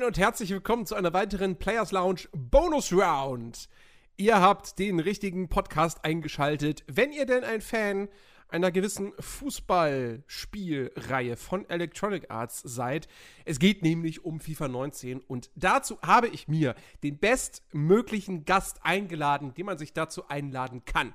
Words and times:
Moin 0.00 0.06
und 0.06 0.18
herzlich 0.18 0.48
willkommen 0.48 0.86
zu 0.86 0.94
einer 0.94 1.12
weiteren 1.12 1.56
Players 1.56 1.92
Lounge 1.92 2.22
Bonus 2.32 2.90
Round. 2.90 3.68
Ihr 4.16 4.40
habt 4.40 4.78
den 4.78 4.98
richtigen 4.98 5.50
Podcast 5.50 6.06
eingeschaltet. 6.06 6.84
Wenn 6.86 7.12
ihr 7.12 7.26
denn 7.26 7.44
ein 7.44 7.60
Fan 7.60 8.08
einer 8.48 8.70
gewissen 8.70 9.12
Fußballspielreihe 9.18 11.36
von 11.36 11.68
Electronic 11.68 12.30
Arts 12.30 12.62
seid. 12.64 13.08
Es 13.44 13.58
geht 13.58 13.82
nämlich 13.82 14.24
um 14.24 14.40
FIFA 14.40 14.68
19 14.68 15.20
und 15.20 15.50
dazu 15.54 16.00
habe 16.00 16.28
ich 16.28 16.48
mir 16.48 16.74
den 17.02 17.18
bestmöglichen 17.18 18.46
Gast 18.46 18.82
eingeladen, 18.82 19.52
den 19.52 19.66
man 19.66 19.76
sich 19.76 19.92
dazu 19.92 20.26
einladen 20.28 20.86
kann. 20.86 21.12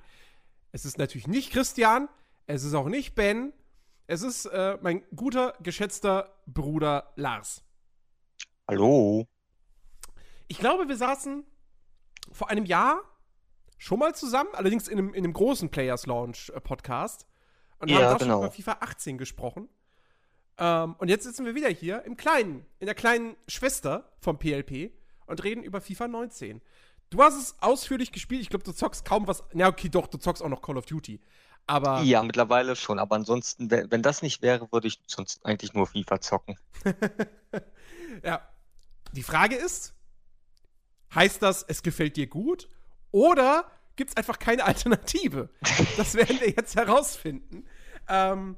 Es 0.72 0.86
ist 0.86 1.00
natürlich 1.00 1.28
nicht 1.28 1.52
Christian, 1.52 2.08
es 2.46 2.64
ist 2.64 2.76
auch 2.76 2.90
nicht 2.90 3.16
Ben, 3.16 3.52
es 4.06 4.22
ist 4.22 4.46
äh, 4.46 4.78
mein 4.84 5.02
guter, 5.16 5.56
geschätzter 5.64 6.36
Bruder 6.46 7.12
Lars. 7.16 7.66
Hallo. 8.68 9.28
Ich 10.48 10.58
glaube, 10.58 10.88
wir 10.88 10.98
saßen 10.98 11.46
vor 12.32 12.50
einem 12.50 12.66
Jahr 12.66 13.00
schon 13.78 14.00
mal 14.00 14.16
zusammen, 14.16 14.50
allerdings 14.54 14.88
in 14.88 14.98
einem, 14.98 15.14
in 15.14 15.24
einem 15.24 15.34
großen 15.34 15.70
Players 15.70 16.08
Launch 16.08 16.50
äh, 16.50 16.60
Podcast. 16.60 17.28
Und 17.78 17.90
ja, 17.90 17.98
haben 17.98 18.04
da 18.04 18.18
genau. 18.18 18.34
schon 18.38 18.46
über 18.46 18.52
FIFA 18.52 18.78
18 18.80 19.18
gesprochen. 19.20 19.70
Ähm, 20.58 20.96
und 20.98 21.10
jetzt 21.10 21.26
sitzen 21.26 21.46
wir 21.46 21.54
wieder 21.54 21.70
hier 21.70 22.04
im 22.06 22.18
kleinen, 22.18 22.66
in 22.80 22.88
der 22.88 22.96
kleinen 22.96 23.36
Schwester 23.48 24.12
vom 24.20 24.40
PLP 24.40 24.92
und 25.28 25.44
reden 25.44 25.64
über 25.64 25.80
FIFA 25.80 26.08
19. 26.08 26.62
Du 27.12 27.22
hast 27.22 27.36
es 27.36 27.56
ausführlich 27.62 28.12
gespielt. 28.12 28.42
Ich 28.42 28.50
glaube, 28.50 28.64
du 28.64 28.72
zockst 28.72 29.06
kaum 29.06 29.28
was. 29.28 29.44
Na, 29.54 29.68
okay, 29.68 29.90
doch, 29.90 30.08
du 30.08 30.18
zockst 30.18 30.42
auch 30.42 30.50
noch 30.50 30.64
Call 30.64 30.78
of 30.78 30.88
Duty. 30.88 31.20
Aber. 31.68 32.02
Ja, 32.02 32.24
mittlerweile 32.24 32.76
schon. 32.76 32.98
Aber 32.98 33.16
ansonsten, 33.16 33.70
wenn, 33.70 33.92
wenn 33.92 34.02
das 34.02 34.24
nicht 34.24 34.42
wäre, 34.42 34.72
würde 34.72 34.88
ich 34.88 35.00
sonst 35.06 35.46
eigentlich 35.46 35.74
nur 35.74 35.86
FIFA 35.86 36.20
zocken. 36.20 36.58
ja. 38.24 38.42
Die 39.14 39.24
Frage 39.24 39.56
ist: 39.56 39.94
Heißt 41.14 41.42
das, 41.42 41.64
es 41.64 41.84
gefällt 41.84 42.18
dir 42.18 42.28
gut? 42.28 42.68
Oder 43.12 43.72
gibt 43.96 44.12
es 44.12 44.18
einfach 44.18 44.40
keine 44.40 44.66
Alternative? 44.66 45.50
Das 45.98 46.16
werden 46.16 46.40
wir 46.42 46.50
jetzt 46.50 46.76
herausfinden. 46.76 47.66
Ähm, 48.10 48.58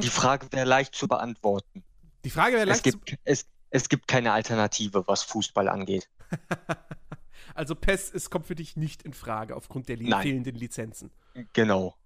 Die 0.00 0.08
Frage 0.08 0.48
wäre 0.52 0.66
leicht 0.66 0.94
zu 0.94 1.08
beantworten. 1.08 1.82
die 2.24 2.30
Frage 2.30 2.56
wäre 2.56 2.70
Es 2.70 2.84
leicht. 2.84 2.92
zu- 2.92 2.98
gibt, 3.00 3.20
es, 3.24 3.46
es 3.70 3.88
gibt 3.88 4.06
keine 4.08 4.32
Alternative, 4.32 5.06
was 5.08 5.22
Fußball 5.22 5.68
angeht. 5.68 6.08
also, 7.54 7.74
PES 7.74 8.10
ist, 8.10 8.30
kommt 8.30 8.46
für 8.46 8.54
dich 8.54 8.76
nicht 8.76 9.02
in 9.02 9.14
Frage 9.14 9.56
aufgrund 9.56 9.88
der 9.88 9.96
li 9.96 10.08
Nein. 10.08 10.22
fehlenden 10.22 10.56
Lizenzen. 10.56 11.10
Genau. 11.52 11.96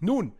Nun. 0.00 0.32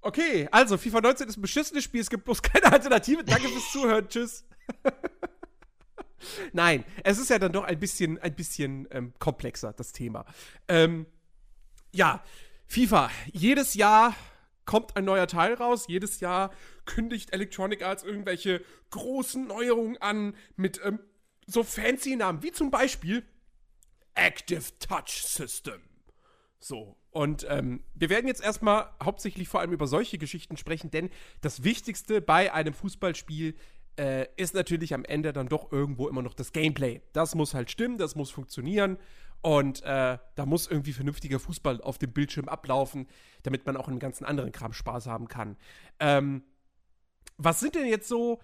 Okay, 0.00 0.48
also 0.52 0.78
FIFA 0.78 1.00
19 1.00 1.28
ist 1.28 1.36
ein 1.36 1.42
beschissenes 1.42 1.84
Spiel, 1.84 2.00
es 2.00 2.10
gibt 2.10 2.24
bloß 2.24 2.42
keine 2.42 2.72
Alternative. 2.72 3.24
Danke 3.24 3.48
fürs 3.48 3.72
Zuhören, 3.72 4.08
tschüss. 4.08 4.44
Nein, 6.52 6.84
es 7.04 7.18
ist 7.18 7.30
ja 7.30 7.38
dann 7.38 7.52
doch 7.52 7.64
ein 7.64 7.78
bisschen, 7.78 8.18
ein 8.18 8.34
bisschen 8.34 8.88
ähm, 8.90 9.12
komplexer, 9.18 9.72
das 9.72 9.92
Thema. 9.92 10.24
Ähm, 10.68 11.06
ja, 11.92 12.22
FIFA, 12.66 13.10
jedes 13.32 13.74
Jahr 13.74 14.14
kommt 14.66 14.96
ein 14.96 15.04
neuer 15.04 15.26
Teil 15.26 15.54
raus, 15.54 15.86
jedes 15.88 16.20
Jahr 16.20 16.52
kündigt 16.84 17.32
Electronic 17.32 17.82
Arts 17.82 18.02
irgendwelche 18.02 18.62
großen 18.90 19.46
Neuerungen 19.46 19.96
an 19.98 20.36
mit 20.56 20.80
ähm, 20.84 21.00
so 21.46 21.62
fancy 21.62 22.16
Namen, 22.16 22.42
wie 22.42 22.52
zum 22.52 22.70
Beispiel 22.70 23.24
Active 24.14 24.64
Touch 24.78 25.22
System. 25.22 25.80
So, 26.58 26.97
und 27.10 27.46
ähm, 27.48 27.82
wir 27.94 28.10
werden 28.10 28.26
jetzt 28.26 28.42
erstmal 28.42 28.90
hauptsächlich 29.02 29.48
vor 29.48 29.60
allem 29.60 29.72
über 29.72 29.86
solche 29.86 30.18
Geschichten 30.18 30.56
sprechen, 30.56 30.90
denn 30.90 31.10
das 31.40 31.64
Wichtigste 31.64 32.20
bei 32.20 32.52
einem 32.52 32.74
Fußballspiel 32.74 33.54
äh, 33.98 34.26
ist 34.36 34.54
natürlich 34.54 34.94
am 34.94 35.04
Ende 35.04 35.32
dann 35.32 35.48
doch 35.48 35.72
irgendwo 35.72 36.08
immer 36.08 36.22
noch 36.22 36.34
das 36.34 36.52
Gameplay. 36.52 37.00
Das 37.12 37.34
muss 37.34 37.54
halt 37.54 37.70
stimmen, 37.70 37.98
das 37.98 38.14
muss 38.14 38.30
funktionieren 38.30 38.98
und 39.40 39.82
äh, 39.82 40.18
da 40.34 40.46
muss 40.46 40.66
irgendwie 40.66 40.92
vernünftiger 40.92 41.40
Fußball 41.40 41.80
auf 41.80 41.98
dem 41.98 42.12
Bildschirm 42.12 42.48
ablaufen, 42.48 43.06
damit 43.42 43.66
man 43.66 43.76
auch 43.76 43.88
in 43.88 43.94
dem 43.94 44.00
ganzen 44.00 44.24
anderen 44.24 44.52
Kram 44.52 44.72
Spaß 44.72 45.06
haben 45.06 45.28
kann. 45.28 45.56
Ähm, 46.00 46.42
was 47.36 47.60
sind 47.60 47.74
denn 47.74 47.86
jetzt 47.86 48.08
so 48.08 48.40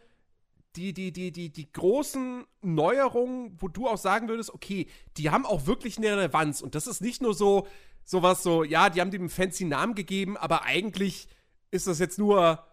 die, 0.77 0.93
die, 0.93 1.13
die, 1.13 1.31
die, 1.31 1.51
die 1.51 1.73
großen 1.73 2.45
Neuerungen, 2.63 3.57
wo 3.61 3.69
du 3.69 3.89
auch 3.89 3.99
sagen 3.99 4.29
würdest, 4.29 4.53
okay, 4.53 4.89
die 5.17 5.31
haben 5.31 5.47
auch 5.47 5.67
wirklich 5.67 5.99
eine 5.99 6.17
Relevanz 6.17 6.63
und 6.63 6.75
das 6.75 6.87
ist 6.87 7.01
nicht 7.01 7.23
nur 7.23 7.35
so, 7.35 7.67
sowas 8.05 8.43
so, 8.43 8.65
ja, 8.65 8.91
die 8.91 9.01
haben 9.01 9.11
dem 9.11 9.29
fancy 9.29 9.65
Namen 9.65 9.95
gegeben, 9.95 10.37
aber 10.37 10.65
eigentlich 10.65 11.29
ist 11.71 11.87
das 11.87 11.99
jetzt 11.99 12.19
nur 12.19 12.65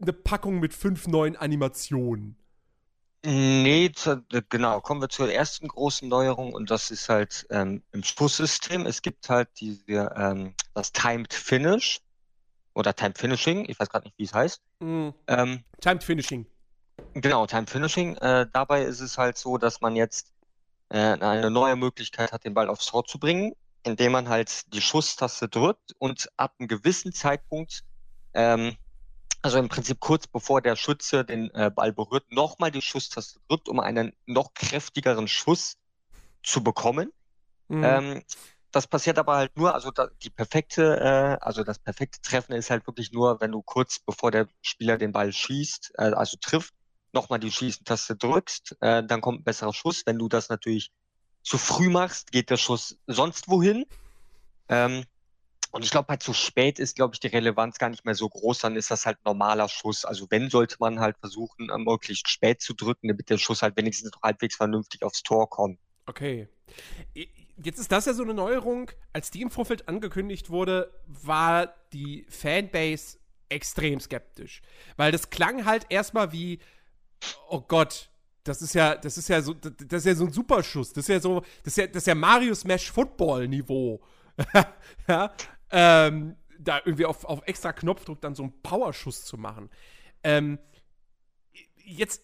eine 0.00 0.12
Packung 0.12 0.60
mit 0.60 0.74
fünf 0.74 1.06
neuen 1.06 1.36
Animationen. 1.36 2.36
Nee, 3.24 3.92
zu, 3.94 4.24
genau. 4.48 4.80
Kommen 4.80 5.00
wir 5.00 5.08
zur 5.08 5.32
ersten 5.32 5.68
großen 5.68 6.08
Neuerung 6.08 6.52
und 6.54 6.70
das 6.70 6.90
ist 6.90 7.08
halt 7.08 7.46
ähm, 7.50 7.82
im 7.92 8.02
Schusssystem. 8.02 8.84
Es 8.84 9.00
gibt 9.00 9.28
halt 9.28 9.48
diese, 9.60 10.12
ähm, 10.16 10.54
das 10.74 10.90
Timed 10.90 11.32
Finish 11.32 12.00
oder 12.74 12.94
Timed 12.94 13.18
Finishing. 13.18 13.68
Ich 13.68 13.78
weiß 13.78 13.90
gerade 13.90 14.06
nicht, 14.06 14.18
wie 14.18 14.24
es 14.24 14.34
heißt. 14.34 14.60
Mm, 14.80 15.10
Ähm, 15.28 15.62
Timed 15.80 16.02
Finishing. 16.02 16.46
Genau, 17.14 17.46
Time 17.46 17.66
Finishing. 17.68 18.16
Äh, 18.16 18.46
dabei 18.52 18.82
ist 18.82 19.00
es 19.00 19.16
halt 19.18 19.38
so, 19.38 19.56
dass 19.56 19.80
man 19.80 19.94
jetzt 19.94 20.32
äh, 20.88 20.98
eine 20.98 21.50
neue 21.50 21.76
Möglichkeit 21.76 22.32
hat, 22.32 22.44
den 22.44 22.54
Ball 22.54 22.68
aufs 22.68 22.86
Tor 22.86 23.04
zu 23.04 23.20
bringen, 23.20 23.54
indem 23.84 24.12
man 24.12 24.28
halt 24.28 24.72
die 24.74 24.80
Schusstaste 24.80 25.48
drückt 25.48 25.92
und 25.98 26.28
ab 26.36 26.54
einem 26.58 26.68
gewissen 26.68 27.12
Zeitpunkt, 27.12 27.84
ähm, 28.34 28.76
also 29.42 29.58
im 29.58 29.68
Prinzip 29.68 30.00
kurz 30.00 30.26
bevor 30.26 30.62
der 30.62 30.76
Schütze 30.76 31.24
den 31.24 31.50
äh, 31.54 31.70
Ball 31.74 31.92
berührt, 31.92 32.30
nochmal 32.32 32.70
die 32.70 32.82
Schusstaste 32.82 33.40
drückt, 33.48 33.68
um 33.68 33.80
einen 33.80 34.12
noch 34.26 34.54
kräftigeren 34.54 35.28
Schuss 35.28 35.76
zu 36.42 36.62
bekommen. 36.62 37.12
Mm, 37.68 37.84
Ähm, 37.84 38.22
das 38.72 38.86
passiert 38.86 39.18
aber 39.18 39.36
halt 39.36 39.56
nur, 39.56 39.74
also 39.74 39.90
da, 39.90 40.08
die 40.22 40.30
perfekte, 40.30 40.98
äh, 41.00 41.44
also 41.44 41.64
das 41.64 41.78
perfekte 41.78 42.20
Treffen 42.22 42.54
ist 42.54 42.70
halt 42.70 42.86
wirklich 42.86 43.12
nur, 43.12 43.40
wenn 43.40 43.52
du 43.52 43.62
kurz 43.62 43.98
bevor 44.00 44.30
der 44.30 44.48
Spieler 44.62 44.98
den 44.98 45.12
Ball 45.12 45.32
schießt, 45.32 45.92
äh, 45.98 46.02
also 46.14 46.36
trifft, 46.40 46.74
nochmal 47.12 47.40
die 47.40 47.52
Schießentaste 47.52 48.16
drückst, 48.16 48.76
äh, 48.80 49.04
dann 49.04 49.20
kommt 49.20 49.40
ein 49.40 49.44
besserer 49.44 49.74
Schuss. 49.74 50.02
Wenn 50.06 50.18
du 50.18 50.28
das 50.28 50.48
natürlich 50.48 50.92
zu 51.42 51.58
früh 51.58 51.88
machst, 51.88 52.32
geht 52.32 52.50
der 52.50 52.56
Schuss 52.56 52.98
sonst 53.06 53.48
wohin. 53.48 53.84
Ähm, 54.68 55.04
und 55.72 55.84
ich 55.84 55.90
glaube, 55.90 56.08
halt 56.08 56.22
zu 56.22 56.34
spät 56.34 56.78
ist, 56.78 56.96
glaube 56.96 57.14
ich, 57.14 57.20
die 57.20 57.28
Relevanz 57.28 57.78
gar 57.78 57.88
nicht 57.88 58.04
mehr 58.04 58.14
so 58.14 58.28
groß, 58.28 58.58
dann 58.58 58.76
ist 58.76 58.90
das 58.90 59.06
halt 59.06 59.18
normaler 59.24 59.70
Schuss. 59.70 60.04
Also 60.04 60.30
wenn, 60.30 60.50
sollte 60.50 60.76
man 60.80 61.00
halt 61.00 61.16
versuchen, 61.18 61.70
äh, 61.70 61.78
möglichst 61.78 62.28
spät 62.28 62.60
zu 62.60 62.74
drücken, 62.74 63.08
damit 63.08 63.30
der 63.30 63.38
Schuss 63.38 63.62
halt 63.62 63.76
wenigstens 63.76 64.12
noch 64.12 64.22
halbwegs 64.22 64.56
vernünftig 64.56 65.02
aufs 65.02 65.22
Tor 65.22 65.48
kommt. 65.48 65.78
Okay. 66.06 66.48
Jetzt 67.56 67.78
ist 67.78 67.90
das 67.90 68.04
ja 68.04 68.12
so 68.12 68.22
eine 68.22 68.34
Neuerung. 68.34 68.90
Als 69.14 69.30
die 69.30 69.40
im 69.40 69.50
Vorfeld 69.50 69.88
angekündigt 69.88 70.50
wurde, 70.50 70.92
war 71.06 71.74
die 71.94 72.26
Fanbase 72.28 73.18
extrem 73.48 73.98
skeptisch. 73.98 74.60
Weil 74.96 75.10
das 75.10 75.30
klang 75.30 75.64
halt 75.64 75.86
erstmal 75.88 76.32
wie, 76.32 76.58
oh 77.48 77.60
Gott, 77.60 78.10
das 78.44 78.62
ist 78.62 78.74
ja, 78.74 78.96
das 78.96 79.18
ist 79.18 79.28
ja 79.28 79.40
so, 79.40 79.54
das 79.54 79.72
ist 80.00 80.06
ja 80.06 80.14
so 80.14 80.24
ein 80.26 80.32
Superschuss. 80.32 80.92
Das 80.92 81.04
ist 81.04 81.08
ja 81.08 81.20
so, 81.20 81.40
das 81.62 81.72
ist 81.72 81.76
ja, 81.76 81.86
das 81.86 81.96
ist 82.02 82.06
ja 82.06 82.14
Mario 82.14 82.54
Smash 82.54 82.90
Football 82.90 83.48
Niveau. 83.48 84.00
ja, 85.08 85.32
ähm, 85.70 86.36
da 86.58 86.80
irgendwie 86.84 87.04
auf, 87.06 87.24
auf 87.24 87.42
extra 87.46 87.72
Knopfdruck 87.72 88.20
dann 88.20 88.34
so 88.34 88.42
einen 88.44 88.62
Powerschuss 88.62 89.24
zu 89.24 89.36
machen. 89.36 89.70
Ähm, 90.22 90.58
jetzt 91.76 92.22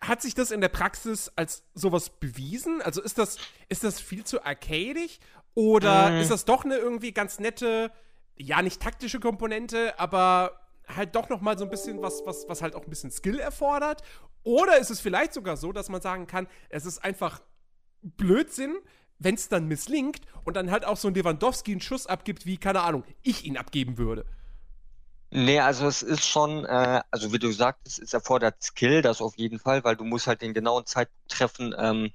hat 0.00 0.22
sich 0.22 0.34
das 0.34 0.50
in 0.50 0.60
der 0.60 0.68
Praxis 0.68 1.32
als 1.36 1.64
sowas 1.74 2.10
bewiesen? 2.10 2.82
Also 2.82 3.02
ist 3.02 3.18
das, 3.18 3.38
ist 3.68 3.82
das 3.84 4.00
viel 4.00 4.24
zu 4.24 4.44
arcadig? 4.44 5.20
Oder 5.54 6.10
Mm. 6.10 6.20
ist 6.20 6.30
das 6.30 6.44
doch 6.44 6.64
eine 6.64 6.76
irgendwie 6.76 7.12
ganz 7.12 7.38
nette, 7.38 7.90
ja, 8.36 8.60
nicht 8.60 8.80
taktische 8.82 9.20
Komponente, 9.20 9.98
aber 9.98 10.65
halt 10.96 11.14
doch 11.14 11.28
noch 11.28 11.40
mal 11.40 11.58
so 11.58 11.64
ein 11.64 11.70
bisschen 11.70 12.02
was, 12.02 12.22
was, 12.24 12.48
was 12.48 12.62
halt 12.62 12.74
auch 12.74 12.84
ein 12.84 12.90
bisschen 12.90 13.10
Skill 13.10 13.38
erfordert? 13.38 14.02
Oder 14.42 14.78
ist 14.78 14.90
es 14.90 15.00
vielleicht 15.00 15.32
sogar 15.32 15.56
so, 15.56 15.72
dass 15.72 15.88
man 15.88 16.00
sagen 16.00 16.26
kann, 16.26 16.46
es 16.68 16.86
ist 16.86 17.04
einfach 17.04 17.40
Blödsinn, 18.02 18.76
wenn 19.18 19.34
es 19.34 19.48
dann 19.48 19.66
misslingt 19.66 20.20
und 20.44 20.56
dann 20.56 20.70
halt 20.70 20.84
auch 20.84 20.96
so 20.96 21.08
ein 21.08 21.14
Lewandowski 21.14 21.72
einen 21.72 21.80
Schuss 21.80 22.06
abgibt, 22.06 22.46
wie, 22.46 22.58
keine 22.58 22.82
Ahnung, 22.82 23.04
ich 23.22 23.44
ihn 23.44 23.56
abgeben 23.56 23.98
würde. 23.98 24.24
Nee, 25.30 25.58
also 25.60 25.86
es 25.86 26.02
ist 26.02 26.24
schon, 26.24 26.64
äh, 26.64 27.02
also 27.10 27.32
wie 27.32 27.38
du 27.38 27.50
sagtest, 27.50 27.98
es 27.98 28.14
erfordert 28.14 28.62
Skill, 28.62 29.02
das 29.02 29.20
auf 29.20 29.36
jeden 29.36 29.58
Fall, 29.58 29.82
weil 29.84 29.96
du 29.96 30.04
musst 30.04 30.26
halt 30.28 30.40
den 30.42 30.54
genauen 30.54 30.86
Zeitpunkt 30.86 31.30
treffen, 31.30 31.74
ähm, 31.76 32.12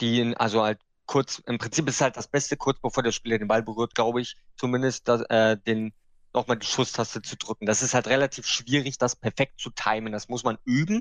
die, 0.00 0.34
also 0.36 0.62
halt 0.62 0.80
kurz, 1.06 1.38
im 1.46 1.58
Prinzip 1.58 1.88
ist 1.88 2.00
halt 2.00 2.16
das 2.16 2.28
Beste, 2.28 2.56
kurz 2.56 2.80
bevor 2.80 3.02
der 3.02 3.12
Spieler 3.12 3.38
den 3.38 3.48
Ball 3.48 3.62
berührt, 3.62 3.94
glaube 3.94 4.20
ich, 4.20 4.36
zumindest, 4.56 5.08
dass, 5.08 5.22
äh, 5.22 5.56
den, 5.56 5.92
nochmal 6.34 6.58
die 6.58 6.66
Schusstaste 6.66 7.22
zu 7.22 7.36
drücken. 7.36 7.66
Das 7.66 7.82
ist 7.82 7.94
halt 7.94 8.06
relativ 8.08 8.46
schwierig, 8.46 8.98
das 8.98 9.16
perfekt 9.16 9.60
zu 9.60 9.70
timen. 9.70 10.12
Das 10.12 10.28
muss 10.28 10.44
man 10.44 10.58
üben. 10.64 11.00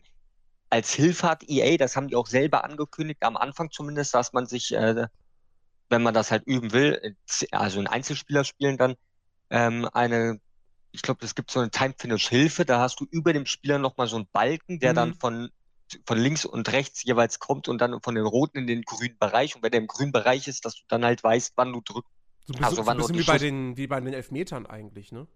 Als 0.70 0.94
Hilfe 0.94 1.28
hat 1.30 1.44
EA, 1.50 1.78
das 1.78 1.96
haben 1.96 2.08
die 2.10 2.16
auch 2.16 2.28
selber 2.28 2.64
angekündigt, 2.66 3.24
am 3.24 3.38
Anfang 3.38 3.72
zumindest, 3.72 4.14
dass 4.14 4.34
man 4.34 4.48
sich, 4.48 4.74
äh, 4.74 5.08
wenn 5.90 6.04
man 6.04 6.14
das 6.14 6.32
halt 6.32 6.44
üben 6.46 6.72
will, 6.74 7.18
also 7.52 7.80
in 7.80 7.88
Einzelspielerspielen 7.88 8.78
dann, 8.78 8.96
ähm, 9.52 9.90
eine 9.94 10.40
ich 10.94 11.04
glaube, 11.04 11.26
es 11.26 11.36
gibt 11.36 11.52
so 11.52 11.60
eine 11.62 11.72
Time-Finish-Hilfe, 11.72 12.66
da 12.66 12.80
hast 12.82 13.00
du 13.02 13.06
über 13.12 13.34
dem 13.34 13.46
Spieler 13.48 13.80
nochmal 13.80 14.08
so 14.08 14.18
einen 14.18 14.28
Balken, 14.34 14.80
der 14.80 14.94
Mhm. 14.94 14.96
dann 14.96 15.16
von, 15.16 15.50
von 16.06 16.18
links 16.20 16.46
und 16.46 16.72
rechts 16.72 17.04
jeweils 17.04 17.40
kommt 17.40 17.68
und 17.70 17.80
dann 17.80 18.02
von 18.02 18.16
den 18.16 18.26
roten 18.26 18.60
in 18.60 18.68
den 18.68 18.84
grünen 18.84 19.18
Bereich. 19.20 19.56
Und 19.56 19.64
wenn 19.64 19.72
der 19.72 19.82
im 19.82 19.88
grünen 19.88 20.12
Bereich 20.14 20.48
ist, 20.48 20.66
dass 20.66 20.76
du 20.76 20.84
dann 20.90 21.06
halt 21.06 21.24
weißt, 21.24 21.54
wann 21.58 21.74
du 21.74 21.82
drückst. 21.82 22.12
So 22.52 22.58
ein 22.58 22.70
bisschen, 22.72 22.80
Also 22.80 22.84
so 22.84 22.92
ein 22.92 22.98
bisschen 22.98 23.18
wie 23.18 23.24
bei, 23.24 23.38
den, 23.38 23.78
wie 23.78 23.88
bei 23.88 24.00
den 24.00 24.14
Elfmetern 24.14 24.66
eigentlich, 24.66 25.12
ne? 25.12 25.28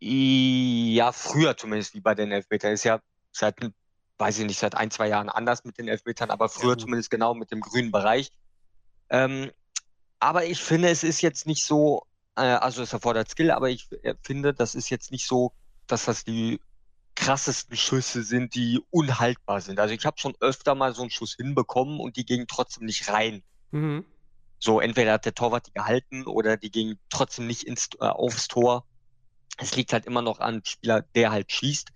Ja, 0.00 1.12
früher 1.12 1.56
zumindest 1.56 1.94
wie 1.94 2.00
bei 2.00 2.14
den 2.14 2.30
Elfmetern. 2.30 2.72
Ist 2.72 2.84
ja 2.84 3.00
seit, 3.32 3.56
weiß 4.18 4.38
ich 4.38 4.46
nicht, 4.46 4.58
seit 4.58 4.74
ein, 4.74 4.90
zwei 4.90 5.08
Jahren 5.08 5.28
anders 5.28 5.64
mit 5.64 5.78
den 5.78 5.88
Elfmetern, 5.88 6.30
aber 6.30 6.48
früher 6.48 6.74
gut. 6.74 6.82
zumindest 6.82 7.10
genau 7.10 7.34
mit 7.34 7.50
dem 7.50 7.60
grünen 7.60 7.90
Bereich. 7.90 8.30
Ähm, 9.08 9.50
aber 10.20 10.44
ich 10.44 10.62
finde, 10.62 10.88
es 10.88 11.04
ist 11.04 11.20
jetzt 11.20 11.46
nicht 11.46 11.64
so, 11.64 12.06
äh, 12.36 12.42
also 12.42 12.82
es 12.82 12.92
erfordert 12.92 13.30
Skill, 13.30 13.50
aber 13.50 13.70
ich 13.70 13.88
äh, 14.02 14.14
finde, 14.22 14.54
das 14.54 14.74
ist 14.74 14.90
jetzt 14.90 15.10
nicht 15.10 15.26
so, 15.26 15.52
dass 15.86 16.04
das 16.04 16.24
die 16.24 16.60
krassesten 17.14 17.76
Schüsse 17.76 18.22
sind, 18.22 18.54
die 18.54 18.82
unhaltbar 18.90 19.60
sind. 19.60 19.78
Also 19.78 19.94
ich 19.94 20.04
habe 20.04 20.18
schon 20.18 20.34
öfter 20.40 20.74
mal 20.74 20.94
so 20.94 21.02
einen 21.02 21.10
Schuss 21.10 21.36
hinbekommen 21.36 22.00
und 22.00 22.16
die 22.16 22.24
gingen 22.24 22.46
trotzdem 22.46 22.86
nicht 22.86 23.08
rein. 23.08 23.42
Mhm. 23.70 24.04
So, 24.64 24.80
entweder 24.80 25.12
hat 25.12 25.26
der 25.26 25.34
Torwart 25.34 25.66
die 25.66 25.74
gehalten 25.74 26.26
oder 26.26 26.56
die 26.56 26.70
gingen 26.70 26.98
trotzdem 27.10 27.46
nicht 27.46 27.64
ins, 27.64 27.90
äh, 28.00 28.06
aufs 28.06 28.48
Tor. 28.48 28.86
Es 29.58 29.76
liegt 29.76 29.92
halt 29.92 30.06
immer 30.06 30.22
noch 30.22 30.40
an 30.40 30.62
Spieler, 30.64 31.02
der 31.14 31.32
halt 31.32 31.52
schießt. 31.52 31.90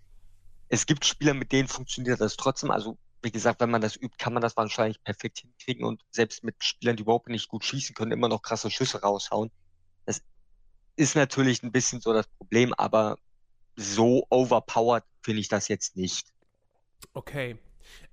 Es 0.68 0.84
gibt 0.84 1.06
Spieler, 1.06 1.32
mit 1.32 1.50
denen 1.50 1.66
funktioniert 1.66 2.20
das 2.20 2.36
trotzdem. 2.36 2.70
Also, 2.70 2.98
wie 3.22 3.30
gesagt, 3.30 3.62
wenn 3.62 3.70
man 3.70 3.80
das 3.80 3.96
übt, 3.96 4.18
kann 4.18 4.34
man 4.34 4.42
das 4.42 4.54
wahrscheinlich 4.54 5.02
perfekt 5.02 5.38
hinkriegen 5.38 5.86
und 5.86 6.02
selbst 6.10 6.44
mit 6.44 6.62
Spielern, 6.62 6.96
die 6.96 7.04
überhaupt 7.04 7.28
nicht 7.28 7.48
gut 7.48 7.64
schießen 7.64 7.94
können, 7.94 8.12
immer 8.12 8.28
noch 8.28 8.42
krasse 8.42 8.70
Schüsse 8.70 9.00
raushauen. 9.00 9.50
Das 10.04 10.20
ist 10.96 11.16
natürlich 11.16 11.62
ein 11.62 11.72
bisschen 11.72 12.02
so 12.02 12.12
das 12.12 12.26
Problem, 12.26 12.74
aber 12.74 13.16
so 13.76 14.26
overpowered 14.28 15.04
finde 15.22 15.40
ich 15.40 15.48
das 15.48 15.68
jetzt 15.68 15.96
nicht. 15.96 16.34
Okay. 17.14 17.58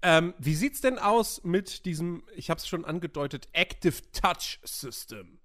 Ähm, 0.02 0.34
wie 0.38 0.56
sieht's 0.56 0.82
denn 0.82 1.00
aus 1.00 1.44
mit 1.44 1.86
diesem, 1.86 2.24
ich 2.36 2.50
habe 2.50 2.60
es 2.60 2.68
schon 2.68 2.86
angedeutet, 2.86 3.48
Active 3.54 3.96
Touch 4.12 4.60
System? 4.64 5.40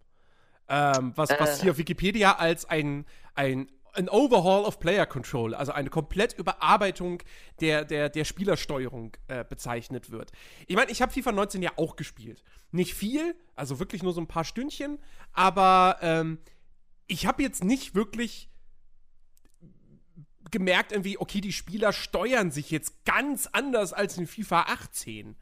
Ähm, 0.68 1.12
was, 1.16 1.30
was 1.30 1.58
Äh. 1.58 1.62
hier 1.62 1.70
auf 1.72 1.78
Wikipedia 1.78 2.36
als 2.36 2.64
ein, 2.64 3.06
ein, 3.34 3.70
ein 3.92 4.08
Overhaul 4.08 4.64
of 4.64 4.78
Player 4.78 5.06
Control, 5.06 5.54
also 5.54 5.72
eine 5.72 5.90
komplett 5.90 6.34
Überarbeitung 6.34 7.22
der, 7.60 7.84
der, 7.84 8.08
der 8.08 8.24
Spielersteuerung 8.24 9.16
äh, 9.28 9.44
bezeichnet 9.44 10.10
wird. 10.10 10.30
Ich 10.66 10.76
meine, 10.76 10.90
ich 10.90 11.02
habe 11.02 11.12
FIFA 11.12 11.32
19 11.32 11.62
ja 11.62 11.72
auch 11.76 11.96
gespielt. 11.96 12.44
Nicht 12.70 12.94
viel, 12.94 13.34
also 13.56 13.80
wirklich 13.80 14.02
nur 14.02 14.12
so 14.12 14.20
ein 14.20 14.28
paar 14.28 14.44
Stündchen, 14.44 14.98
aber 15.32 15.98
ähm, 16.02 16.38
ich 17.08 17.26
habe 17.26 17.42
jetzt 17.42 17.64
nicht 17.64 17.94
wirklich 17.94 18.50
gemerkt 20.50 20.93
irgendwie, 20.93 21.19
okay, 21.19 21.41
die 21.41 21.52
Spieler 21.52 21.93
steuern 21.93 22.50
sich 22.50 22.70
jetzt 22.70 23.05
ganz 23.05 23.49
anders 23.52 23.93
als 23.93 24.19
in 24.19 24.26
FIFA 24.26 24.62
18. 24.62 25.37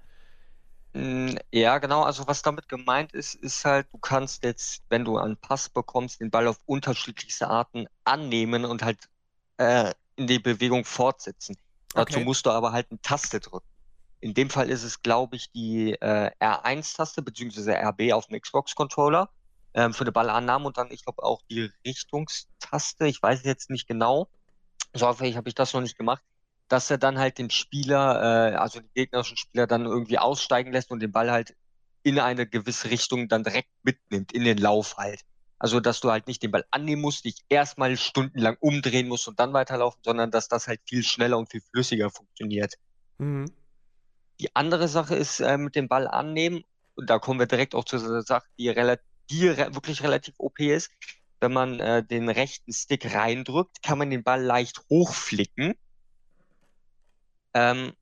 Mm, 0.95 1.37
Ja, 1.53 1.79
genau. 1.79 2.03
Also 2.03 2.27
was 2.27 2.43
damit 2.43 2.69
gemeint 2.69 3.13
ist, 3.13 3.35
ist 3.35 3.65
halt, 3.65 3.89
du 3.93 3.99
kannst 3.99 4.43
jetzt, 4.45 4.83
wenn 4.89 5.05
du 5.05 5.19
einen 5.19 5.37
Pass 5.37 5.69
bekommst, 5.69 6.21
den 6.21 6.31
Ball 6.31 6.49
auf 6.49 6.59
unterschiedlichste 6.67 7.49
Arten 7.49 7.87
annehmen 8.05 8.65
und 8.65 8.83
halt 8.83 9.09
äh, 9.59 9.95
in 10.17 10.27
die 10.27 10.39
Bewegung 10.39 10.85
fortsetzen. 10.85 11.57
Dazu 11.95 12.21
Okay. 12.21 12.21
musst 12.21 12.47
du 12.47 12.51
aber 12.51 12.73
halt 12.73 12.91
eine 12.91 13.01
Taste 13.03 13.41
drücken. 13.41 13.67
In 14.21 14.35
dem 14.35 14.51
Fall 14.51 14.71
ist 14.71 14.85
es, 14.85 15.03
glaube 15.03 15.37
ich, 15.37 15.53
die 15.53 15.93
äh, 15.95 16.31
R1-Taste 16.41 17.23
beziehungsweise 17.23 17.75
RB 17.77 18.13
auf 18.13 18.27
dem 18.29 18.41
Xbox-Controller 18.41 19.31
ähm, 19.75 19.95
für 19.95 20.03
eine 20.05 20.13
Ballannahme 20.13 20.67
und 20.67 20.79
dann, 20.79 20.91
ich 20.93 21.05
glaube, 21.05 21.23
auch 21.23 21.43
die 21.51 21.71
Richtungstaste. 21.87 23.07
Ich 23.09 23.23
weiß 23.23 23.45
jetzt 23.45 23.71
nicht 23.71 23.87
genau. 23.89 24.31
So 24.95 25.07
häufig 25.07 25.37
habe 25.37 25.49
ich 25.49 25.55
das 25.55 25.73
noch 25.73 25.81
nicht 25.81 25.99
gemacht 25.99 26.23
dass 26.69 26.91
er 26.91 26.99
dann 26.99 27.19
halt 27.19 27.39
den 27.39 27.51
Spieler, 27.51 28.53
äh, 28.53 28.57
also 28.57 28.81
den 28.81 28.91
gegnerischen 28.95 29.37
Spieler 29.37 29.67
dann 29.67 29.87
irgendwie 29.87 30.19
aussteigen 30.19 30.73
lässt 30.73 30.91
und 30.91 31.01
den 31.01 31.13
Ball 31.13 31.31
halt 31.31 31.57
in 32.03 32.19
eine 32.19 32.47
gewisse 32.47 32.91
Richtung 32.91 33.29
dann 33.29 33.43
direkt 33.43 33.71
mitnimmt, 33.83 34.33
in 34.33 34.45
den 34.45 34.59
Lauf 34.59 34.97
halt. 34.97 35.23
Also, 35.59 35.81
dass 35.81 36.01
du 36.01 36.11
halt 36.11 36.29
nicht 36.29 36.43
den 36.43 36.53
Ball 36.53 36.65
annehmen 36.71 37.03
musst, 37.03 37.25
dich 37.25 37.43
erstmal 37.49 37.97
stundenlang 37.97 38.57
umdrehen 38.61 39.09
musst 39.09 39.27
und 39.27 39.41
dann 39.41 39.53
weiterlaufen, 39.53 40.01
sondern 40.05 40.31
dass 40.31 40.47
das 40.47 40.69
halt 40.69 40.81
viel 40.85 41.03
schneller 41.03 41.37
und 41.37 41.51
viel 41.51 41.63
flüssiger 41.73 42.11
funktioniert. 42.11 42.75
Mhm. 43.19 43.51
Die 44.39 44.55
andere 44.55 44.87
Sache 44.87 45.17
ist 45.17 45.41
äh, 45.41 45.59
mit 45.59 45.75
dem 45.75 45.89
Ball 45.89 46.07
annehmen, 46.07 46.63
und 46.95 47.11
da 47.11 47.19
kommen 47.19 47.41
wir 47.41 47.47
direkt 47.47 47.75
auch 47.75 47.85
zu 47.85 47.99
der 47.99 48.23
Sache, 48.23 48.47
die, 48.57 48.69
rela 48.69 48.99
die 49.31 49.49
re 49.49 49.75
wirklich 49.75 50.03
relativ 50.03 50.35
OP 50.39 50.61
ist. 50.61 50.91
Wenn 51.41 51.53
man 51.53 51.81
äh, 51.81 52.05
den 52.05 52.29
rechten 52.29 52.73
Stick 52.73 53.15
reindrückt, 53.15 53.83
kann 53.83 53.99
man 53.99 54.11
den 54.11 54.25
Ball 54.25 54.43
leicht 54.43 54.81
hochflicken, 54.91 55.75
ähm, 57.55 57.93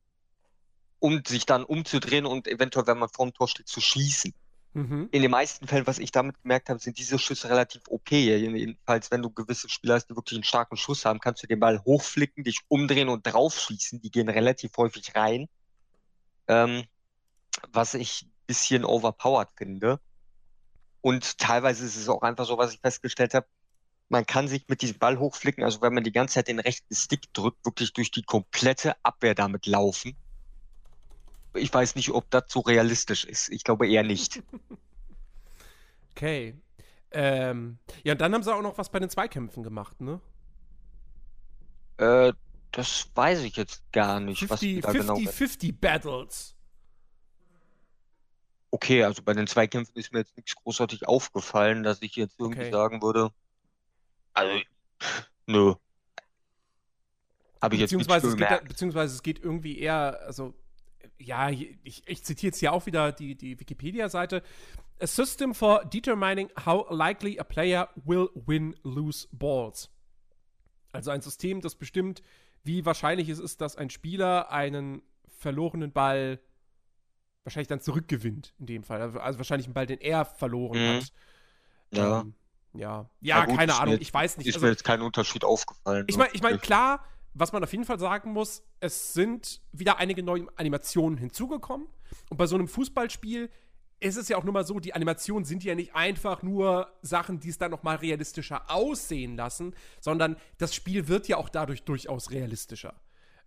um 0.98 1.22
sich 1.26 1.46
dann 1.46 1.64
umzudrehen 1.64 2.26
und 2.26 2.48
eventuell, 2.48 2.86
wenn 2.86 2.98
man 2.98 3.08
vorm 3.08 3.34
Tor 3.34 3.48
steht, 3.48 3.68
zu 3.68 3.80
schießen. 3.80 4.32
Mhm. 4.76 5.08
In 5.10 5.22
den 5.22 5.30
meisten 5.30 5.66
Fällen, 5.66 5.86
was 5.86 5.98
ich 5.98 6.12
damit 6.12 6.42
gemerkt 6.42 6.68
habe, 6.68 6.78
sind 6.78 6.98
diese 6.98 7.18
Schüsse 7.18 7.48
relativ 7.48 7.88
OP. 7.88 8.10
Jedenfalls, 8.10 9.10
wenn 9.10 9.22
du 9.22 9.30
gewisse 9.30 9.70
Spieler 9.70 9.94
hast, 9.94 10.08
die 10.10 10.16
wirklich 10.16 10.36
einen 10.36 10.44
starken 10.44 10.76
Schuss 10.76 11.06
haben, 11.06 11.18
kannst 11.18 11.42
du 11.42 11.46
den 11.46 11.60
Ball 11.60 11.82
hochflicken, 11.84 12.44
dich 12.44 12.60
umdrehen 12.68 13.08
und 13.08 13.26
draufschießen. 13.26 14.02
Die 14.02 14.10
gehen 14.10 14.28
relativ 14.28 14.72
häufig 14.76 15.14
rein. 15.14 15.48
Ähm, 16.46 16.84
was 17.72 17.94
ich 17.94 18.24
ein 18.24 18.32
bisschen 18.46 18.84
overpowered 18.84 19.48
finde. 19.56 19.98
Und 21.06 21.38
teilweise 21.38 21.86
ist 21.86 21.94
es 21.94 22.08
auch 22.08 22.22
einfach 22.22 22.46
so, 22.46 22.58
was 22.58 22.74
ich 22.74 22.80
festgestellt 22.80 23.32
habe, 23.32 23.46
man 24.08 24.26
kann 24.26 24.48
sich 24.48 24.66
mit 24.66 24.82
diesem 24.82 24.98
Ball 24.98 25.20
hochflicken, 25.20 25.62
also 25.62 25.80
wenn 25.80 25.94
man 25.94 26.02
die 26.02 26.10
ganze 26.10 26.34
Zeit 26.34 26.48
den 26.48 26.58
rechten 26.58 26.92
Stick 26.96 27.32
drückt, 27.32 27.64
wirklich 27.64 27.92
durch 27.92 28.10
die 28.10 28.22
komplette 28.22 28.96
Abwehr 29.04 29.36
damit 29.36 29.66
laufen. 29.66 30.16
Ich 31.54 31.72
weiß 31.72 31.94
nicht, 31.94 32.10
ob 32.10 32.28
das 32.30 32.46
so 32.48 32.58
realistisch 32.58 33.24
ist. 33.24 33.50
Ich 33.50 33.62
glaube 33.62 33.88
eher 33.88 34.02
nicht. 34.02 34.42
Okay. 36.10 36.54
Ähm, 37.10 37.78
ja, 38.02 38.14
und 38.14 38.20
dann 38.22 38.32
haben 38.32 38.42
sie 38.42 38.52
auch 38.52 38.62
noch 38.62 38.78
was 38.78 38.90
bei 38.90 38.98
den 38.98 39.10
Zweikämpfen 39.10 39.62
gemacht, 39.62 40.00
ne? 40.00 40.18
Äh, 41.98 42.32
das 42.72 43.10
weiß 43.14 43.42
ich 43.42 43.54
jetzt 43.56 43.82
gar 43.92 44.18
nicht, 44.18 44.48
was 44.48 44.60
die 44.60 44.80
50, 44.80 44.82
da 44.82 44.92
genau. 44.92 45.14
50, 45.16 45.36
50 45.36 45.78
Battles. 45.80 46.55
Okay, 48.70 49.04
also 49.04 49.22
bei 49.22 49.32
den 49.32 49.46
Zweikämpfen 49.46 49.96
ist 49.96 50.12
mir 50.12 50.20
jetzt 50.20 50.36
nichts 50.36 50.54
großartig 50.56 51.06
aufgefallen, 51.08 51.82
dass 51.82 52.02
ich 52.02 52.16
jetzt 52.16 52.38
irgendwie 52.38 52.62
Okay. 52.62 52.72
sagen 52.72 53.02
würde. 53.02 53.30
Also, 54.32 54.60
nö. 55.46 55.74
Habe 57.62 57.74
ich 57.74 57.80
jetzt 57.80 57.90
Beziehungsweise 57.90 58.28
es, 58.28 58.36
geht, 58.36 58.68
beziehungsweise 58.68 59.14
es 59.14 59.22
geht 59.22 59.38
irgendwie 59.42 59.78
eher, 59.78 60.20
also, 60.26 60.54
ja, 61.18 61.48
ich, 61.48 62.02
ich 62.06 62.24
zitiere 62.24 62.48
jetzt 62.48 62.58
hier 62.58 62.72
auch 62.72 62.86
wieder 62.86 63.12
die, 63.12 63.34
die 63.34 63.58
Wikipedia-Seite. 63.58 64.42
A 65.00 65.06
system 65.06 65.54
for 65.54 65.84
determining 65.84 66.50
how 66.64 66.86
likely 66.90 67.38
a 67.38 67.44
player 67.44 67.88
will 68.04 68.28
win 68.34 68.74
loose 68.82 69.28
balls. 69.32 69.90
Also 70.92 71.10
ein 71.10 71.20
System, 71.20 71.60
das 71.60 71.74
bestimmt, 71.74 72.22
wie 72.64 72.84
wahrscheinlich 72.84 73.28
es 73.28 73.38
ist, 73.38 73.60
dass 73.60 73.76
ein 73.76 73.90
Spieler 73.90 74.50
einen 74.50 75.02
verlorenen 75.28 75.92
Ball 75.92 76.40
wahrscheinlich 77.46 77.68
dann 77.68 77.80
zurückgewinnt, 77.80 78.52
in 78.58 78.66
dem 78.66 78.82
Fall. 78.84 79.00
Also 79.00 79.38
wahrscheinlich 79.38 79.66
einen 79.66 79.74
Ball, 79.74 79.86
den 79.86 80.00
er 80.00 80.24
verloren 80.24 80.78
Mhm. 80.78 80.96
hat. 80.96 81.12
Ja. 81.92 82.20
Ähm, 82.20 82.34
ja. 82.74 83.08
Ja, 83.20 83.44
gut, 83.46 83.56
keine 83.56 83.74
Ahnung, 83.78 83.94
jetzt- 83.94 84.02
ich 84.02 84.12
weiß 84.12 84.36
nicht. 84.38 84.46
Ist 84.48 84.56
Also, 84.56 84.66
mir 84.66 84.72
jetzt 84.72 84.84
kein 84.84 85.00
Unterschied 85.00 85.44
aufgefallen. 85.44 86.04
ich 86.08 86.16
ne? 86.16 86.24
meine, 86.24 86.34
ich 86.34 86.42
mein, 86.42 86.60
klar, 86.60 87.04
was 87.32 87.52
man 87.52 87.62
auf 87.62 87.72
jeden 87.72 87.84
Fall 87.84 87.98
sagen 87.98 88.32
muss, 88.32 88.62
es 88.80 89.12
sind 89.14 89.62
wieder 89.72 89.98
einige 89.98 90.22
neue 90.22 90.46
Animationen 90.56 91.18
hinzugekommen. 91.18 91.86
Und 92.30 92.36
bei 92.36 92.46
so 92.46 92.56
einem 92.56 92.68
Fußballspiel 92.68 93.48
ist 94.00 94.16
es 94.16 94.28
ja 94.28 94.36
auch 94.36 94.44
nur 94.44 94.52
mal 94.52 94.66
so, 94.66 94.78
die 94.78 94.92
Animationen 94.94 95.44
sind 95.44 95.64
ja 95.64 95.74
nicht 95.74 95.94
einfach 95.94 96.42
nur 96.42 96.90
Sachen, 97.00 97.40
die 97.40 97.48
es 97.48 97.56
dann 97.58 97.70
noch 97.70 97.82
mal 97.82 97.96
realistischer 97.96 98.70
aussehen 98.70 99.36
lassen, 99.36 99.74
sondern 100.00 100.36
das 100.58 100.74
Spiel 100.74 101.08
wird 101.08 101.28
ja 101.28 101.38
auch 101.38 101.48
dadurch 101.48 101.84
durchaus 101.84 102.30
realistischer. 102.30 102.94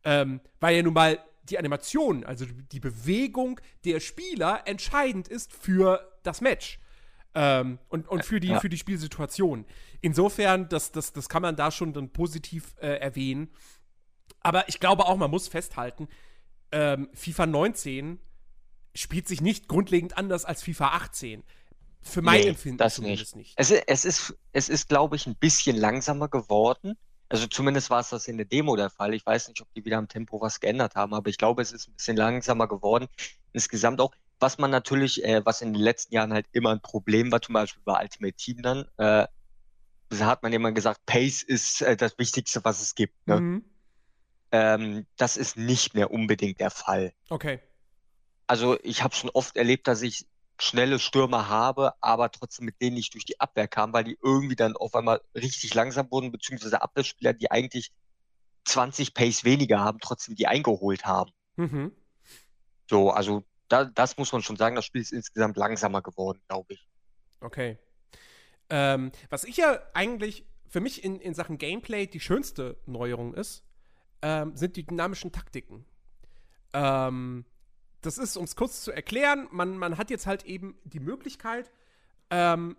Ähm, 0.03 0.39
weil 0.60 0.75
ja 0.77 0.84
nun 0.84 0.94
mal 0.94 1.20
die 1.44 1.58
Animation, 1.58 2.24
also 2.24 2.46
die 2.46 2.79
Bewegung 2.79 3.60
der 3.86 4.00
Spieler 4.00 4.62
entscheidend 4.65 5.27
ist 5.27 5.51
für 5.51 6.08
das 6.24 6.41
Match. 6.41 6.79
Ähm, 7.36 7.79
und, 7.89 8.08
und 8.08 8.25
für 8.25 8.39
die, 8.39 8.48
Ja. 8.50 8.60
für 8.60 8.70
die 8.70 8.77
Spielsituation. 8.77 9.65
Insofern, 10.01 10.70
das, 10.70 10.91
das, 10.91 11.13
das 11.13 11.29
kann 11.29 11.41
man 11.41 11.56
da 11.56 11.72
schon 11.72 11.94
dann 11.94 12.10
positiv 12.12 12.75
äh, 12.79 12.98
erwähnen. 13.00 13.50
Aber 14.41 14.68
ich 14.70 14.79
glaube 14.79 15.06
auch, 15.06 15.18
man 15.18 15.29
muss 15.29 15.48
festhalten, 15.48 16.08
ähm, 16.72 17.10
FIFA 17.13 17.46
19 17.48 18.20
spielt 18.96 19.27
sich 19.27 19.41
nicht 19.41 19.68
grundlegend 19.68 20.18
anders 20.18 20.46
als 20.46 20.63
FIFA 20.63 20.88
18. 20.89 21.44
Für 22.01 22.22
mein 22.22 22.41
Nee, 22.41 22.48
Empfinden 22.50 22.77
das 22.77 22.96
zumindest 22.96 23.36
nicht. 23.36 23.53
Es, 23.58 23.72
i- 23.72 23.82
es 23.86 24.06
ist, 24.06 24.36
es 24.53 24.70
ist, 24.70 24.88
glaube 24.88 25.15
ich, 25.15 25.27
ein 25.27 25.36
bisschen 25.36 25.75
langsamer 25.75 26.29
geworden. 26.29 26.98
Also 27.29 27.45
zumindest 27.45 27.91
war 27.91 28.00
es 28.00 28.09
das 28.09 28.27
in 28.27 28.38
der 28.38 28.48
Demo 28.48 28.75
der 28.75 28.89
Fall. 28.89 29.13
Ich 29.13 29.25
weiß 29.25 29.48
nicht, 29.48 29.62
ob 29.62 29.71
die 29.75 29.86
wieder 29.86 29.98
am 29.98 30.07
Tempo 30.07 30.41
was 30.41 30.59
geändert 30.59 30.95
haben, 30.95 31.13
aber 31.13 31.29
ich 31.29 31.38
glaube, 31.38 31.62
es 31.62 31.71
ist 31.71 31.88
ein 31.88 31.93
bisschen 31.93 32.17
langsamer 32.17 32.67
geworden. 32.67 33.07
Insgesamt 33.53 34.01
auch, 34.01 34.12
was 34.39 34.57
man 34.57 34.71
natürlich, 34.71 35.24
äh, 35.24 35.45
was 35.45 35.62
in 35.62 35.74
den 35.74 35.81
letzten 35.81 36.15
Jahren 36.15 36.33
halt 36.33 36.48
immer 36.51 36.71
ein 36.71 36.81
Problem 36.81 37.31
war, 37.31 37.41
zum 37.41 37.53
Beispiel 37.53 37.83
bei 37.86 38.01
Ultimate 38.01 38.36
Team 38.36 38.62
dann, 38.63 38.86
äh, 38.98 39.27
hat 40.19 40.41
man 40.41 40.53
immer 40.53 40.71
gesagt, 40.71 41.05
Pace 41.05 41.43
ist 41.43 41.83
äh, 41.83 41.95
das 41.95 42.17
Wichtigste, 42.17 42.63
was 42.63 42.81
es 42.81 42.95
gibt. 42.95 43.27
Ne? 43.27 43.39
Mhm. 43.39 43.65
Ähm, 44.51 45.05
das 45.17 45.38
ist 45.38 45.55
nicht 45.55 45.93
mehr 45.93 46.09
unbedingt 46.09 46.59
der 46.59 46.71
Fall. 46.71 47.13
Okay. 47.29 47.59
Also 48.48 48.79
ich 48.81 49.03
habe 49.03 49.13
schon 49.13 49.29
oft 49.29 49.55
erlebt, 49.55 49.88
dass 49.88 50.01
ich 50.01 50.25
schnelle 50.62 51.00
Stürmer 51.00 51.48
habe, 51.48 51.94
aber 52.01 52.32
trotzdem 52.32 52.66
mit 52.66 52.82
denen 52.82 52.96
nicht 52.96 53.13
durch 53.13 53.25
die 53.25 53.39
Abwehr 53.39 53.68
kam, 53.68 53.94
weil 53.94 54.04
die 54.04 54.18
irgendwie 54.22 54.56
dann 54.56 54.75
auf 54.75 54.94
einmal 54.96 55.22
richtig 55.34 55.74
langsam 55.74 56.12
wurden, 56.12 56.32
beziehungsweise 56.32 56.82
Abwehrspieler, 56.82 57.34
die 57.34 57.50
eigentlich 57.50 57.92
20 58.66 59.13
Pace 59.13 59.44
weniger 59.44 59.80
haben, 59.80 60.00
trotzdem 60.00 60.36
die 60.36 60.48
eingeholt 60.48 61.06
haben. 61.06 61.32
Mhm. 61.56 61.92
So, 62.89 63.12
also 63.12 63.44
da, 63.68 63.86
das 63.86 64.18
muss 64.18 64.32
man 64.32 64.42
schon 64.42 64.58
sagen, 64.58 64.75
das 64.75 64.86
Spiel 64.86 65.01
ist 65.01 65.13
insgesamt 65.13 65.58
langsamer 65.58 66.01
geworden, 66.01 66.42
glaube 66.48 66.74
ich. 66.74 66.88
Okay. 67.39 67.78
Ähm, 68.70 69.12
was 69.30 69.44
ich 69.44 69.58
ja 69.58 69.80
eigentlich 69.94 70.46
für 70.68 70.82
mich 70.82 71.04
in, 71.04 71.20
in 71.20 71.34
Sachen 71.34 71.58
Gameplay 71.58 72.06
die 72.06 72.20
schönste 72.20 72.78
Neuerung 72.86 73.34
ist, 73.34 73.63
ähm, 74.22 74.56
sind 74.56 74.75
die 74.75 74.86
dynamischen 74.86 75.32
Taktiken. 75.32 75.86
Ähm, 76.74 77.46
das 78.01 78.18
ist, 78.18 78.38
um 78.38 78.46
es 78.46 78.56
kurz 78.56 78.82
zu 78.82 78.91
erklären, 78.91 79.48
man, 79.51 79.77
man 79.77 79.98
hat 79.98 80.10
jetzt 80.10 80.25
halt 80.25 80.46
eben 80.46 80.77
die 80.84 81.00
Möglichkeit, 81.00 81.72
ähm, 82.29 82.77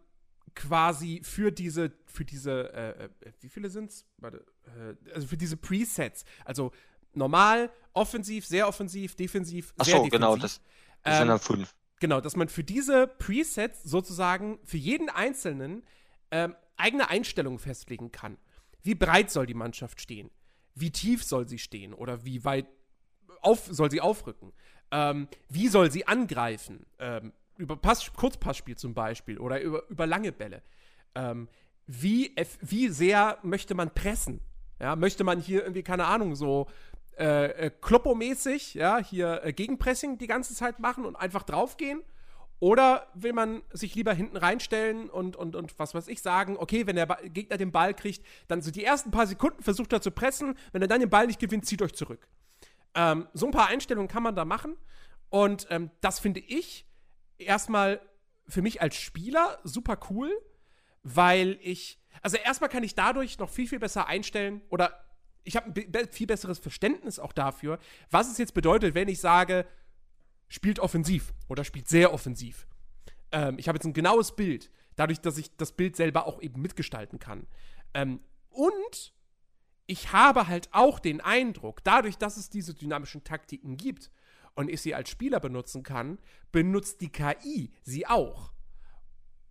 quasi 0.55 1.21
für 1.23 1.53
diese, 1.53 1.93
für 2.07 2.25
diese, 2.25 2.73
äh, 2.73 3.05
äh 3.05 3.09
wie 3.41 3.49
viele 3.49 3.71
sind's? 3.71 4.05
Warte, 4.19 4.45
äh, 4.67 5.13
also 5.15 5.27
für 5.27 5.37
diese 5.37 5.57
Presets, 5.57 6.25
also 6.45 6.73
normal, 7.13 7.71
offensiv, 7.93 8.47
sehr 8.47 8.69
offensiv, 8.69 9.15
defensiv, 9.15 9.75
Ach 9.79 9.85
sehr 9.85 9.97
so, 9.97 10.05
defensiv. 10.05 10.21
genau, 10.21 10.37
das, 10.37 10.61
das 11.03 11.15
sind 11.17 11.23
Ähm, 11.23 11.29
dann 11.29 11.39
fünf. 11.39 11.75
Genau, 12.01 12.21
dass 12.21 12.35
man 12.35 12.49
für 12.49 12.65
diese 12.65 13.07
Presets 13.07 13.83
sozusagen 13.83 14.59
für 14.65 14.79
jeden 14.79 15.11
Einzelnen 15.11 15.85
ähm, 16.31 16.55
eigene 16.77 17.11
Einstellungen 17.11 17.59
festlegen 17.59 18.11
kann. 18.11 18.39
Wie 18.83 18.95
breit 18.95 19.31
soll 19.31 19.47
die 19.47 19.55
Mannschaft 19.55 20.01
stehen? 20.01 20.31
Wie 20.75 20.91
tief 20.91 21.23
soll 21.23 21.47
sie 21.47 21.59
stehen? 21.59 21.93
Oder 21.93 22.25
wie 22.25 22.45
weit 22.45 22.67
auf, 23.43 23.67
soll 23.71 23.91
sie 23.91 24.01
aufrücken? 24.01 24.53
Ähm, 24.93 25.29
wie 25.49 25.69
soll 25.69 25.91
sie 25.91 26.07
angreifen? 26.07 26.87
Ähm, 26.99 27.33
über 27.57 27.77
Pass, 27.77 28.13
Kurzpassspiel 28.13 28.77
zum 28.77 28.95
Beispiel 28.95 29.39
oder 29.39 29.61
über, 29.61 29.89
über 29.89 30.07
lange 30.07 30.33
Bälle. 30.33 30.63
Ähm, 31.15 31.49
wie, 31.87 32.35
wie 32.61 32.89
sehr 32.89 33.39
möchte 33.43 33.75
man 33.75 33.93
pressen? 33.93 34.41
Ja, 34.81 34.97
möchte 34.97 35.25
man 35.25 35.41
hier 35.41 35.63
irgendwie, 35.63 35.83
keine 35.83 36.07
Ahnung, 36.07 36.35
so 36.35 36.69
äh, 37.19 37.67
äh, 37.67 37.71
Kloppo-mäßig, 37.71 38.75
ja, 38.75 38.99
hier 38.99 39.43
äh, 39.45 39.53
Gegenpressing 39.53 40.17
die 40.17 40.27
ganze 40.27 40.55
Zeit 40.55 40.79
machen 40.81 41.05
und 41.05 41.17
einfach 41.17 41.43
draufgehen? 41.43 42.03
Oder 42.61 43.07
will 43.15 43.33
man 43.33 43.63
sich 43.73 43.95
lieber 43.95 44.13
hinten 44.13 44.37
reinstellen 44.37 45.09
und, 45.09 45.35
und, 45.35 45.57
und 45.57 45.79
was 45.79 45.95
weiß 45.95 46.09
ich 46.09 46.21
sagen, 46.21 46.57
okay, 46.59 46.87
wenn 46.87 46.97
der 46.97 47.07
ba 47.07 47.19
Gegner 47.25 47.57
den 47.57 47.73
Ball 47.73 47.95
kriegt, 47.95 48.25
dann 48.49 48.61
so 48.61 48.71
die 48.71 48.85
ersten 48.85 49.11
paar 49.11 49.27
Sekunden 49.27 49.63
versucht 49.63 49.93
er 49.93 50.03
zu 50.03 50.11
pressen, 50.11 50.55
wenn 50.73 50.83
er 50.83 50.89
dann 50.89 51.01
den 51.01 51.11
Ball 51.11 51.27
nicht 51.27 51.41
gewinnt, 51.41 51.67
zieht 51.67 51.83
euch 51.83 51.95
zurück. 51.95 52.29
Ähm, 52.95 53.29
so 53.35 53.47
ein 53.47 53.53
paar 53.53 53.69
Einstellungen 53.69 54.09
kann 54.09 54.23
man 54.23 54.35
da 54.35 54.45
machen 54.45 54.77
und 55.29 55.67
ähm, 55.71 55.91
das 56.01 56.19
finde 56.19 56.41
ich 56.41 56.87
erstmal 57.39 58.01
für 58.49 58.63
mich 58.63 58.83
als 58.83 58.97
Spieler 58.97 59.61
super 59.63 59.99
cool, 60.11 60.31
weil 61.03 61.59
ich, 61.63 62.01
also 62.21 62.37
erstmal 62.37 62.69
kann 62.69 62.83
ich 62.83 62.95
dadurch 62.95 63.39
noch 63.39 63.49
viel, 63.49 63.69
viel 63.69 63.79
besser 63.79 64.09
einstellen 64.09 64.61
oder 64.71 65.05
ich 65.45 65.57
habe 65.57 65.67
ein 65.67 65.73
be- 65.73 66.09
viel 66.11 66.27
besseres 66.27 66.59
Verständnis 66.59 67.19
auch 67.19 67.33
dafür, 67.33 67.79
was 68.11 68.31
es 68.31 68.39
jetzt 68.39 68.55
bedeutet, 68.55 68.95
wenn 68.95 69.09
ich 69.09 69.21
sage, 69.21 69.67
spielt 70.49 70.81
offensiv 70.81 71.33
oder 71.49 71.63
spielt 71.63 71.89
sehr 71.89 72.13
offensiv. 72.13 72.67
Ähm, 73.31 73.59
ich 73.59 73.69
habe 73.69 73.77
jetzt 73.77 73.87
ein 73.87 73.95
genaues 73.95 74.35
Bild, 74.35 74.71
dadurch, 74.97 75.21
dass 75.21 75.39
ich 75.39 75.57
das 75.57 75.73
Bild 75.73 75.95
selber 75.95 76.27
auch 76.27 76.43
eben 76.43 76.61
mitgestalten 76.61 77.21
kann. 77.21 77.47
Ähm, 77.95 78.21
und 78.51 79.15
ich 79.91 80.13
habe 80.13 80.47
halt 80.47 80.69
auch 80.71 81.01
den 81.01 81.21
Eindruck, 81.21 81.83
dadurch, 81.83 82.17
dass 82.17 82.37
es 82.37 82.49
diese 82.49 82.75
dynamischen 82.75 83.25
Taktiken 83.25 83.77
gibt 83.77 84.13
und 84.55 84.71
ich 84.71 84.81
sie 84.83 84.95
als 84.95 85.11
Spieler 85.11 85.41
benutzen 85.41 85.83
kann, 85.83 86.21
benutzt 86.53 87.01
die 87.01 87.09
KI 87.09 87.73
sie 87.83 88.07
auch. 88.07 88.53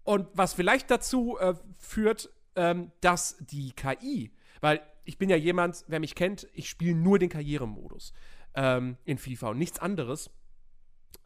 Und 0.04 0.30
was 0.34 0.54
vielleicht 0.54 0.90
dazu 0.92 1.38
äh, 1.40 1.56
führt, 1.78 2.30
ähm, 2.56 2.94
dass 3.02 3.36
die 3.42 3.74
KI, 3.74 4.32
weil 4.62 4.82
ich 5.04 5.18
bin 5.18 5.30
ja 5.30 5.36
jemand, 5.36 5.84
wer 5.90 6.00
mich 6.00 6.16
kennt, 6.16 6.48
ich 6.54 6.70
spiele 6.70 6.96
nur 6.96 7.20
den 7.20 7.28
Karrieremodus 7.28 8.14
ähm, 8.56 8.96
in 9.04 9.18
FIFA 9.18 9.50
und 9.50 9.58
nichts 9.58 9.80
anderes. 9.80 10.32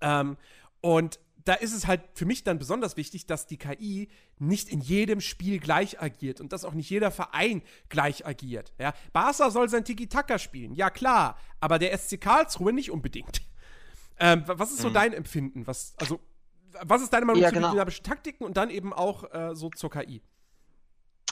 Ähm, 0.01 0.37
und 0.81 1.19
da 1.45 1.53
ist 1.53 1.73
es 1.73 1.87
halt 1.87 2.01
für 2.13 2.25
mich 2.25 2.43
dann 2.43 2.59
besonders 2.59 2.95
wichtig, 2.97 3.25
dass 3.25 3.47
die 3.47 3.57
KI 3.57 4.09
nicht 4.39 4.69
in 4.69 4.81
jedem 4.81 5.19
Spiel 5.21 5.59
gleich 5.59 6.01
agiert 6.01 6.39
und 6.41 6.53
dass 6.53 6.63
auch 6.65 6.73
nicht 6.73 6.89
jeder 6.89 7.11
Verein 7.11 7.61
gleich 7.89 8.25
agiert. 8.25 8.73
Ja? 8.79 8.93
Barca 9.11 9.51
soll 9.51 9.69
sein 9.69 9.83
Tiki-Taka 9.85 10.39
spielen, 10.39 10.73
ja 10.75 10.89
klar, 10.89 11.37
aber 11.59 11.79
der 11.79 11.91
SC 11.97 12.17
Karlsruhe 12.19 12.71
nicht 12.73 12.91
unbedingt. 12.91 13.41
Ähm, 14.19 14.47
wa- 14.47 14.57
was 14.59 14.71
ist 14.71 14.81
so 14.81 14.89
Mhm. 14.89 14.93
dein 14.93 15.13
Empfinden? 15.13 15.67
Was, 15.67 15.93
also, 15.97 16.19
was 16.81 17.01
ist 17.01 17.11
deine 17.11 17.25
Meinung 17.25 17.41
Ja, 17.41 17.49
zu 17.49 17.55
genau. 17.55 17.71
dynamischen 17.71 18.03
Taktiken 18.03 18.43
und 18.45 18.55
dann 18.57 18.69
eben 18.69 18.93
auch 18.93 19.31
äh, 19.33 19.55
so 19.55 19.69
zur 19.69 19.89
KI? 19.91 20.21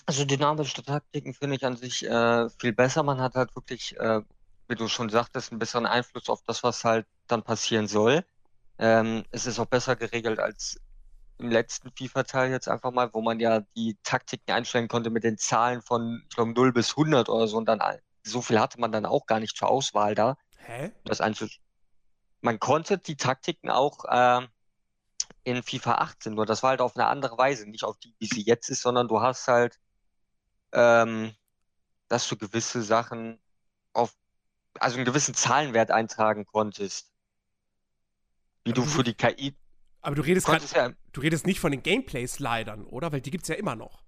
Also 0.06 0.25
dynamische 0.25 0.84
Taktiken 0.84 1.34
finde 1.34 1.56
ich 1.56 1.65
an 1.65 1.77
sich 1.77 2.06
äh, 2.06 2.50
viel 2.60 2.74
besser. 2.74 3.03
Man 3.03 3.22
hat 3.22 3.36
halt 3.36 3.56
wirklich, 3.56 3.98
äh, 3.98 4.22
wie 4.68 4.75
du 4.75 4.88
schon 4.88 5.10
sagtest, 5.10 5.51
einen 5.51 5.60
besseren 5.60 5.86
Einfluss 5.86 6.27
auf 6.27 6.41
das, 6.46 6.63
was 6.63 6.84
halt 6.84 7.06
dann 7.27 7.44
passieren 7.44 7.88
soll. 7.88 8.25
Ähm, 8.82 9.24
es 9.32 9.46
ist 9.46 9.60
auch 9.60 9.68
besser 9.68 9.96
geregelt 9.96 10.40
als 10.40 10.82
im 11.38 11.50
letzten 11.50 11.92
FIFA-Teil 11.92 12.52
jetzt 12.52 12.68
einfach 12.68 12.92
mal, 12.92 13.14
wo 13.14 13.22
man 13.22 13.40
ja 13.40 13.62
die 13.76 13.98
Taktiken 14.04 14.52
einstellen 14.52 14.90
konnte 14.90 15.10
mit 15.10 15.24
den 15.24 15.38
Zahlen 15.38 15.82
von, 15.82 16.24
ich 16.30 16.36
glaube, 16.36 16.52
0 16.52 16.74
bis 16.74 16.92
100 16.92 17.30
oder 17.30 17.48
so 17.48 17.58
und 17.58 17.66
dann 17.66 17.80
so 18.24 18.42
viel 18.42 18.60
hatte 18.60 18.80
man 18.80 18.92
dann 18.92 19.06
auch 19.06 19.26
gar 19.26 19.40
nicht 19.40 19.56
zur 19.56 19.70
Auswahl 19.70 20.14
da. 20.14 20.38
Hä? 20.58 20.92
Das 21.06 21.22
einzu 21.22 21.48
man 22.42 22.60
konnte 22.60 22.98
die 22.98 23.16
Taktiken 23.16 23.70
auch 23.70 24.06
ähm, 24.10 24.48
in 25.44 25.64
FIFA 25.64 25.96
18, 25.96 26.34
nur 26.34 26.46
das 26.46 26.64
war 26.64 26.72
halt 26.72 26.82
auf 26.82 26.96
eine 26.96 27.08
andere 27.08 27.38
Weise, 27.38 27.70
nicht 27.70 27.84
auf 27.84 27.98
die, 27.98 28.14
wie 28.20 28.28
sie 28.28 28.42
jetzt 28.42 28.70
ist, 28.70 28.82
sondern 28.82 29.08
du 29.08 29.22
hast 29.22 29.48
halt, 29.48 29.80
ähm, 30.74 31.34
dass 32.08 32.28
du 32.28 32.36
gewisse 32.38 32.82
Sachen 32.82 33.40
auf, 33.94 34.14
also 34.80 34.98
einen 34.98 35.06
gewissen 35.06 35.34
Zahlenwert 35.34 35.92
eintragen 35.92 36.46
konntest. 36.46 37.11
Wie 38.63 38.74
du 38.74 38.82
Aber 38.82 38.89
du- 38.91 38.98
für 38.98 39.03
die 39.03 39.13
KI 39.13 39.56
Aber 40.01 40.15
du 40.15 40.22
redest, 40.24 40.48
grad, 40.48 40.62
ja, 40.74 40.91
du 41.13 41.22
redest 41.22 41.46
nicht 41.46 41.60
von 41.60 41.72
den 41.72 41.84
Gameplay-Slidern, 41.84 42.86
oder? 42.86 43.12
Weil 43.12 43.22
die 43.22 43.32
gibt's 43.32 43.48
ja 43.50 43.56
immer 43.56 43.75
noch. 43.75 44.03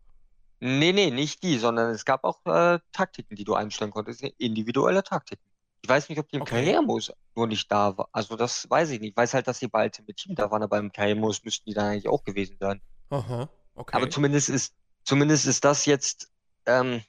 nee, 0.59 0.91
nee, 0.93 1.11
nicht 1.11 1.43
die, 1.43 1.57
sondern 1.57 1.89
es 1.91 2.05
gab 2.05 2.23
auch 2.23 2.45
äh, 2.45 2.79
Taktiken, 2.91 3.35
die 3.35 3.43
du 3.43 3.53
einstellen 3.55 3.91
konntest, 3.91 4.23
individuelle 4.37 5.03
Taktiken. 5.03 5.43
Ich 5.83 5.89
weiß 5.89 6.07
nicht, 6.09 6.17
ob 6.19 6.29
die 6.29 6.37
im 6.37 6.43
Okay. 6.43 6.51
Karrieremodus 6.63 7.11
nur 7.35 7.47
nicht 7.47 7.69
da 7.71 7.97
war. 7.97 8.07
Also 8.13 8.35
das 8.37 8.69
weiß 8.69 8.91
ich 8.91 9.01
nicht. 9.01 9.11
Ich 9.11 9.17
weiß 9.17 9.33
halt, 9.33 9.47
dass 9.47 9.59
die 9.59 9.67
bei 9.67 9.83
Ultimate 9.85 10.13
Team 10.15 10.35
da 10.35 10.49
waren, 10.49 10.63
aber 10.63 10.77
im 10.77 10.91
Karrieremodus 10.91 11.43
müssten 11.43 11.65
die 11.69 11.73
dann 11.73 11.87
eigentlich 11.87 12.07
auch 12.07 12.23
gewesen 12.23 12.55
sein. 12.59 12.81
Aha, 13.09 13.49
okay. 13.75 13.95
Aber 13.97 14.09
zumindest 14.09 14.49
ist, 14.49 14.73
zumindest 15.03 15.45
ist 15.45 15.65
das 15.65 15.85
jetzt, 15.85 16.31
ähm, 16.65 17.01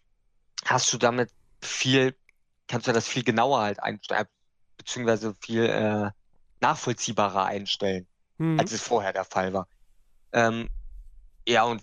hast 0.64 0.92
du 0.92 0.98
damit 0.98 1.30
viel, 1.62 2.16
kannst 2.66 2.88
du 2.88 2.92
das 2.92 3.06
viel 3.06 3.22
genauer 3.22 3.60
halt 3.60 3.80
einstellen, 3.80 4.26
beziehungsweise 4.76 5.34
viel 5.40 5.64
äh, 5.66 6.10
nachvollziehbarer 6.64 7.44
einstellen, 7.44 8.06
Hm. 8.38 8.58
als 8.58 8.72
es 8.72 8.82
vorher 8.82 9.12
der 9.12 9.24
Fall 9.24 9.52
war. 9.52 9.68
Ähm, 10.32 10.68
ja, 11.46 11.64
und 11.64 11.82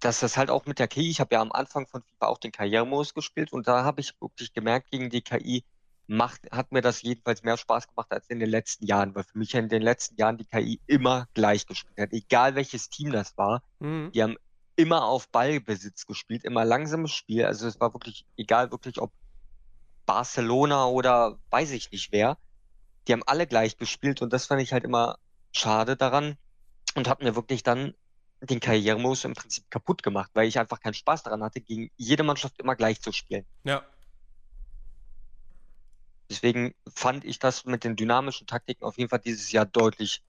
dass 0.00 0.20
das 0.20 0.36
halt 0.36 0.50
auch 0.50 0.64
mit 0.66 0.78
der 0.78 0.88
KI, 0.88 1.10
ich 1.10 1.20
habe 1.20 1.34
ja 1.34 1.40
am 1.42 1.52
Anfang 1.52 1.86
von 1.86 2.02
FIFA 2.02 2.26
auch 2.26 2.38
den 2.38 2.52
Karrieremodus 2.52 3.12
gespielt 3.12 3.52
und 3.52 3.68
da 3.68 3.84
habe 3.84 4.00
ich 4.00 4.14
wirklich 4.20 4.52
gemerkt, 4.52 4.90
gegen 4.90 5.10
die 5.10 5.20
KI 5.20 5.64
macht, 6.06 6.40
hat 6.50 6.72
mir 6.72 6.80
das 6.80 7.02
jedenfalls 7.02 7.42
mehr 7.42 7.56
Spaß 7.56 7.88
gemacht 7.88 8.10
als 8.10 8.28
in 8.28 8.40
den 8.40 8.48
letzten 8.48 8.86
Jahren, 8.86 9.14
weil 9.14 9.24
für 9.24 9.38
mich 9.38 9.54
in 9.54 9.68
den 9.68 9.82
letzten 9.82 10.16
Jahren 10.16 10.38
die 10.38 10.46
KI 10.46 10.80
immer 10.86 11.26
gleich 11.34 11.66
gespielt 11.66 11.98
hat, 11.98 12.12
egal 12.12 12.54
welches 12.54 12.88
Team 12.88 13.12
das 13.12 13.36
war. 13.36 13.62
Hm. 13.80 14.10
Die 14.12 14.22
haben 14.22 14.36
immer 14.76 15.04
auf 15.04 15.28
Ballbesitz 15.28 16.06
gespielt, 16.06 16.44
immer 16.44 16.64
langsames 16.64 17.12
Spiel. 17.12 17.44
Also 17.44 17.68
es 17.68 17.78
war 17.78 17.92
wirklich 17.92 18.24
egal, 18.36 18.70
wirklich 18.72 19.00
ob 19.00 19.12
Barcelona 20.06 20.86
oder 20.86 21.38
weiß 21.50 21.72
ich 21.72 21.90
nicht 21.92 22.10
wer. 22.12 22.38
Die 23.10 23.14
haben 23.14 23.24
alle 23.26 23.48
gleich 23.48 23.76
gespielt 23.76 24.22
und 24.22 24.32
das 24.32 24.46
fand 24.46 24.62
ich 24.62 24.72
halt 24.72 24.84
immer 24.84 25.18
schade 25.50 25.96
daran 25.96 26.36
und 26.94 27.08
hat 27.08 27.24
mir 27.24 27.34
wirklich 27.34 27.64
dann 27.64 27.92
den 28.40 28.60
Karrieremodus 28.60 29.24
im 29.24 29.34
Prinzip 29.34 29.68
kaputt 29.68 30.04
gemacht, 30.04 30.30
weil 30.32 30.46
ich 30.46 30.60
einfach 30.60 30.78
keinen 30.78 30.94
Spaß 30.94 31.24
daran 31.24 31.42
hatte, 31.42 31.60
gegen 31.60 31.90
jede 31.96 32.22
Mannschaft 32.22 32.60
immer 32.60 32.76
gleich 32.76 33.00
zu 33.02 33.10
spielen. 33.10 33.44
Ja. 33.64 33.82
Deswegen 36.30 36.72
fand 36.94 37.24
ich 37.24 37.40
das 37.40 37.64
mit 37.64 37.82
den 37.82 37.96
dynamischen 37.96 38.46
Taktiken 38.46 38.84
auf 38.84 38.96
jeden 38.96 39.10
Fall 39.10 39.18
dieses 39.18 39.50
Jahr 39.50 39.66
deutlich 39.66 40.22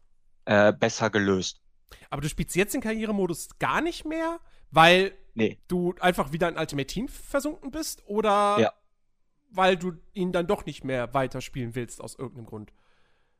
äh, 0.45 0.73
besser 0.73 1.11
gelöst. 1.11 1.61
Aber 2.09 2.23
du 2.23 2.29
spielst 2.29 2.55
jetzt 2.55 2.73
den 2.73 2.81
Karrieremodus 2.81 3.59
gar 3.59 3.81
nicht 3.81 4.05
mehr, 4.05 4.39
weil 4.71 5.15
Nee. 5.35 5.59
du 5.67 5.93
einfach 5.99 6.31
wieder 6.31 6.49
in 6.49 6.57
Ultimate 6.57 6.87
Team 6.87 7.07
versunken 7.09 7.69
bist 7.69 8.01
oder 8.07 8.57
Ja. 8.59 8.73
Weil 9.51 9.77
du 9.77 9.93
ihn 10.13 10.31
dann 10.31 10.47
doch 10.47 10.65
nicht 10.65 10.83
mehr 10.83 11.13
weiterspielen 11.13 11.75
willst 11.75 12.01
aus 12.01 12.15
irgendeinem 12.15 12.45
Grund? 12.45 12.73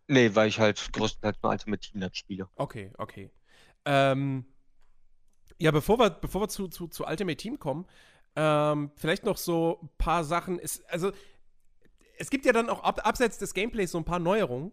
Nee, 0.07 0.35
weil 0.35 0.49
ich 0.49 0.59
halt 0.59 0.91
größtenteils 0.93 1.37
nur 1.41 1.51
Ultimate 1.51 1.79
Team 1.79 1.99
Net 1.99 2.17
spiele. 2.17 2.49
Okay, 2.55 2.91
okay. 2.97 3.31
Ähm, 3.85 4.45
Ja, 5.57 5.71
bevor 5.71 5.99
wir, 5.99 6.09
bevor 6.09 6.41
wir 6.41 6.49
zu, 6.49 6.67
zu, 6.67 6.87
zu 6.87 7.05
Ultimate 7.05 7.37
Team 7.37 7.59
kommen, 7.59 7.85
ähm, 8.35 8.91
vielleicht 8.95 9.23
noch 9.25 9.37
so 9.37 9.79
ein 9.83 9.89
paar 9.97 10.23
Sachen. 10.23 10.59
Es, 10.59 10.83
also, 10.85 11.11
es 12.17 12.29
gibt 12.29 12.45
ja 12.45 12.51
dann 12.53 12.69
auch 12.69 12.83
ab, 12.83 13.05
abseits 13.05 13.37
des 13.37 13.53
Gameplays 13.53 13.91
so 13.91 13.97
ein 13.97 14.05
paar 14.05 14.19
Neuerungen. 14.19 14.71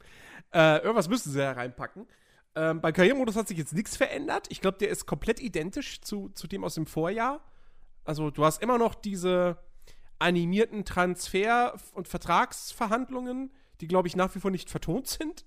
äh, 0.52 0.78
irgendwas 0.78 1.08
müssen 1.08 1.32
sie 1.32 1.38
ja 1.40 1.52
reinpacken. 1.52 2.06
Ähm, 2.56 2.80
beim 2.80 2.92
Karrieremodus 2.92 3.36
hat 3.36 3.48
sich 3.48 3.58
jetzt 3.58 3.72
nichts 3.74 3.96
verändert. 3.96 4.46
Ich 4.50 4.60
glaube, 4.60 4.78
der 4.78 4.88
ist 4.88 5.06
komplett 5.06 5.40
identisch 5.40 6.00
zu, 6.02 6.28
zu 6.30 6.46
dem 6.46 6.62
aus 6.64 6.74
dem 6.74 6.86
Vorjahr. 6.86 7.40
Also, 8.04 8.30
du 8.30 8.44
hast 8.44 8.62
immer 8.62 8.78
noch 8.78 8.94
diese 8.94 9.58
animierten 10.24 10.84
Transfer- 10.84 11.74
und 11.92 12.08
Vertragsverhandlungen, 12.08 13.52
die, 13.80 13.86
glaube 13.86 14.08
ich, 14.08 14.16
nach 14.16 14.34
wie 14.34 14.40
vor 14.40 14.50
nicht 14.50 14.70
vertont 14.70 15.06
sind. 15.06 15.44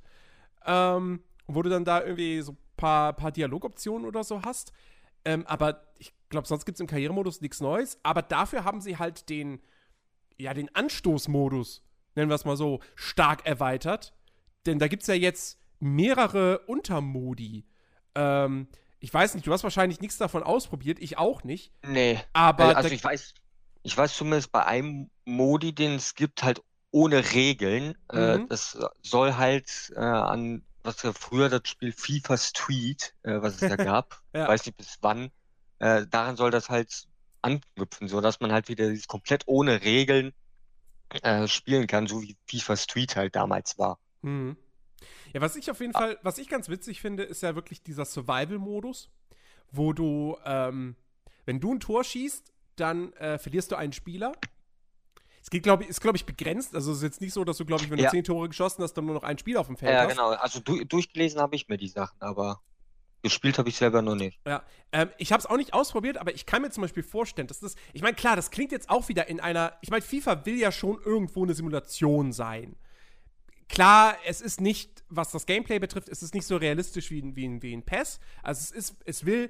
Ähm, 0.65 1.23
wo 1.47 1.61
du 1.61 1.69
dann 1.69 1.83
da 1.83 2.03
irgendwie 2.03 2.41
so 2.41 2.51
ein 2.51 2.57
paar, 2.75 3.13
paar 3.13 3.31
Dialogoptionen 3.31 4.05
oder 4.05 4.23
so 4.23 4.43
hast. 4.43 4.71
Ähm, 5.25 5.45
aber 5.47 5.87
ich 5.97 6.13
glaube, 6.29 6.47
sonst 6.47 6.65
gibt 6.65 6.75
es 6.75 6.81
im 6.81 6.87
Karrieremodus 6.87 7.41
nichts 7.41 7.59
Neues. 7.59 7.99
Aber 8.03 8.21
dafür 8.21 8.63
haben 8.63 8.81
sie 8.81 8.97
halt 8.97 9.29
den, 9.29 9.61
ja, 10.37 10.53
den 10.53 10.73
Anstoßmodus, 10.75 11.83
nennen 12.15 12.29
wir 12.29 12.35
es 12.35 12.45
mal 12.45 12.57
so, 12.57 12.79
stark 12.95 13.45
erweitert. 13.45 14.13
Denn 14.65 14.77
da 14.77 14.87
gibt 14.87 15.03
es 15.03 15.07
ja 15.07 15.15
jetzt 15.15 15.59
mehrere 15.79 16.59
Untermodi. 16.67 17.65
Ähm, 18.13 18.67
ich 18.99 19.13
weiß 19.13 19.35
nicht, 19.35 19.47
du 19.47 19.53
hast 19.53 19.63
wahrscheinlich 19.63 20.01
nichts 20.01 20.17
davon 20.17 20.43
ausprobiert, 20.43 20.99
ich 20.99 21.17
auch 21.17 21.43
nicht. 21.43 21.71
Nee. 21.85 22.19
Aber 22.33 22.75
also 22.75 22.89
ich 22.89 23.03
weiß, 23.03 23.33
ich 23.87 23.97
weiß 23.97 24.15
zumindest 24.17 24.51
bei 24.51 24.65
einem 24.65 25.09
Modi, 25.25 25.73
den 25.73 25.95
es 25.95 26.13
gibt, 26.13 26.43
halt 26.43 26.61
ohne 26.91 27.31
Regeln. 27.33 27.95
Äh, 28.11 28.39
Mhm. 28.39 28.47
das 28.49 28.77
soll 29.01 29.35
halt 29.35 29.93
äh, 29.95 29.99
an, 29.99 30.65
was 30.83 31.03
ja 31.03 31.13
früher 31.13 31.47
das 31.49 31.61
Spiel 31.65 31.93
FIFA 31.93 32.37
Street, 32.37 33.15
äh, 33.23 33.41
was 33.41 33.55
es 33.55 33.61
ja 33.61 33.75
gab, 33.77 34.21
Ja. 34.33 34.47
weiß 34.47 34.65
nicht 34.65 34.77
bis 34.77 34.97
wann, 35.01 35.31
äh, 35.79 36.05
daran 36.07 36.35
soll 36.35 36.51
das 36.51 36.69
halt 36.69 37.07
anknüpfen, 37.41 38.09
so 38.09 38.19
dass 38.19 38.41
man 38.41 38.51
halt 38.51 38.67
wieder 38.67 38.89
dieses 38.89 39.07
komplett 39.07 39.43
ohne 39.45 39.81
Regeln 39.83 40.33
äh, 41.21 41.47
spielen 41.47 41.87
kann, 41.87 42.07
so 42.07 42.21
wie 42.21 42.35
FIFA 42.49 42.75
Street 42.75 43.15
halt 43.15 43.35
damals 43.35 43.77
war. 43.77 43.99
Mhm. 44.21 44.57
Ja, 45.33 45.39
was 45.41 45.55
ich 45.55 45.71
auf 45.71 45.79
jeden 45.79 45.93
Fall, 45.93 46.17
was 46.23 46.39
ich 46.39 46.49
ganz 46.49 46.67
witzig 46.67 46.99
finde, 46.99 47.23
ist 47.23 47.41
ja 47.41 47.55
wirklich 47.55 47.83
dieser 47.83 48.03
Survival-Modus, 48.05 49.09
wo 49.71 49.93
du, 49.93 50.37
ähm, 50.43 50.95
wenn 51.45 51.59
du 51.59 51.73
ein 51.73 51.79
Tor 51.79 52.03
schießt, 52.03 52.51
dann 52.79 53.13
äh, 53.13 53.37
verlierst 53.37 53.71
du 53.71 53.75
einen 53.75 53.93
Spieler. 53.93 54.33
Es 55.41 55.49
geht, 55.49 55.63
glaube 55.63 55.83
ich, 55.83 55.89
ist, 55.89 56.01
glaube 56.01 56.17
ich, 56.17 56.25
begrenzt. 56.25 56.75
Also 56.75 56.91
es 56.91 56.97
ist 56.97 57.03
jetzt 57.03 57.21
nicht 57.21 57.33
so, 57.33 57.43
dass 57.45 57.57
du, 57.57 57.65
glaube 57.65 57.83
ich, 57.83 57.89
wenn 57.89 57.97
du 57.97 58.03
Ja. 58.03 58.09
zehn 58.09 58.23
Tore 58.23 58.49
geschossen 58.49 58.83
hast, 58.83 58.93
dann 58.93 59.05
nur 59.05 59.15
noch 59.15 59.23
ein 59.23 59.37
Spiel 59.37 59.55
auf 59.57 59.67
dem 59.67 59.77
Feld 59.77 59.93
Ja, 59.93 60.01
hast. 60.01 60.09
genau. 60.09 60.29
Also 60.31 60.59
du, 60.59 60.83
durchgelesen 60.83 61.39
habe 61.39 61.55
ich 61.55 61.67
mir 61.69 61.77
die 61.77 61.87
Sachen, 61.87 62.21
aber 62.21 62.61
gespielt 63.23 63.57
habe 63.57 63.69
ich 63.69 63.77
selber 63.77 64.01
noch 64.01 64.15
nicht. 64.15 64.39
Ja, 64.45 64.63
ähm, 64.91 65.09
ich 65.17 65.31
habe 65.31 65.39
es 65.39 65.45
auch 65.45 65.57
nicht 65.57 65.73
ausprobiert, 65.73 66.17
aber 66.17 66.33
ich 66.35 66.45
kann 66.45 66.61
mir 66.61 66.69
zum 66.69 66.81
Beispiel 66.81 67.03
vorstellen, 67.03 67.47
dass 67.47 67.59
das, 67.59 67.75
ich 67.93 68.01
meine, 68.01 68.15
klar, 68.15 68.35
das 68.35 68.51
klingt 68.51 68.71
jetzt 68.71 68.89
auch 68.89 69.07
wieder 69.09 69.27
in 69.27 69.39
einer, 69.39 69.77
ich 69.81 69.89
meine, 69.89 70.01
FIFA 70.01 70.45
will 70.45 70.57
ja 70.57 70.71
schon 70.71 70.99
irgendwo 71.03 71.43
eine 71.43 71.53
Simulation 71.53 72.31
sein. 72.33 72.75
Klar, 73.69 74.15
es 74.25 74.39
ist 74.41 74.61
nicht, 74.61 75.03
was 75.09 75.31
das 75.31 75.45
Gameplay 75.45 75.79
betrifft, 75.79 76.07
es 76.09 76.23
ist 76.23 76.33
nicht 76.33 76.45
so 76.47 76.55
realistisch 76.57 77.11
wie, 77.11 77.23
wie, 77.35 77.61
wie 77.61 77.73
in 77.73 77.83
PES. 77.83 78.19
Also 78.43 78.61
es 78.61 78.71
ist, 78.71 78.95
es 79.05 79.25
will, 79.25 79.49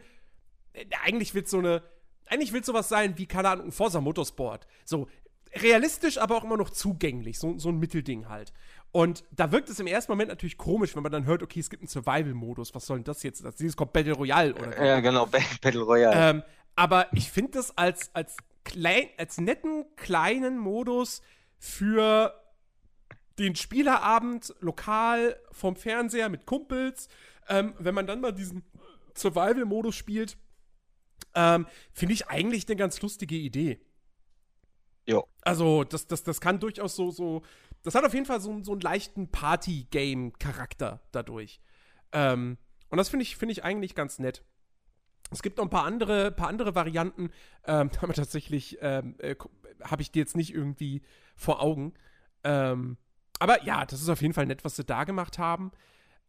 äh, 0.74 0.86
eigentlich 1.04 1.34
wird 1.36 1.48
so 1.48 1.60
eine, 1.60 1.84
eigentlich 2.30 2.54
wird 2.54 2.66
sowas 2.66 2.90
sein 2.90 3.18
wie, 3.18 3.26
keine 3.26 3.50
Ahnung, 3.50 3.68
ein 3.68 3.72
Forza 3.72 4.02
Motorsport. 4.02 4.68
So, 4.86 5.08
realistisch, 5.56 6.18
aber 6.18 6.36
auch 6.38 6.44
immer 6.44 6.58
noch 6.58 6.70
zugänglich, 6.70 7.40
so, 7.40 7.58
so 7.58 7.70
ein 7.70 7.78
Mittelding 7.80 8.30
halt. 8.30 8.54
Und 8.92 9.24
da 9.32 9.52
wirkt 9.52 9.70
es 9.70 9.80
im 9.80 9.88
ersten 9.88 10.12
Moment 10.12 10.30
natürlich 10.30 10.58
komisch, 10.58 10.96
wenn 10.96 11.04
man 11.04 11.12
dann 11.12 11.26
hört, 11.26 11.44
okay, 11.44 11.60
es 11.60 11.70
gibt 11.70 11.82
einen 11.84 11.90
Survival-Modus, 11.90 12.74
was 12.76 12.86
soll 12.86 12.98
denn 12.98 13.04
das 13.06 13.24
jetzt? 13.24 13.44
Das 13.44 13.56
dieses 13.56 13.76
kommt 13.76 13.94
Battle 13.94 14.14
Royale 14.14 14.54
oder 14.56 14.86
Ja, 14.86 15.00
genau, 15.00 15.26
Ba- 15.26 15.40
Battle 15.62 15.82
Royale. 15.82 16.30
ähm, 16.30 16.44
aber 16.76 17.08
ich 17.14 17.32
finde 17.32 17.52
das 17.54 17.78
als, 17.78 18.14
als, 18.14 18.38
klein, 18.64 19.08
als 19.18 19.40
netten 19.40 19.86
kleinen 19.96 20.58
Modus 20.58 21.22
für 21.58 22.34
den 23.40 23.56
Spielerabend 23.56 24.54
lokal 24.60 25.40
vom 25.52 25.76
Fernseher 25.76 26.30
mit 26.30 26.46
Kumpels, 26.46 27.08
ähm, 27.50 27.74
wenn 27.80 27.96
man 27.96 28.08
dann 28.08 28.22
mal 28.22 28.34
diesen 28.34 28.64
Survival-Modus 29.16 29.96
spielt, 29.96 30.38
ähm, 31.38 31.68
finde 31.94 32.16
ich 32.16 32.28
eigentlich 32.30 32.68
eine 32.68 32.76
ganz 32.76 33.00
lustige 33.02 33.36
Idee. 33.36 33.80
Jo. 35.06 35.28
Also, 35.42 35.84
das, 35.84 36.08
das, 36.08 36.24
das 36.24 36.42
kann 36.42 36.60
durchaus 36.60 36.96
so, 36.96 37.12
so, 37.12 37.44
das 37.84 37.94
hat 37.94 38.04
auf 38.04 38.14
jeden 38.14 38.26
Fall 38.26 38.42
so, 38.42 38.64
so 38.64 38.72
einen 38.72 38.82
leichten 38.82 39.30
Party-Game-Charakter 39.30 41.00
dadurch. 41.12 41.62
Ähm, 42.12 42.58
und 42.90 42.98
das 42.98 43.10
finde 43.10 43.24
ich, 43.24 43.38
finde 43.38 43.52
ich 43.52 43.64
eigentlich 43.64 43.94
ganz 43.94 44.18
nett. 44.18 44.44
Es 45.30 45.44
gibt 45.44 45.58
noch 45.58 45.66
ein 45.66 45.70
paar 45.70 45.86
andere, 45.86 46.32
paar 46.32 46.48
andere 46.48 46.74
Varianten, 46.74 47.30
ähm, 47.66 47.92
aber 48.02 48.14
tatsächlich 48.14 48.80
ähm, 48.82 49.16
äh, 49.20 49.36
habe 49.84 50.02
ich 50.02 50.12
die 50.12 50.20
jetzt 50.20 50.36
nicht 50.36 50.54
irgendwie 50.54 51.04
vor 51.36 51.62
Augen. 51.62 51.94
Ähm, 52.44 52.98
aber 53.38 53.64
ja, 53.64 53.86
das 53.86 54.02
ist 54.02 54.10
auf 54.10 54.24
jeden 54.24 54.34
Fall 54.34 54.48
nett, 54.48 54.66
was 54.66 54.76
sie 54.76 54.86
da 54.86 55.04
gemacht 55.04 55.38
haben. 55.38 55.72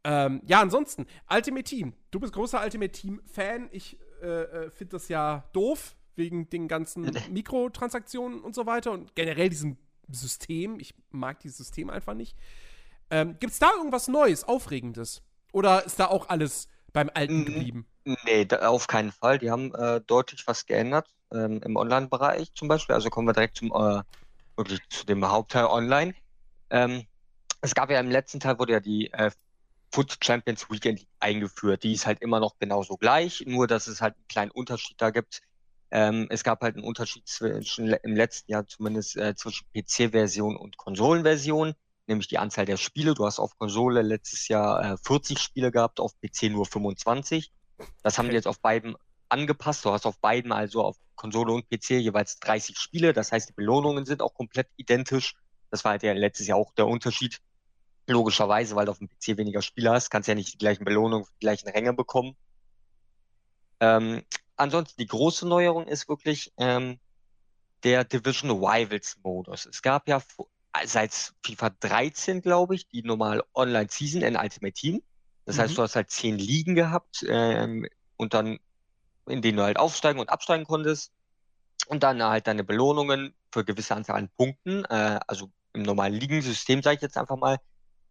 Ähm, 0.05 0.42
ja, 0.44 0.61
ansonsten, 0.61 1.07
Ultimate 1.31 1.64
Team. 1.64 1.94
Du 2.11 2.21
bist 2.21 2.35
großer 2.35 2.62
Ultimate 2.62 2.92
Team-Fan. 2.92 3.71
Ich 3.73 3.99
äh, 4.22 4.42
äh, 4.66 4.70
finde 4.70 4.92
das 4.96 5.09
ja 5.09 5.44
doof, 5.52 5.96
wegen 6.16 6.48
den 6.50 6.68
ganzen 6.68 7.02
Mikrotransaktionen 7.31 8.40
und 8.40 8.54
so 8.54 8.66
weiter 8.66 8.92
und 8.92 9.14
generell 9.14 9.48
diesem 9.48 9.76
System. 10.11 10.81
Ich 10.81 10.94
mag 11.11 11.40
dieses 11.40 11.59
System 11.59 11.90
einfach 11.90 12.14
nicht. 12.14 12.37
Ähm, 13.11 13.37
Gibt 13.40 13.52
es 13.52 13.59
da 13.59 13.70
irgendwas 13.76 14.09
Neues, 14.09 14.44
Aufregendes? 14.44 15.22
Oder 15.52 15.85
ist 15.85 15.98
da 15.98 16.07
auch 16.07 16.28
alles 16.28 16.68
beim 16.92 17.11
Alten 17.14 17.40
Mhm. 17.40 17.44
geblieben? 17.44 17.87
Nee, 18.24 18.44
da, 18.46 18.68
auf 18.68 18.87
keinen 18.87 19.12
Fall. 19.12 19.38
Die 19.38 19.50
haben 19.50 19.74
äh, 19.74 20.00
deutlich 20.00 20.46
was 20.46 20.66
geändert 20.66 21.09
ähm, 21.33 21.61
im 21.62 21.76
Online-Bereich 21.76 22.54
zum 22.54 22.68
Beispiel. 22.68 22.94
Also 22.94 23.11
kommen 23.11 23.28
wir 23.28 23.35
direkt 23.35 23.57
zum 23.59 23.70
äh, 23.72 24.02
wirklich 24.57 24.81
zu 24.88 25.04
dem 25.07 25.26
Hauptteil 25.28 25.66
Online. 25.66 26.14
Ähm, 26.70 27.07
es 27.61 27.74
gab 27.74 27.90
ja 27.90 28.00
im 28.00 28.11
letzten 28.11 28.40
Teil 28.40 28.59
wurde 28.59 28.72
ja 28.74 28.81
die 28.81 29.12
äh, 29.12 29.31
Foot 29.92 30.18
Champions 30.22 30.70
Weekend 30.70 31.07
eingeführt. 31.20 31.83
Die 31.83 31.92
ist 31.92 32.07
halt 32.07 32.20
immer 32.20 32.40
noch 32.40 32.59
genauso 32.59 32.96
gleich, 32.96 33.44
nur 33.46 33.66
dass 33.66 33.87
es 33.87 34.01
halt 34.01 34.14
einen 34.16 34.29
kleinen 34.29 34.51
Unterschied 34.51 35.01
da 35.01 35.11
gibt. 35.11 35.40
Ähm, 35.90 36.27
es 36.31 36.44
gab 36.44 36.61
halt 36.62 36.77
einen 36.77 36.85
Unterschied 36.85 37.27
zwischen 37.27 37.88
im 37.88 38.14
letzten 38.14 38.53
Jahr 38.53 38.66
zumindest 38.66 39.16
äh, 39.16 39.35
zwischen 39.35 39.66
PC-Version 39.74 40.57
und 40.57 40.77
Konsolenversion, 40.77 41.74
nämlich 42.07 42.29
die 42.29 42.38
Anzahl 42.38 42.66
der 42.66 42.77
Spiele. 42.77 43.14
Du 43.14 43.24
hast 43.24 43.38
auf 43.38 43.57
Konsole 43.59 44.03
letztes 44.03 44.48
Jahr 44.48 44.94
äh, 44.94 44.96
40 45.03 45.38
Spiele 45.38 45.70
gehabt, 45.72 46.01
auf 46.01 46.12
PC 46.20 46.51
nur 46.51 46.66
25. 46.66 47.51
Das 48.03 48.18
haben 48.18 48.27
Okay. 48.27 48.33
die 48.33 48.37
jetzt 48.37 48.48
auf 48.48 48.61
beiden 48.61 48.96
angepasst. 49.31 49.85
Du 49.85 49.90
hast 49.90 50.05
auf 50.07 50.18
beiden, 50.20 50.53
also 50.53 50.85
auf 50.85 50.96
Konsole 51.14 51.53
und 51.53 51.68
PC, 51.70 51.90
jeweils 52.01 52.38
30 52.40 52.79
Spiele. 52.79 53.12
Das 53.14 53.33
heißt, 53.33 53.48
die 53.48 53.55
Belohnungen 53.55 54.05
sind 54.05 54.22
auch 54.22 54.35
komplett 54.35 54.68
identisch. 54.77 55.35
Das 55.70 55.85
war 55.85 55.92
halt 55.92 56.03
ja 56.03 56.12
letztes 56.12 56.46
Jahr 56.46 56.59
auch 56.59 56.72
der 56.74 56.87
Unterschied. 56.87 57.38
Logischerweise, 58.09 58.75
weil 58.75 58.87
du 58.87 58.92
auf 58.92 58.99
dem 58.99 59.09
PC 59.09 59.37
weniger 59.37 59.61
Spiele 59.61 59.90
hast, 59.90 60.09
kannst 60.09 60.29
ja 60.29 60.35
nicht 60.35 60.55
die 60.55 60.59
gleichen 60.59 60.85
Belohnungen 60.85 61.27
die 61.37 61.44
gleichen 61.44 61.68
Ränge 61.68 61.92
bekommen. 61.92 62.37
Ähm, 63.81 64.23
ansonsten 64.57 65.01
die 65.01 65.07
große 65.07 65.47
Neuerung 65.47 65.87
ist 65.87 66.09
wirklich 66.09 66.53
ähm, 66.57 66.99
der 67.85 68.05
Division 68.05 68.51
Rivals 68.51 69.18
Modus. 69.23 69.66
Es 69.66 69.83
gab 69.83 70.09
ja 70.09 70.23
seit 70.85 71.35
FIFA 71.44 71.71
13, 71.81 72.40
glaube 72.40 72.75
ich, 72.75 72.88
die 72.88 73.03
normale 73.03 73.44
Online 73.55 73.88
Season 73.90 74.23
in 74.23 74.37
Ultimate 74.37 74.73
Team. 74.73 75.03
Das 75.44 75.57
Mhm. 75.57 75.62
heißt, 75.62 75.79
du 75.79 75.83
hast 75.83 75.97
halt 75.97 76.11
zehn 76.11 76.38
Ligen 76.38 76.75
gehabt 76.75 77.25
ähm, 77.29 77.87
und 78.16 78.35
dann, 78.35 78.59
in 79.27 79.42
denen 79.42 79.59
du 79.59 79.64
halt 79.64 79.79
aufsteigen 79.79 80.18
und 80.21 80.31
absteigen 80.31 80.64
konntest. 80.64 81.12
Und 81.88 82.03
dann 82.03 82.23
halt 82.23 82.47
deine 82.47 82.64
Belohnungen 82.64 83.35
für 83.53 83.64
gewisse 83.64 83.94
Anzahl 83.94 84.16
an 84.16 84.31
Punkten, 84.37 84.85
äh, 84.87 85.21
also 85.27 85.51
im 85.73 85.83
normalen 85.83 86.14
Ligensystem, 86.14 86.83
sage 86.83 86.97
ich 86.97 87.03
jetzt 87.03 87.16
einfach 87.16 87.37
mal, 87.37 87.59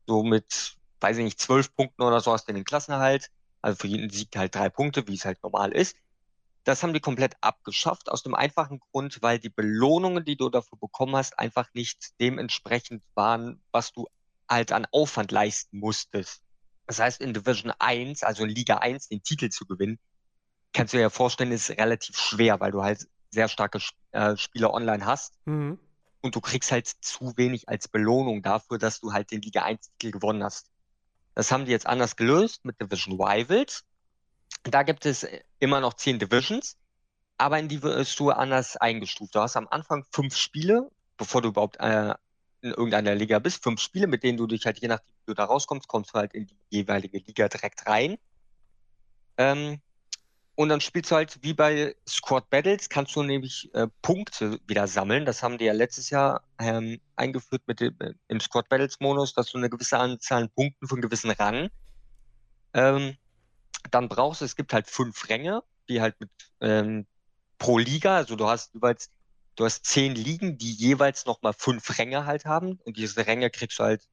so 0.07 0.23
mit, 0.23 0.77
weiß 1.01 1.17
ich 1.17 1.23
nicht, 1.23 1.39
zwölf 1.39 1.75
Punkten 1.75 2.01
oder 2.01 2.21
so 2.21 2.31
hast 2.31 2.47
du 2.47 2.53
den 2.53 2.63
Klassenerhalt. 2.63 3.29
Also 3.61 3.77
für 3.77 3.87
jeden 3.87 4.09
Sieg 4.09 4.35
halt 4.35 4.55
drei 4.55 4.69
Punkte, 4.69 5.07
wie 5.07 5.15
es 5.15 5.25
halt 5.25 5.41
normal 5.43 5.71
ist. 5.71 5.95
Das 6.63 6.83
haben 6.83 6.93
die 6.93 6.99
komplett 6.99 7.35
abgeschafft, 7.41 8.09
aus 8.09 8.23
dem 8.23 8.35
einfachen 8.35 8.79
Grund, 8.79 9.21
weil 9.21 9.39
die 9.39 9.49
Belohnungen, 9.49 10.25
die 10.25 10.35
du 10.35 10.49
dafür 10.49 10.77
bekommen 10.77 11.15
hast, 11.15 11.39
einfach 11.39 11.69
nicht 11.73 12.19
dementsprechend 12.19 13.03
waren, 13.15 13.61
was 13.71 13.93
du 13.93 14.07
halt 14.49 14.71
an 14.71 14.85
Aufwand 14.91 15.31
leisten 15.31 15.79
musstest. 15.79 16.41
Das 16.85 16.99
heißt, 16.99 17.21
in 17.21 17.33
Division 17.33 17.71
1, 17.79 18.23
also 18.23 18.43
in 18.43 18.49
Liga 18.49 18.77
1, 18.77 19.07
den 19.07 19.23
Titel 19.23 19.49
zu 19.49 19.65
gewinnen, 19.65 19.99
kannst 20.73 20.93
du 20.93 20.97
dir 20.97 21.03
ja 21.03 21.09
vorstellen, 21.09 21.51
ist 21.51 21.69
relativ 21.69 22.17
schwer, 22.17 22.59
weil 22.59 22.71
du 22.71 22.83
halt 22.83 23.07
sehr 23.31 23.47
starke 23.47 23.79
äh, 24.11 24.37
Spieler 24.37 24.73
online 24.73 25.05
hast 25.05 25.37
Mhm. 25.47 25.79
Und 26.27 26.35
du 26.35 26.41
kriegst 26.41 26.71
halt 26.71 26.87
zu 26.87 27.35
wenig 27.37 27.69
als 27.69 27.87
Belohnung 27.87 28.41
dafür, 28.41 28.77
dass 28.77 28.99
du 28.99 29.13
halt 29.13 29.31
den 29.31 29.41
Liga 29.41 29.65
1-Titel 29.65 30.11
gewonnen 30.11 30.43
hast. 30.43 30.69
Das 31.35 31.51
haben 31.51 31.65
die 31.65 31.71
jetzt 31.71 31.87
anders 31.87 32.15
gelöst 32.15 32.65
mit 32.65 32.79
Division 32.81 33.19
Rivals. 33.21 33.85
Da 34.63 34.83
gibt 34.83 35.05
es 35.05 35.23
äh, 35.23 35.41
immer 35.59 35.79
noch 35.79 35.93
zehn 35.93 36.19
Divisions, 36.19 36.77
aber 37.37 37.59
in 37.59 37.69
die 37.69 37.81
wirst 37.81 38.19
du 38.19 38.31
anders 38.31 38.75
eingestuft. 38.75 39.35
Du 39.35 39.39
hast 39.39 39.55
am 39.55 39.67
Anfang 39.69 40.03
fünf 40.11 40.35
Spiele, 40.35 40.89
bevor 41.15 41.41
du 41.41 41.49
überhaupt 41.49 41.77
äh, 41.79 42.13
in 42.61 42.71
irgendeiner 42.71 43.15
Liga 43.15 43.39
bist, 43.39 43.63
fünf 43.63 43.79
Spiele, 43.79 44.07
mit 44.07 44.23
denen 44.23 44.37
du 44.37 44.47
dich 44.47 44.65
halt, 44.65 44.79
je 44.79 44.89
nachdem, 44.89 45.13
wie 45.19 45.25
du 45.27 45.33
da 45.33 45.45
rauskommst, 45.45 45.87
kommst 45.87 46.13
du 46.13 46.19
halt 46.19 46.33
in 46.33 46.47
die 46.47 46.57
jeweilige 46.69 47.19
Liga 47.19 47.47
direkt 47.47 47.87
rein. 47.87 48.17
Ähm, 49.37 49.79
und 50.57 50.69
dann 50.69 50.81
spielst 50.81 51.11
du 51.11 51.15
halt 51.15 51.37
wie 51.43 51.53
bei 51.53 51.95
Squad 52.07 52.49
Battles, 52.49 52.89
kannst 52.89 53.15
du 53.15 53.23
nämlich 53.23 53.73
äh, 53.73 53.87
Punkte 54.01 54.59
wieder 54.67 54.87
sammeln. 54.87 55.25
Das 55.25 55.43
haben 55.43 55.57
die 55.57 55.65
ja 55.65 55.73
letztes 55.73 56.09
Jahr 56.09 56.41
ähm, 56.59 56.99
eingeführt 57.15 57.61
mit 57.67 57.79
dem, 57.79 57.95
äh, 57.99 58.13
im 58.27 58.39
Squad 58.39 58.67
Battles 58.67 58.99
Modus, 58.99 59.33
dass 59.33 59.51
du 59.51 59.59
eine 59.59 59.69
gewisse 59.69 59.97
Anzahl 59.97 60.43
an 60.43 60.49
Punkten 60.49 60.87
von 60.87 60.99
gewissen 60.99 61.31
Rang 61.31 61.69
ähm, 62.73 63.17
dann 63.91 64.09
brauchst 64.09 64.41
du, 64.41 64.45
es 64.45 64.55
gibt 64.55 64.73
halt 64.73 64.87
fünf 64.87 65.29
Ränge, 65.29 65.63
die 65.89 66.01
halt 66.01 66.19
mit 66.19 66.29
ähm, 66.61 67.05
pro 67.57 67.77
Liga, 67.77 68.17
also 68.17 68.35
du 68.35 68.47
hast 68.47 68.73
jeweils, 68.73 69.09
du 69.55 69.65
hast 69.65 69.85
zehn 69.85 70.15
Ligen, 70.15 70.57
die 70.57 70.71
jeweils 70.71 71.25
nochmal 71.25 71.53
fünf 71.53 71.97
Ränge 71.97 72.25
halt 72.25 72.45
haben 72.45 72.79
und 72.85 72.97
diese 72.97 73.25
Ränge 73.25 73.49
kriegst 73.49 73.79
du 73.79 73.83
halt, 73.83 74.07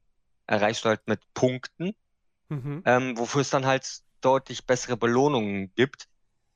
erreichst 0.47 0.85
du 0.85 0.91
halt 0.91 1.07
mit 1.07 1.21
Punkten, 1.35 1.95
mhm. 2.49 2.83
ähm, 2.85 3.19
wofür 3.19 3.41
es 3.41 3.51
dann 3.51 3.67
halt 3.67 4.03
deutlich 4.21 4.67
bessere 4.67 4.97
Belohnungen 4.97 5.73
gibt 5.75 6.09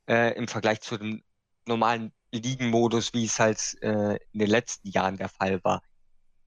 äh, 0.09 0.35
im 0.37 0.49
Vergleich 0.49 0.81
zu 0.81 0.97
dem 0.97 1.23
normalen 1.66 2.12
Ligenmodus, 2.33 3.12
wie 3.14 3.25
es 3.25 3.38
halt 3.38 3.77
äh, 3.83 4.16
in 4.33 4.40
den 4.40 4.51
letzten 4.51 4.88
Jahren 4.88 5.16
der 5.16 5.29
Fall 5.29 5.62
war. 5.64 5.83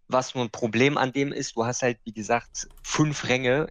Was 0.08 0.36
nur 0.36 0.44
ein 0.44 0.52
Problem 0.52 0.98
an 0.98 1.14
dem 1.14 1.32
ist, 1.32 1.56
du 1.56 1.66
hast 1.66 1.84
halt, 1.84 2.00
wie 2.04 2.14
gesagt, 2.14 2.68
fünf 2.84 3.28
Ränge 3.28 3.68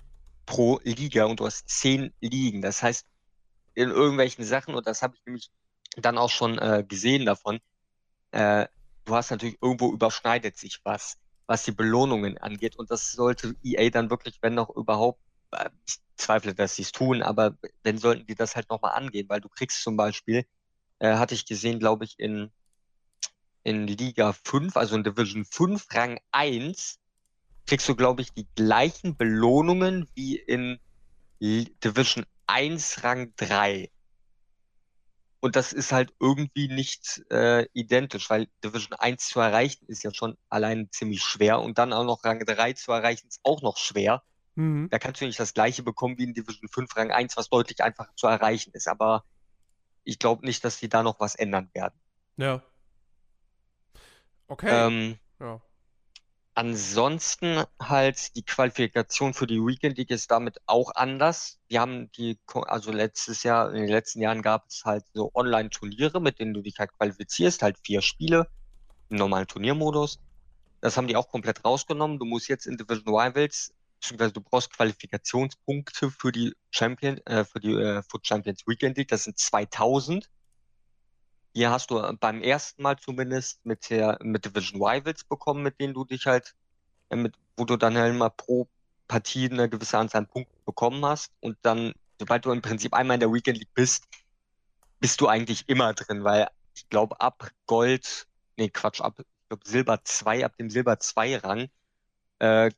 pro 0.47 0.81
Liga 0.83 1.27
und 1.27 1.41
du 1.41 1.47
hast 1.47 1.69
zehn 1.69 2.13
Ligen. 2.21 2.63
Das 2.63 2.83
heißt, 2.83 3.07
in 3.75 3.91
irgendwelchen 3.91 4.45
Sachen, 4.45 4.75
und 4.75 4.87
das 4.87 5.03
habe 5.03 5.15
ich 5.17 5.25
nämlich 5.27 5.51
dann 5.97 6.19
auch 6.19 6.31
schon 6.31 6.59
äh, 6.59 6.85
gesehen 6.87 7.27
davon, 7.27 7.61
äh, 8.33 8.67
du 9.05 9.15
hast 9.15 9.31
natürlich 9.31 9.59
irgendwo 9.61 9.93
überschneidet 9.93 10.57
sich 10.57 10.81
was, 10.85 11.19
was 11.47 11.65
die 11.65 11.73
Belohnungen 11.73 12.39
angeht. 12.39 12.77
Und 12.77 12.91
das 12.91 13.13
sollte 13.13 13.55
EA 13.63 13.91
dann 13.91 14.11
wirklich, 14.11 14.39
wenn 14.41 14.55
noch 14.55 14.71
überhaupt, 14.71 15.21
ich 15.87 15.99
zweifle, 16.17 16.55
dass 16.55 16.77
sie 16.77 16.83
es 16.83 16.93
tun, 16.93 17.23
aber 17.23 17.57
wenn 17.83 17.99
sollten 17.99 18.27
die 18.27 18.35
das 18.35 18.57
halt 18.57 18.71
nochmal 18.71 18.93
angehen, 18.93 19.29
weil 19.29 19.41
du 19.41 19.49
kriegst 19.49 19.83
zum 19.83 19.97
Beispiel, 19.97 20.45
äh, 20.99 21.17
hatte 21.17 21.35
ich 21.35 21.47
gesehen, 21.47 21.79
glaube 21.79 22.05
ich, 22.05 22.19
in, 22.19 22.51
in 23.63 23.87
Liga 23.87 24.33
5, 24.33 24.77
also 24.77 24.97
in 24.97 25.05
Division 25.05 25.45
5, 25.45 25.87
Rang 25.93 26.21
1, 26.31 26.99
kriegst 27.67 27.89
du, 27.89 27.97
glaube 27.97 28.23
ich, 28.23 28.33
die 28.33 28.47
gleichen 28.55 29.17
Belohnungen 29.17 30.09
wie 30.15 30.37
in 30.37 30.79
Division 31.41 32.27
1 32.47 33.03
Rang 33.05 33.33
3. 33.37 33.91
Und 35.41 35.57
das 35.57 35.73
ist 35.73 35.91
halt 35.91 36.13
irgendwie 36.21 36.69
nicht 36.69 37.23
äh, 37.31 37.67
identisch, 37.73 38.29
weil 38.29 38.49
Division 38.63 38.93
1 38.99 39.29
zu 39.29 39.41
erreichen 39.41 39.87
ist 39.87 40.03
ja 40.03 40.13
schon 40.13 40.37
allein 40.51 40.89
ziemlich 40.91 41.23
schwer 41.23 41.61
und 41.61 41.79
dann 41.79 41.95
auch 41.95 42.05
noch 42.05 42.25
Rang 42.25 42.45
3 42.45 42.75
zu 42.75 42.93
erreichen 42.93 43.27
ist 43.29 43.41
auch 43.43 43.63
noch 43.63 43.79
schwer. 43.79 44.23
Mhm. 44.55 44.89
Da 44.91 44.99
kannst 44.99 45.21
du 45.21 45.27
nicht 45.27 45.41
das 45.41 45.55
gleiche 45.55 45.83
bekommen 45.83 46.19
wie 46.19 46.25
in 46.25 46.35
Division 46.35 46.69
5 46.69 46.97
Rang 46.97 47.11
1, 47.11 47.37
was 47.37 47.49
deutlich 47.49 47.83
einfacher 47.83 48.15
zu 48.17 48.27
erreichen 48.27 48.73
ist. 48.73 48.89
Aber 48.89 49.25
ich 50.05 50.19
glaube 50.19 50.45
nicht, 50.47 50.65
dass 50.65 50.79
die 50.79 50.89
da 50.89 51.03
noch 51.03 51.21
was 51.21 51.35
ändern 51.35 51.71
werden. 51.73 51.99
Ja. 52.37 52.63
Okay. 54.49 54.69
Ähm, 54.69 55.19
ja. 55.39 55.61
Ansonsten 56.55 57.63
halt 57.81 58.35
die 58.35 58.43
Qualifikation 58.43 59.33
für 59.35 59.47
die 59.47 59.61
Weekend 59.61 59.97
League 59.97 60.11
ist 60.11 60.31
damit 60.31 60.59
auch 60.67 60.95
anders. 60.95 61.61
Wir 61.69 61.81
haben 61.81 62.11
die, 62.13 62.39
also 62.67 62.91
letztes 62.91 63.45
Jahr, 63.45 63.71
in 63.71 63.83
den 63.83 63.89
letzten 63.89 64.21
Jahren 64.21 64.43
gab 64.43 64.67
es 64.69 64.85
halt 64.85 65.05
so 65.15 65.31
Online-Turniere, 65.33 66.21
mit 66.21 66.41
denen 66.41 66.53
du 66.53 66.61
dich 66.61 66.79
halt 66.79 66.93
qualifizierst, 66.93 67.63
halt 67.63 67.79
vier 67.79 68.03
Spiele 68.03 68.49
im 69.09 69.17
normalen 69.17 69.47
Turniermodus. 69.47 70.19
Das 70.81 70.97
haben 70.97 71.07
die 71.07 71.17
auch 71.17 71.29
komplett 71.29 71.65
rausgenommen. 71.65 72.19
Du 72.19 72.25
musst 72.25 72.49
jetzt 72.49 72.67
in 72.67 72.77
Division 72.77 73.15
Rivals, 73.15 73.73
beziehungsweise 74.01 74.33
du 74.33 74.41
brauchst 74.41 74.73
Qualifikationspunkte 74.73 76.11
für 76.11 76.33
die 76.33 76.55
Champion, 76.71 77.19
äh, 77.27 77.45
für 77.45 77.61
die 77.61 77.75
äh, 77.75 78.03
Foot 78.03 78.27
Champions 78.27 78.67
Weekend 78.67 78.97
League. 78.97 79.09
Das 79.09 79.25
sind 79.25 79.39
2000. 79.39 80.31
Hier 81.53 81.71
hast 81.71 81.91
du 81.91 81.99
äh, 81.99 82.13
beim 82.19 82.43
ersten 82.43 82.83
Mal 82.83 82.99
zumindest 82.99 83.65
mit 83.65 83.91
der 83.91 84.19
mit 84.23 84.45
Division 84.45 84.83
Rivals 84.83 85.25
bekommen, 85.25 85.63
mit 85.63 85.79
denen 85.81 85.95
du 85.95 86.05
dich 86.05 86.27
halt, 86.27 86.55
äh, 87.11 87.17
mit, 87.17 87.35
wo 87.57 87.65
du 87.65 87.77
dann 87.77 87.97
halt 87.97 88.15
immer 88.15 88.31
pro 88.31 88.69
Partie 89.07 89.51
eine 89.51 89.69
gewisse 89.69 89.99
Anzahl 89.99 90.21
an 90.23 90.29
Punkten 90.29 90.65
bekommen 90.65 91.05
hast. 91.05 91.33
Und 91.41 91.59
dann, 91.63 91.93
sobald 92.19 92.45
du 92.45 92.53
im 92.53 92.63
Prinzip 92.63 92.95
einmal 92.95 93.17
in 93.17 93.21
der 93.21 93.33
Weekend 93.33 93.59
League 93.59 93.75
bist, 93.75 94.05
bist 95.01 95.21
du 95.21 95.29
eigentlich 95.29 95.69
immer 95.69 95.93
drin, 95.93 96.25
weil 96.25 96.49
ich 96.75 96.89
glaube, 96.89 97.21
ab 97.21 97.51
Gold, 97.67 98.27
nee, 98.57 98.71
Quatsch, 98.71 99.01
ab 99.01 99.19
ich 99.19 99.27
glaub, 99.49 99.67
Silber 99.67 100.05
2, 100.05 100.45
ab 100.45 100.57
dem 100.57 100.71
Silber 100.71 101.01
2 101.01 101.39
Rang, 101.39 101.69
äh, 102.39 102.71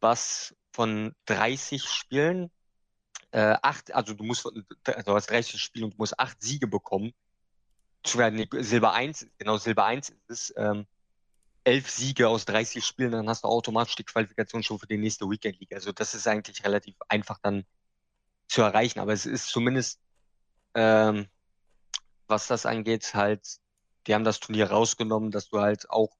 was 0.00 0.54
von 0.72 1.14
30 1.26 1.84
Spielen, 1.84 2.50
äh, 3.30 3.56
acht, 3.62 3.94
also 3.94 4.14
du 4.14 4.24
musst, 4.24 4.44
du 4.44 5.14
hast 5.14 5.30
30 5.30 5.60
Spiele 5.60 5.86
und 5.86 5.94
du 5.94 5.98
musst 5.98 6.18
acht 6.18 6.40
Siege 6.42 6.66
bekommen 6.66 7.12
nee, 8.16 8.48
Silber 8.60 8.92
1, 8.92 9.26
genau, 9.38 9.56
Silber 9.56 9.84
1 9.84 10.14
ist 10.28 10.54
ähm, 10.56 10.86
elf 11.64 11.90
Siege 11.90 12.28
aus 12.28 12.44
30 12.44 12.84
Spielen, 12.84 13.12
dann 13.12 13.28
hast 13.28 13.44
du 13.44 13.48
automatisch 13.48 13.96
die 13.96 14.04
Qualifikation 14.04 14.62
schon 14.62 14.78
für 14.78 14.86
die 14.86 14.98
nächste 14.98 15.28
Weekend 15.28 15.58
League. 15.60 15.72
Also 15.72 15.92
das 15.92 16.14
ist 16.14 16.26
eigentlich 16.26 16.64
relativ 16.64 16.96
einfach 17.08 17.38
dann 17.42 17.64
zu 18.48 18.62
erreichen, 18.62 19.00
aber 19.00 19.12
es 19.12 19.26
ist 19.26 19.48
zumindest, 19.48 20.00
ähm, 20.74 21.26
was 22.26 22.46
das 22.46 22.66
angeht, 22.66 23.14
halt, 23.14 23.58
die 24.06 24.14
haben 24.14 24.24
das 24.24 24.40
Turnier 24.40 24.70
rausgenommen, 24.70 25.30
dass 25.30 25.48
du 25.48 25.60
halt 25.60 25.90
auch 25.90 26.16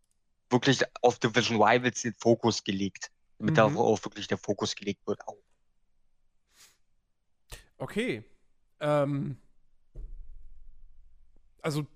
wirklich 0.50 0.82
auf 1.02 1.18
Division 1.18 1.62
Rivals 1.62 2.02
den 2.02 2.14
Fokus 2.14 2.64
gelegt, 2.64 3.10
damit 3.38 3.52
mhm. 3.52 3.56
darauf 3.56 4.04
wirklich 4.04 4.28
der 4.28 4.38
Fokus 4.38 4.74
gelegt 4.74 5.06
wird 5.06 5.26
auch. 5.26 5.38
Okay. 7.78 8.24
Ähm, 8.80 9.36
also 11.62 11.86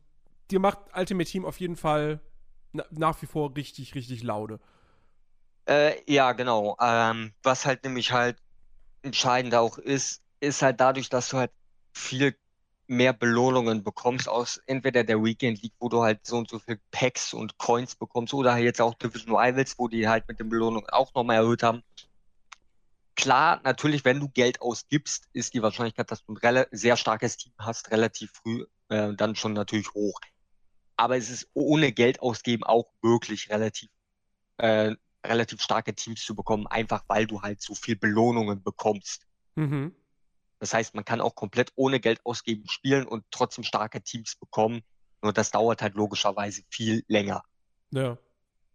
dir 0.51 0.61
macht 0.61 0.79
Ultimate 0.95 1.29
Team 1.29 1.45
auf 1.45 1.61
jeden 1.61 1.77
Fall 1.77 2.21
na, 2.73 2.85
nach 2.91 3.21
wie 3.23 3.27
vor 3.27 3.55
richtig, 3.57 3.95
richtig 3.95 4.23
laude. 4.23 4.61
Äh, 5.67 6.01
ja, 6.11 6.33
genau. 6.33 6.77
Ähm, 6.81 7.35
was 7.43 7.67
halt 7.67 7.85
nämlich 7.85 8.13
halt 8.13 8.39
entscheidend 9.03 9.55
auch 9.55 9.79
ist, 9.79 10.23
ist 10.41 10.63
halt 10.63 10.81
dadurch, 10.81 11.09
dass 11.09 11.29
du 11.29 11.39
halt 11.39 11.53
viel 11.93 12.37
mehr 12.93 13.13
Belohnungen 13.13 13.83
bekommst 13.83 14.29
aus 14.29 14.61
entweder 14.67 15.03
der 15.03 15.23
Weekend 15.23 15.63
League, 15.63 15.75
wo 15.81 15.89
du 15.89 16.03
halt 16.03 16.27
so 16.27 16.37
und 16.37 16.49
so 16.49 16.59
viel 16.59 16.81
Packs 16.91 17.35
und 17.35 17.59
Coins 17.59 17.97
bekommst, 17.97 18.35
oder 18.35 18.57
jetzt 18.59 18.81
auch 18.81 18.95
Division 18.95 19.35
Rivals, 19.35 19.79
wo 19.79 19.89
die 19.89 20.07
halt 20.09 20.29
mit 20.29 20.39
den 20.39 20.49
Belohnungen 20.49 20.89
auch 20.91 21.13
nochmal 21.15 21.37
erhöht 21.37 21.63
haben. 21.63 21.83
Klar, 23.15 23.61
natürlich, 23.65 24.05
wenn 24.05 24.21
du 24.21 24.29
Geld 24.29 24.61
ausgibst, 24.61 25.29
ist 25.33 25.55
die 25.55 25.63
Wahrscheinlichkeit, 25.63 26.11
dass 26.11 26.25
du 26.25 26.35
ein 26.35 26.67
sehr 26.71 26.97
starkes 26.97 27.37
Team 27.37 27.53
hast, 27.59 27.91
relativ 27.91 28.31
früh 28.33 28.65
äh, 28.89 29.15
dann 29.15 29.37
schon 29.37 29.53
natürlich 29.53 29.93
hoch. 29.95 30.19
Aber 30.97 31.17
es 31.17 31.31
ist 31.31 31.49
ohne 31.55 31.93
Geld 31.93 32.21
ausgeben 32.21 32.65
auch 32.65 32.91
möglich, 33.03 33.51
relativ, 33.51 33.91
äh, 34.59 34.95
relativ 35.25 35.61
starke 35.61 35.95
Teams 35.95 36.25
zu 36.25 36.35
bekommen, 36.35 36.67
einfach 36.67 37.05
weil 37.09 37.27
du 37.27 37.43
halt 37.43 37.61
so 37.61 37.75
viel 37.75 37.97
Belohnungen 37.97 38.63
bekommst. 38.63 39.27
Mhm. 39.57 39.95
Das 40.63 40.73
heißt, 40.73 40.95
man 40.95 41.05
kann 41.05 41.21
auch 41.21 41.35
komplett 41.35 41.73
ohne 41.75 41.99
Geld 41.99 42.25
ausgeben 42.25 42.69
spielen 42.69 43.05
und 43.05 43.25
trotzdem 43.33 43.65
starke 43.65 44.01
Teams 44.01 44.37
bekommen. 44.37 44.83
Nur 45.21 45.33
das 45.33 45.51
dauert 45.51 45.83
halt 45.83 45.95
logischerweise 45.95 46.63
viel 46.69 47.03
länger. 47.09 47.43
Ja. 47.91 48.17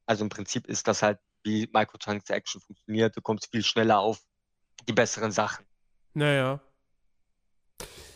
Also 0.06 0.26
im 0.26 0.30
Prinzip 0.30 0.68
ist 0.68 0.90
das 0.90 1.02
halt, 1.02 1.18
wie 1.44 1.70
Microtransaction 1.72 2.62
funktioniert. 2.62 3.16
Du 3.16 3.22
kommst 3.22 3.50
viel 3.52 3.64
schneller 3.64 4.00
auf 4.00 4.20
die 4.86 4.92
besseren 4.92 5.32
Sachen. 5.32 5.66
Naja. 6.14 6.60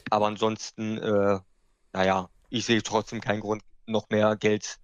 Aber 0.10 0.28
ansonsten 0.28 0.98
äh, 0.98 1.40
naja, 1.94 2.30
ich 2.50 2.66
sehe 2.66 2.84
trotzdem 2.84 3.22
keinen 3.22 3.40
Grund, 3.40 3.64
noch 3.86 4.10
mehr 4.10 4.36
Geld 4.36 4.80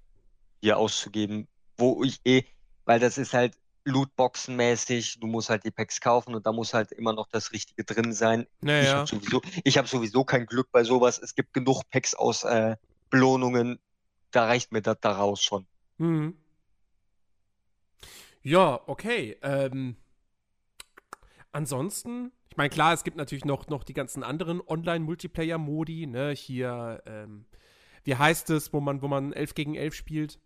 hier 0.62 0.78
auszugeben, 0.78 1.50
wo 1.78 2.06
ich 2.06 2.22
eh, 2.26 2.44
weil 2.86 3.02
das 3.02 3.18
ist 3.18 3.34
halt 3.34 3.58
Lootboxen-mäßig, 3.88 5.20
du 5.20 5.28
musst 5.28 5.50
halt 5.50 5.64
die 5.64 5.72
Packs 5.72 6.02
kaufen 6.02 6.36
und 6.36 6.46
da 6.46 6.52
muss 6.52 6.74
halt 6.74 6.92
immer 6.92 7.14
noch 7.14 7.28
das 7.28 7.52
Richtige 7.52 7.84
drin 7.84 8.14
sein. 8.14 8.48
Naja. 8.62 8.84
Ich 8.84 8.90
habe 8.94 9.08
sowieso, 9.08 9.42
hab 9.78 9.88
sowieso 9.88 10.24
kein 10.24 10.46
Glück 10.46 10.70
bei 10.72 10.84
sowas. 10.84 11.20
Es 11.20 11.36
gibt 11.36 11.54
genug 11.54 11.84
Packs 11.90 12.14
aus 12.14 12.44
äh, 12.44 12.76
Belohnungen, 13.10 13.80
da 14.32 14.46
reicht 14.46 14.72
mir 14.72 14.82
das 14.82 14.98
daraus 15.02 15.42
schon. 15.42 15.66
Mhm. 15.98 16.38
Ja, 18.44 18.80
okay. 18.88 19.38
Ähm, 19.42 19.98
ansonsten 21.52 22.32
ich 22.58 22.60
meine, 22.60 22.72
klar, 22.72 22.92
es 22.92 23.04
gibt 23.04 23.18
natürlich 23.18 23.46
noch, 23.46 23.68
noch 23.68 23.84
die 23.84 23.94
ganzen 23.94 24.24
anderen 24.24 24.62
Online-Multiplayer-Modi, 24.66 26.08
ne? 26.08 26.32
Hier, 26.32 27.04
ähm, 27.06 27.46
wie 28.04 28.16
heißt 28.16 28.50
es, 28.50 28.74
wo 28.74 28.80
man, 28.80 29.04
wo 29.04 29.08
man 29.08 29.32
11 29.32 29.54
gegen 29.54 29.76
11 29.76 29.94
spielt? 29.94 30.40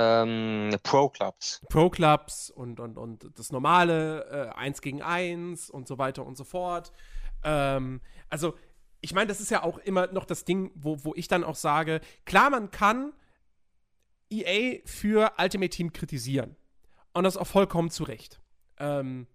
Ähm, 0.00 0.70
Pro 0.84 1.08
Clubs. 1.08 1.60
Pro 1.68 1.90
Clubs 1.90 2.50
und, 2.50 2.78
und, 2.78 2.96
und 2.96 3.28
das 3.36 3.50
normale, 3.50 4.52
äh, 4.54 4.56
1 4.56 4.80
gegen 4.80 5.02
1 5.02 5.70
und 5.70 5.88
so 5.88 5.98
weiter 5.98 6.24
und 6.24 6.36
so 6.36 6.44
fort. 6.44 6.92
Ähm, 7.42 8.00
also, 8.28 8.54
ich 9.00 9.12
meine, 9.12 9.26
das 9.26 9.40
ist 9.40 9.50
ja 9.50 9.64
auch 9.64 9.78
immer 9.78 10.06
noch 10.12 10.24
das 10.24 10.44
Ding, 10.44 10.70
wo, 10.76 11.04
wo 11.04 11.14
ich 11.16 11.26
dann 11.26 11.42
auch 11.42 11.56
sage, 11.56 12.00
klar, 12.26 12.48
man 12.48 12.70
kann 12.70 13.12
EA 14.30 14.78
für 14.84 15.32
Ultimate 15.36 15.70
Team 15.70 15.92
kritisieren. 15.92 16.54
Und 17.12 17.24
das 17.24 17.36
auch 17.36 17.48
vollkommen 17.48 17.90
zu 17.90 18.04
Recht. 18.04 18.40
Ähm, 18.78 19.26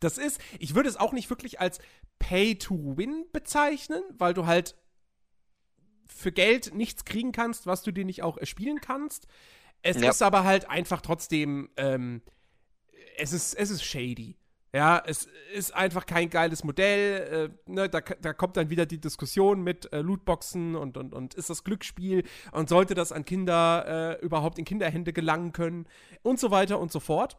das 0.00 0.16
ist, 0.16 0.40
ich 0.58 0.74
würde 0.74 0.88
es 0.88 0.96
auch 0.96 1.12
nicht 1.12 1.28
wirklich 1.28 1.60
als 1.60 1.80
Pay 2.18 2.56
to 2.56 2.96
Win 2.96 3.26
bezeichnen, 3.30 4.02
weil 4.16 4.32
du 4.32 4.46
halt 4.46 4.74
für 6.06 6.32
Geld 6.32 6.72
nichts 6.72 7.04
kriegen 7.04 7.32
kannst, 7.32 7.66
was 7.66 7.82
du 7.82 7.90
dir 7.90 8.06
nicht 8.06 8.22
auch 8.22 8.38
erspielen 8.38 8.80
kannst. 8.80 9.26
Es 9.82 10.00
Ja. 10.00 10.10
ist 10.10 10.22
aber 10.22 10.44
halt 10.44 10.68
einfach 10.70 11.00
trotzdem, 11.00 11.68
ähm, 11.76 12.22
es, 13.16 13.32
ist, 13.32 13.54
es 13.54 13.70
ist 13.70 13.84
shady. 13.84 14.36
Ja, 14.74 15.02
es 15.04 15.28
ist 15.52 15.74
einfach 15.74 16.06
kein 16.06 16.30
geiles 16.30 16.64
Modell. 16.64 17.50
Äh, 17.66 17.70
ne, 17.70 17.90
da, 17.90 18.00
da 18.00 18.32
kommt 18.32 18.56
dann 18.56 18.70
wieder 18.70 18.86
die 18.86 18.98
Diskussion 19.00 19.62
mit 19.62 19.92
äh, 19.92 20.00
Lootboxen 20.00 20.76
und, 20.76 20.96
und, 20.96 21.12
und 21.12 21.34
ist 21.34 21.50
das 21.50 21.62
Glücksspiel 21.62 22.24
und 22.52 22.70
sollte 22.70 22.94
das 22.94 23.12
an 23.12 23.26
Kinder 23.26 24.18
äh, 24.18 24.24
überhaupt 24.24 24.58
in 24.58 24.64
Kinderhände 24.64 25.12
gelangen 25.12 25.52
können 25.52 25.86
und 26.22 26.40
so 26.40 26.50
weiter 26.50 26.78
und 26.78 26.90
so 26.90 27.00
fort. 27.00 27.36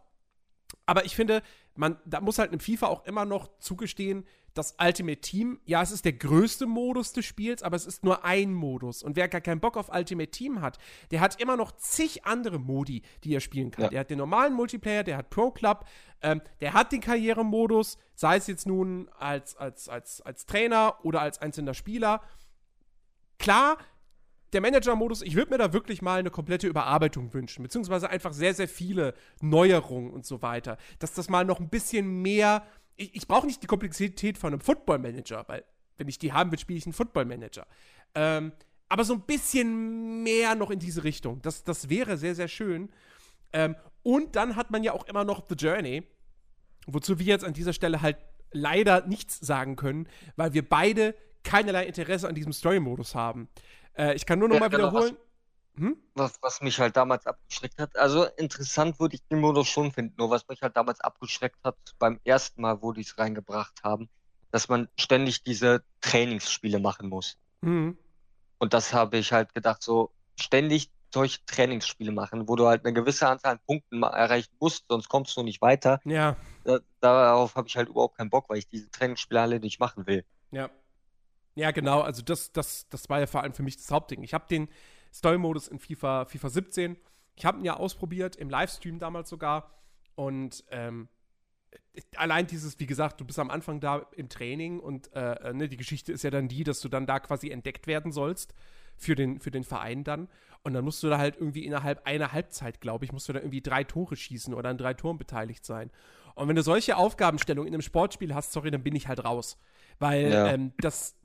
Aber 0.85 1.05
ich 1.05 1.15
finde, 1.15 1.41
man, 1.75 1.97
da 2.05 2.21
muss 2.21 2.39
halt 2.39 2.51
einem 2.51 2.59
FIFA 2.59 2.87
auch 2.87 3.05
immer 3.05 3.25
noch 3.25 3.49
zugestehen, 3.59 4.25
das 4.53 4.75
Ultimate 4.79 5.19
Team, 5.19 5.59
ja, 5.65 5.81
es 5.81 5.91
ist 5.91 6.05
der 6.05 6.13
größte 6.13 6.67
Modus 6.67 7.11
des 7.11 7.25
Spiels, 7.25 7.63
aber 7.63 7.75
es 7.75 7.87
ist 7.87 8.03
nur 8.03 8.23
ein 8.23 8.53
Modus. 8.53 9.01
Und 9.01 9.15
wer 9.15 9.27
gar 9.27 9.41
keinen 9.41 9.59
Bock 9.59 9.77
auf 9.77 9.89
Ultimate 9.89 10.29
Team 10.29 10.61
hat, 10.61 10.77
der 11.09 11.21
hat 11.21 11.41
immer 11.41 11.57
noch 11.57 11.71
zig 11.71 12.25
andere 12.25 12.59
Modi, 12.59 13.01
die 13.23 13.33
er 13.33 13.39
spielen 13.39 13.71
kann. 13.71 13.85
Ja. 13.85 13.89
Der 13.89 13.99
hat 14.01 14.09
den 14.11 14.19
normalen 14.19 14.53
Multiplayer, 14.53 15.03
der 15.03 15.17
hat 15.17 15.31
Pro 15.31 15.49
Club, 15.49 15.85
ähm, 16.21 16.41
der 16.61 16.73
hat 16.73 16.91
den 16.91 17.01
Karrieremodus, 17.01 17.97
sei 18.13 18.37
es 18.37 18.47
jetzt 18.47 18.67
nun 18.67 19.09
als, 19.17 19.55
als, 19.57 19.89
als, 19.89 20.21
als 20.21 20.45
Trainer 20.45 20.97
oder 21.03 21.21
als 21.21 21.39
einzelner 21.41 21.73
Spieler. 21.73 22.21
Klar, 23.39 23.77
der 24.53 24.61
Manager-Modus, 24.61 25.21
ich 25.21 25.35
würde 25.35 25.51
mir 25.51 25.57
da 25.57 25.73
wirklich 25.73 26.01
mal 26.01 26.19
eine 26.19 26.29
komplette 26.29 26.67
Überarbeitung 26.67 27.33
wünschen, 27.33 27.63
beziehungsweise 27.63 28.09
einfach 28.09 28.33
sehr, 28.33 28.53
sehr 28.53 28.67
viele 28.67 29.13
Neuerungen 29.41 30.11
und 30.11 30.25
so 30.25 30.41
weiter. 30.41 30.77
Dass 30.99 31.13
das 31.13 31.29
mal 31.29 31.45
noch 31.45 31.59
ein 31.59 31.69
bisschen 31.69 32.21
mehr. 32.21 32.65
Ich, 32.95 33.15
ich 33.15 33.27
brauche 33.27 33.47
nicht 33.47 33.63
die 33.63 33.67
Komplexität 33.67 34.37
von 34.37 34.53
einem 34.53 34.61
Football-Manager, 34.61 35.45
weil, 35.47 35.63
wenn 35.97 36.07
ich 36.07 36.19
die 36.19 36.33
haben 36.33 36.51
will, 36.51 36.59
spiele 36.59 36.77
ich 36.77 36.85
einen 36.85 36.93
Football-Manager. 36.93 37.65
Ähm, 38.15 38.51
aber 38.89 39.03
so 39.03 39.13
ein 39.13 39.21
bisschen 39.21 40.23
mehr 40.23 40.55
noch 40.55 40.69
in 40.69 40.79
diese 40.79 41.03
Richtung. 41.03 41.41
Das, 41.41 41.63
das 41.63 41.89
wäre 41.89 42.17
sehr, 42.17 42.35
sehr 42.35 42.47
schön. 42.47 42.89
Ähm, 43.51 43.75
und 44.03 44.35
dann 44.35 44.55
hat 44.55 44.71
man 44.71 44.83
ja 44.83 44.93
auch 44.93 45.05
immer 45.05 45.23
noch 45.23 45.43
The 45.47 45.55
Journey, 45.55 46.03
wozu 46.85 47.17
wir 47.17 47.25
jetzt 47.25 47.45
an 47.45 47.53
dieser 47.53 47.73
Stelle 47.73 48.01
halt 48.01 48.17
leider 48.51 49.07
nichts 49.07 49.39
sagen 49.39 49.75
können, 49.75 50.07
weil 50.35 50.53
wir 50.53 50.67
beide 50.67 51.15
keinerlei 51.43 51.85
Interesse 51.85 52.27
an 52.27 52.35
diesem 52.35 52.53
Story-Modus 52.53 53.15
haben. 53.15 53.49
Äh, 53.97 54.13
ich 54.15 54.25
kann 54.25 54.39
nur 54.39 54.47
noch 54.47 54.55
Ja, 54.55 54.59
mal 54.61 54.69
genau, 54.69 54.91
wiederholen. 54.91 55.17
Hm? 55.75 55.97
was, 56.13 56.37
was 56.41 56.61
mich 56.61 56.79
halt 56.79 56.95
damals 56.95 57.25
abgeschreckt 57.25 57.79
hat. 57.79 57.95
Also 57.97 58.25
interessant 58.37 58.99
würde 58.99 59.15
ich 59.15 59.23
den 59.27 59.39
Modus 59.39 59.67
schon 59.67 59.91
finden, 59.91 60.13
nur 60.17 60.29
was 60.29 60.47
mich 60.47 60.61
halt 60.61 60.77
damals 60.77 60.99
abgeschreckt 61.01 61.57
hat 61.63 61.75
beim 61.97 62.19
ersten 62.25 62.61
Mal, 62.61 62.81
wo 62.83 62.91
die 62.91 63.01
es 63.01 63.17
reingebracht 63.17 63.81
haben, 63.83 64.07
dass 64.51 64.69
man 64.69 64.87
ständig 64.99 65.43
diese 65.43 65.83
Trainingsspiele 66.01 66.79
machen 66.79 67.09
muss. 67.09 67.37
Mhm. 67.61 67.97
Und 68.59 68.73
das 68.75 68.93
habe 68.93 69.17
ich 69.17 69.33
halt 69.33 69.53
gedacht, 69.55 69.81
so 69.81 70.11
ständig 70.39 70.91
solche 71.11 71.43
Trainingsspiele 71.45 72.11
machen, 72.11 72.47
wo 72.47 72.55
du 72.55 72.67
halt 72.67 72.85
eine 72.85 72.93
gewisse 72.93 73.27
Anzahl 73.27 73.53
an 73.53 73.59
Punkten 73.65 74.03
erreichen 74.03 74.55
musst, 74.59 74.85
sonst 74.87 75.09
kommst 75.09 75.35
du 75.37 75.43
nicht 75.43 75.61
weiter. 75.61 75.99
Ja, 76.05 76.35
Da, 76.63 76.79
darauf 77.01 77.55
habe 77.55 77.67
ich 77.67 77.75
halt 77.75 77.89
überhaupt 77.89 78.17
keinen 78.17 78.29
Bock, 78.29 78.47
weil 78.49 78.59
ich 78.59 78.67
diese 78.67 78.89
Trainingsspiele 78.91 79.41
alle 79.41 79.59
nicht 79.59 79.79
machen 79.79 80.05
will. 80.07 80.23
ja. 80.51 80.69
Ja, 81.55 81.71
genau. 81.71 82.01
Also 82.01 82.21
das, 82.21 82.51
das, 82.51 82.87
das 82.89 83.09
war 83.09 83.19
ja 83.19 83.27
vor 83.27 83.43
allem 83.43 83.53
für 83.53 83.63
mich 83.63 83.77
das 83.77 83.91
Hauptding. 83.91 84.23
Ich 84.23 84.33
habe 84.33 84.45
den 84.49 84.67
Story-Modus 85.13 85.67
in 85.67 85.79
FIFA, 85.79 86.25
FIFA 86.25 86.49
17. 86.49 86.97
Ich 87.35 87.45
habe 87.45 87.59
ihn 87.59 87.65
ja 87.65 87.75
ausprobiert, 87.77 88.35
im 88.35 88.49
Livestream 88.49 88.99
damals 88.99 89.29
sogar. 89.29 89.71
Und 90.15 90.63
ähm, 90.71 91.09
allein 92.15 92.47
dieses, 92.47 92.79
wie 92.79 92.85
gesagt, 92.85 93.19
du 93.21 93.25
bist 93.25 93.39
am 93.39 93.49
Anfang 93.49 93.79
da 93.79 94.07
im 94.15 94.29
Training 94.29 94.79
und 94.79 95.11
äh, 95.13 95.53
ne, 95.53 95.67
die 95.67 95.77
Geschichte 95.77 96.11
ist 96.11 96.23
ja 96.23 96.31
dann 96.31 96.47
die, 96.47 96.63
dass 96.63 96.81
du 96.81 96.89
dann 96.89 97.05
da 97.05 97.19
quasi 97.19 97.49
entdeckt 97.49 97.87
werden 97.87 98.11
sollst 98.11 98.53
für 98.95 99.15
den, 99.15 99.39
für 99.39 99.51
den 99.51 99.63
Verein 99.63 100.03
dann. 100.03 100.29
Und 100.63 100.73
dann 100.73 100.85
musst 100.85 101.03
du 101.03 101.09
da 101.09 101.17
halt 101.17 101.35
irgendwie 101.35 101.65
innerhalb 101.65 102.05
einer 102.07 102.31
Halbzeit, 102.31 102.79
glaube 102.79 103.05
ich, 103.05 103.11
musst 103.11 103.27
du 103.27 103.33
da 103.33 103.39
irgendwie 103.39 103.61
drei 103.61 103.83
Tore 103.83 104.15
schießen 104.15 104.53
oder 104.53 104.69
an 104.69 104.77
drei 104.77 104.93
Toren 104.93 105.17
beteiligt 105.17 105.65
sein. 105.65 105.91
Und 106.35 106.47
wenn 106.47 106.55
du 106.55 106.63
solche 106.63 106.97
Aufgabenstellungen 106.97 107.67
in 107.67 107.73
einem 107.75 107.81
Sportspiel 107.81 108.33
hast, 108.33 108.53
sorry, 108.53 108.71
dann 108.71 108.81
bin 108.83 108.95
ich 108.95 109.07
halt 109.07 109.23
raus. 109.23 109.59
Weil 109.99 110.31
Ja. 110.31 110.47
ähm, 110.53 110.73
das, 110.77 111.15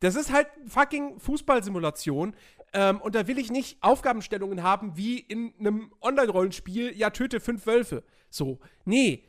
das 0.00 0.14
ist 0.14 0.32
halt 0.32 0.48
fucking 0.66 1.18
Fußballsimulation. 1.18 2.34
Ähm, 2.72 3.00
und 3.00 3.14
da 3.14 3.26
will 3.26 3.38
ich 3.38 3.50
nicht 3.50 3.82
Aufgabenstellungen 3.82 4.62
haben 4.62 4.96
wie 4.96 5.18
in 5.18 5.54
einem 5.58 5.92
Online-Rollenspiel, 6.02 6.94
ja, 6.96 7.10
töte 7.10 7.40
fünf 7.40 7.66
Wölfe. 7.66 8.04
So. 8.30 8.58
Nee. 8.84 9.24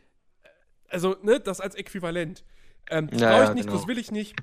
Also, 0.89 1.15
ne, 1.21 1.39
das 1.39 1.62
als 1.62 1.75
Äquivalent. 1.75 2.43
Ähm, 2.89 3.10
das 3.10 3.21
Ja, 3.21 3.30
brauche 3.32 3.43
ich 3.52 3.56
nicht, 3.56 3.67
genau. 3.67 3.78
das 3.78 3.88
will 3.88 3.97
ich 3.97 4.12
nicht. 4.12 4.36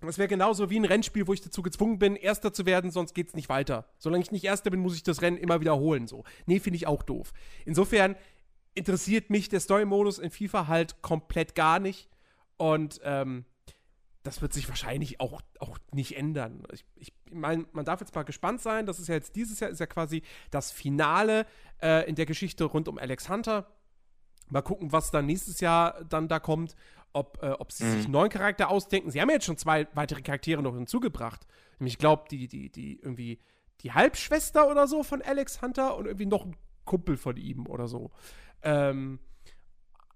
Das 0.00 0.18
wäre 0.18 0.28
genauso 0.28 0.70
wie 0.70 0.78
ein 0.78 0.84
Rennspiel, 0.84 1.26
wo 1.26 1.32
ich 1.32 1.40
dazu 1.40 1.62
gezwungen 1.62 1.98
bin, 1.98 2.14
Erster 2.14 2.52
zu 2.52 2.64
werden, 2.66 2.92
sonst 2.92 3.14
geht's 3.14 3.34
nicht 3.34 3.48
weiter. 3.48 3.88
Solange 3.98 4.22
ich 4.22 4.30
nicht 4.30 4.44
Erster 4.44 4.70
bin, 4.70 4.78
muss 4.78 4.94
ich 4.94 5.02
das 5.02 5.22
Rennen 5.22 5.36
immer 5.36 5.60
wiederholen. 5.60 6.06
So. 6.06 6.22
Nee, 6.46 6.60
finde 6.60 6.76
ich 6.76 6.86
auch 6.86 7.02
doof. 7.02 7.32
Insofern 7.64 8.14
interessiert 8.74 9.30
mich 9.30 9.48
der 9.48 9.58
Story-Modus 9.58 10.20
in 10.20 10.30
FIFA 10.30 10.68
halt 10.68 11.02
komplett 11.02 11.56
gar 11.56 11.80
nicht. 11.80 12.08
Und 12.56 13.00
ähm, 13.02 13.44
das 14.22 14.42
wird 14.42 14.52
sich 14.52 14.68
wahrscheinlich 14.68 15.20
auch, 15.20 15.40
auch 15.60 15.78
nicht 15.92 16.16
ändern. 16.16 16.64
Ich, 16.72 16.84
ich 16.96 17.12
meine, 17.32 17.66
man 17.72 17.84
darf 17.84 18.00
jetzt 18.00 18.14
mal 18.14 18.24
gespannt 18.24 18.60
sein. 18.60 18.84
Das 18.86 18.98
ist 18.98 19.08
ja 19.08 19.14
jetzt 19.14 19.36
dieses 19.36 19.60
Jahr 19.60 19.70
ist 19.70 19.78
ja 19.80 19.86
quasi 19.86 20.22
das 20.50 20.70
Finale 20.72 21.46
äh, 21.82 22.08
in 22.08 22.14
der 22.14 22.26
Geschichte 22.26 22.64
rund 22.64 22.88
um 22.88 22.98
Alex 22.98 23.28
Hunter. 23.28 23.66
Mal 24.50 24.62
gucken, 24.62 24.92
was 24.92 25.10
dann 25.10 25.26
nächstes 25.26 25.60
Jahr 25.60 26.04
dann 26.04 26.28
da 26.28 26.40
kommt. 26.40 26.74
Ob, 27.14 27.42
äh, 27.42 27.50
ob 27.52 27.72
sie 27.72 27.84
Mhm. 27.84 27.90
sich 27.92 28.04
einen 28.04 28.12
neuen 28.12 28.30
Charakter 28.30 28.68
ausdenken. 28.70 29.10
Sie 29.10 29.20
haben 29.20 29.28
ja 29.28 29.36
jetzt 29.36 29.46
schon 29.46 29.56
zwei 29.56 29.88
weitere 29.94 30.20
Charaktere 30.20 30.62
noch 30.62 30.74
hinzugebracht. 30.74 31.46
Nämlich, 31.78 31.94
ich 31.94 31.98
glaube, 31.98 32.24
die, 32.30 32.48
die, 32.48 32.70
die 32.70 32.96
irgendwie 32.98 33.38
die 33.80 33.92
Halbschwester 33.92 34.68
oder 34.68 34.86
so 34.86 35.02
von 35.02 35.22
Alex 35.22 35.62
Hunter 35.62 35.96
und 35.96 36.06
irgendwie 36.06 36.26
noch 36.26 36.44
ein 36.44 36.56
Kumpel 36.84 37.16
von 37.16 37.36
ihm 37.36 37.66
oder 37.66 37.88
so. 37.88 38.10
Ähm, 38.62 39.20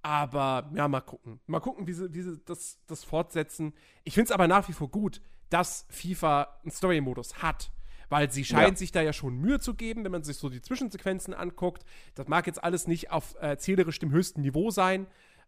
aber 0.02 0.70
ja, 0.74 0.88
mal 0.88 1.00
gucken. 1.00 1.40
Mal 1.46 1.60
gucken, 1.60 1.86
wie 1.86 1.92
sie, 1.92 2.12
wie 2.12 2.22
sie 2.22 2.38
das, 2.44 2.78
das 2.86 3.04
fortsetzen. 3.04 3.72
Ich 4.04 4.14
finde 4.14 4.26
es 4.26 4.32
aber 4.32 4.48
nach 4.48 4.68
wie 4.68 4.72
vor 4.72 4.90
gut, 4.90 5.20
dass 5.48 5.86
FIFA 5.90 6.48
einen 6.62 6.70
Story-Modus 6.70 7.42
hat. 7.42 7.70
Weil 8.08 8.30
sie 8.30 8.44
scheinen 8.44 8.72
Ja. 8.72 8.76
sich 8.76 8.92
da 8.92 9.00
ja 9.00 9.12
schon 9.14 9.36
Mühe 9.38 9.58
zu 9.58 9.74
geben, 9.74 10.04
wenn 10.04 10.12
man 10.12 10.22
sich 10.22 10.36
so 10.36 10.50
die 10.50 10.60
Zwischensequenzen 10.60 11.32
anguckt. 11.32 11.84
Das 12.14 12.28
mag 12.28 12.46
jetzt 12.46 12.62
alles 12.62 12.86
nicht 12.86 13.10
auf 13.10 13.34
äh, 13.40 13.56
zählerisch 13.56 13.98
dem 14.00 14.10
höchsten 14.10 14.42
Niveau 14.42 14.70
sein. 14.70 15.06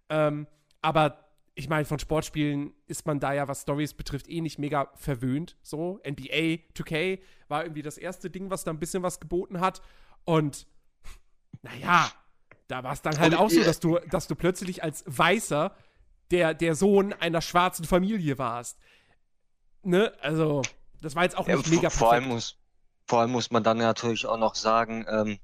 Ähm, 0.08 0.46
aber 0.80 1.28
ich 1.56 1.68
meine, 1.68 1.84
von 1.84 1.98
Sportspielen 1.98 2.72
ist 2.86 3.06
man 3.06 3.20
da 3.20 3.32
ja, 3.34 3.48
was 3.48 3.62
Stories 3.62 3.92
betrifft, 3.94 4.28
eh 4.28 4.40
nicht 4.40 4.58
mega 4.58 4.90
verwöhnt. 4.94 5.56
So, 5.62 6.00
NBA 6.08 6.58
2K 6.74 7.20
war 7.48 7.64
irgendwie 7.64 7.82
das 7.82 7.98
erste 7.98 8.30
Ding, 8.30 8.48
was 8.50 8.64
da 8.64 8.70
ein 8.70 8.80
bisschen 8.80 9.02
was 9.02 9.20
geboten 9.20 9.60
hat. 9.60 9.82
Und 10.24 10.66
naja, 11.62 12.10
da 12.68 12.82
war 12.84 12.92
es 12.92 13.02
dann 13.02 13.18
halt 13.18 13.34
Und, 13.34 13.38
auch 13.38 13.50
so, 13.50 13.60
äh, 13.60 13.64
dass 13.64 13.80
du, 13.80 13.98
dass 14.10 14.26
du 14.26 14.34
plötzlich 14.36 14.82
als 14.82 15.04
Weißer 15.06 15.74
der, 16.30 16.54
der 16.54 16.74
Sohn 16.74 17.12
einer 17.12 17.40
schwarzen 17.42 17.84
Familie 17.84 18.38
warst. 18.38 18.78
Ne? 19.82 20.12
Also, 20.20 20.62
das 21.00 21.14
war 21.14 21.24
jetzt 21.24 21.36
auch 21.36 21.48
Ja, 21.48 21.56
nicht 21.56 21.68
mega 21.68 21.90
vor 21.90 22.12
allem 22.12 22.24
perfekt. 22.24 22.34
muss, 22.34 22.58
vor 23.06 23.20
allem 23.20 23.32
muss 23.32 23.50
man 23.50 23.62
dann 23.62 23.78
natürlich 23.78 24.26
auch 24.26 24.38
noch 24.38 24.54
sagen, 24.54 25.04
ähm, 25.08 25.38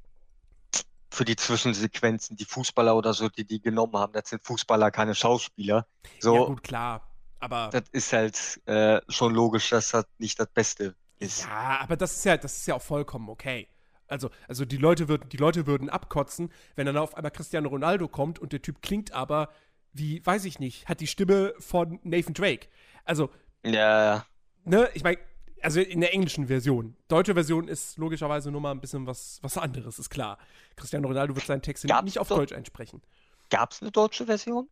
für 1.11 1.25
die 1.25 1.37
Zwischensequenzen, 1.37 2.37
die 2.37 2.45
Fußballer 2.45 2.97
oder 2.97 3.13
so, 3.15 3.29
die 3.29 3.45
die 3.45 3.61
genommen 3.61 3.97
haben, 3.97 4.13
das 4.13 4.29
sind 4.31 4.45
Fußballer, 4.45 4.91
keine 4.91 5.15
Schauspieler. 5.15 5.87
So, 6.21 6.35
Ja, 6.35 6.45
gut, 6.45 6.63
klar. 6.63 7.07
Aber. 7.41 7.69
das 7.71 7.85
ist 7.93 8.13
halt 8.13 8.61
äh, 8.67 9.01
schon 9.09 9.35
logisch, 9.35 9.71
dass 9.71 9.91
das 9.91 10.05
nicht 10.19 10.39
das 10.39 10.49
Beste 10.49 10.95
ist. 11.19 11.43
Ja, 11.43 11.81
aber 11.81 11.97
das 11.97 12.17
ist 12.17 12.25
ja, 12.25 12.37
das 12.37 12.57
ist 12.59 12.67
ja 12.67 12.75
auch 12.77 12.83
vollkommen 12.83 13.29
okay. 13.29 13.69
Also, 14.11 14.31
also 14.49 14.65
die 14.65 14.77
Leute 14.77 15.09
würden, 15.09 15.29
die 15.29 15.37
Leute 15.37 15.67
würden 15.67 15.89
abkotzen, 15.89 16.53
wenn 16.75 16.87
dann 16.87 16.97
auf 16.97 17.15
einmal 17.17 17.31
Cristiano 17.31 17.69
Ronaldo 17.69 18.09
kommt 18.09 18.39
und 18.39 18.53
der 18.53 18.61
Typ 18.63 18.83
klingt 18.83 19.13
aber 19.13 19.51
wie, 19.93 20.25
weiß 20.25 20.45
ich 20.45 20.59
nicht, 20.61 20.89
hat 20.89 21.01
die 21.01 21.07
Stimme 21.07 21.55
von 21.59 21.99
Nathan 22.03 22.35
Drake. 22.35 22.69
Also, 23.05 23.31
Ja, 23.65 24.25
ne, 24.65 24.89
ich 24.95 25.03
meine, 25.03 25.19
also 25.63 25.81
in 25.81 26.01
der 26.01 26.15
englischen 26.15 26.47
Version. 26.47 26.97
Deutsche 27.09 27.35
Version 27.35 27.69
ist 27.69 27.99
logischerweise 27.99 28.51
nur 28.51 28.61
mal 28.61 28.71
ein 28.71 28.81
bisschen 28.81 29.07
was, 29.07 29.39
was 29.43 29.59
anderes, 29.59 29.99
ist 29.99 30.09
klar. 30.11 30.39
Cristiano 30.77 31.09
Ronaldo 31.09 31.35
wird 31.35 31.45
seinen 31.47 31.63
Text 31.63 31.87
Gab's 31.87 32.05
nicht 32.05 32.19
auf 32.19 32.29
Deutsch 32.29 32.53
einsprechen. 32.53 33.03
gab 33.51 33.73
es 33.73 33.83
eine 33.83 33.91
deutsche 33.91 34.27
Version? 34.27 34.69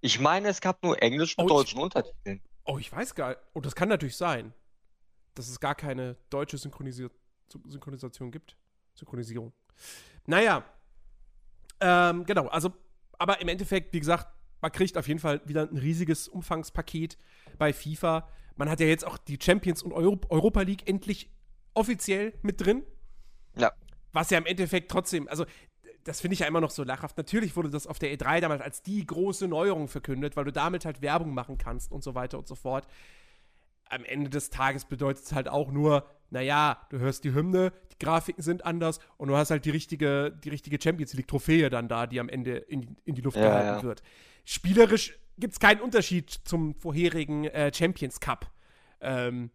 Ich 0.00 0.20
meine, 0.20 0.48
es 0.48 0.60
gab 0.60 0.82
nur 0.82 1.00
Englisch 1.02 1.36
mit 1.36 1.44
Oh, 1.44 1.48
ich- 1.48 1.66
deutschen 1.66 1.80
Untertiteln. 1.80 2.40
Oh, 2.64 2.78
ich 2.78 2.92
weiß 2.92 3.14
gar 3.14 3.30
nicht. 3.30 3.40
Oh, 3.54 3.60
das 3.60 3.74
kann 3.74 3.88
natürlich 3.88 4.16
sein, 4.16 4.52
dass 5.34 5.48
es 5.48 5.58
gar 5.60 5.74
keine 5.74 6.16
deutsche 6.30 6.58
Synchronisi 6.58 7.08
Synchronisation 7.66 8.30
gibt. 8.30 8.56
Synchronisierung. 8.94 9.52
Naja. 10.26 10.64
Ähm, 11.80 12.24
genau, 12.24 12.46
also, 12.48 12.72
aber 13.18 13.40
im 13.40 13.48
Endeffekt, 13.48 13.92
wie 13.92 14.00
gesagt, 14.00 14.26
man 14.60 14.72
kriegt 14.72 14.96
auf 14.98 15.06
jeden 15.06 15.20
Fall 15.20 15.40
wieder 15.44 15.62
ein 15.62 15.76
riesiges 15.76 16.28
Umfangspaket 16.28 17.16
bei 17.58 17.72
FIFA. 17.72 18.28
Man 18.56 18.68
hat 18.68 18.80
ja 18.80 18.86
jetzt 18.86 19.06
auch 19.06 19.18
die 19.18 19.38
Champions 19.40 19.82
und 19.82 19.92
Euro 19.92 20.20
Europa 20.28 20.62
League 20.62 20.88
endlich 20.88 21.30
offiziell 21.74 22.34
mit 22.42 22.60
drin. 22.60 22.82
Ja. 23.56 23.72
Was 24.12 24.30
ja 24.30 24.38
im 24.38 24.46
Endeffekt 24.46 24.90
trotzdem, 24.90 25.28
also 25.28 25.44
das 26.04 26.20
finde 26.20 26.34
ich 26.34 26.40
ja 26.40 26.46
immer 26.46 26.60
noch 26.60 26.70
so 26.70 26.82
lachhaft. 26.82 27.16
Natürlich 27.18 27.54
wurde 27.54 27.70
das 27.70 27.86
auf 27.86 27.98
der 27.98 28.12
E3 28.16 28.40
damals 28.40 28.62
als 28.62 28.82
die 28.82 29.06
große 29.06 29.46
Neuerung 29.46 29.88
verkündet, 29.88 30.36
weil 30.36 30.44
du 30.44 30.52
damit 30.52 30.84
halt 30.84 31.02
Werbung 31.02 31.34
machen 31.34 31.58
kannst 31.58 31.92
und 31.92 32.02
so 32.02 32.14
weiter 32.14 32.38
und 32.38 32.48
so 32.48 32.54
fort. 32.54 32.86
Am 33.90 34.04
Ende 34.04 34.30
des 34.30 34.50
Tages 34.50 34.84
bedeutet 34.84 35.24
es 35.24 35.32
halt 35.32 35.48
auch 35.48 35.70
nur, 35.70 36.06
naja, 36.30 36.86
du 36.90 36.98
hörst 36.98 37.24
die 37.24 37.32
Hymne, 37.34 37.72
die 37.92 37.98
Grafiken 38.04 38.42
sind 38.42 38.64
anders 38.64 39.00
und 39.16 39.28
du 39.28 39.36
hast 39.36 39.50
halt 39.50 39.64
die 39.64 39.70
richtige, 39.70 40.30
die 40.44 40.50
richtige 40.50 40.78
Champions 40.82 41.14
League-Trophäe 41.14 41.70
dann 41.70 41.88
da, 41.88 42.06
die 42.06 42.20
am 42.20 42.28
Ende 42.28 42.56
in, 42.56 42.96
in 43.04 43.14
die 43.14 43.22
Luft 43.22 43.40
Ja, 43.40 43.40
gehalten 43.42 43.80
ja. 43.80 43.82
wird. 43.82 44.02
Spielerisch 44.44 45.18
gibt 45.38 45.54
es 45.54 45.60
keinen 45.60 45.80
Unterschied 45.80 46.30
zum 46.30 46.74
vorherigen 46.74 47.44
äh, 47.46 47.72
Champions 47.74 48.20
Cup. 48.20 48.50
Ähm, 49.00 49.50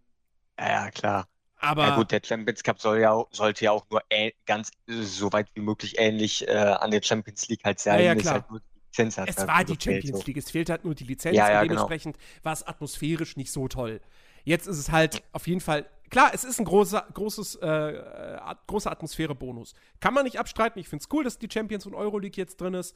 Ja, 0.59 0.89
klar. 0.91 1.27
aber 1.57 1.83
Ja 1.83 1.91
gut, 1.91 2.11
der 2.11 2.21
Champions 2.23 2.63
Cup 2.63 2.79
soll 2.81 2.99
ja, 3.01 3.23
sollte 3.31 3.65
ja 3.65 3.71
auch 3.71 3.89
nur 3.89 4.01
äh- 4.09 4.33
ganz 4.45 4.71
so 4.87 5.31
weit 5.33 5.49
wie 5.55 5.61
möglich 5.61 5.99
ähnlich 5.99 6.47
äh, 6.47 6.53
an 6.53 6.91
der 6.91 7.01
Champions 7.03 7.47
League 7.49 7.63
halt 7.65 7.79
sein. 7.79 8.13
Ja, 8.13 8.15
ja, 8.15 8.15
klar. 8.15 8.45
halt 8.49 8.49
hat 8.97 9.29
es 9.29 9.37
war 9.47 9.57
nur 9.57 9.75
die 9.75 9.83
Champions. 9.83 10.25
League, 10.25 10.37
es 10.37 10.51
fehlt 10.51 10.69
halt 10.69 10.85
nur 10.85 10.95
die 10.95 11.03
Lizenz 11.03 11.35
Ja, 11.35 11.49
ja, 11.49 11.61
und 11.61 11.67
genau. 11.67 11.81
dementsprechend 11.81 12.17
war 12.43 12.53
es 12.53 12.65
atmosphärisch 12.65 13.37
nicht 13.37 13.51
so 13.51 13.67
toll. 13.67 14.01
Jetzt 14.43 14.67
ist 14.67 14.77
es 14.77 14.91
halt 14.91 15.23
auf 15.31 15.47
jeden 15.47 15.61
Fall, 15.61 15.85
klar, 16.09 16.31
es 16.33 16.43
ist 16.43 16.59
ein 16.59 16.65
großer, 16.65 17.07
großes, 17.13 17.55
äh, 17.55 18.37
großer 18.67 18.91
Atmosphäre-Bonus. 18.91 19.73
Kann 19.99 20.13
man 20.13 20.25
nicht 20.25 20.37
abstreiten, 20.37 20.79
ich 20.79 20.89
finde 20.89 21.03
es 21.03 21.09
cool, 21.13 21.23
dass 21.23 21.39
die 21.39 21.49
Champions 21.51 21.85
und 21.85 21.95
Euroleague 21.95 22.37
jetzt 22.37 22.59
drin 22.59 22.73
ist. 22.73 22.95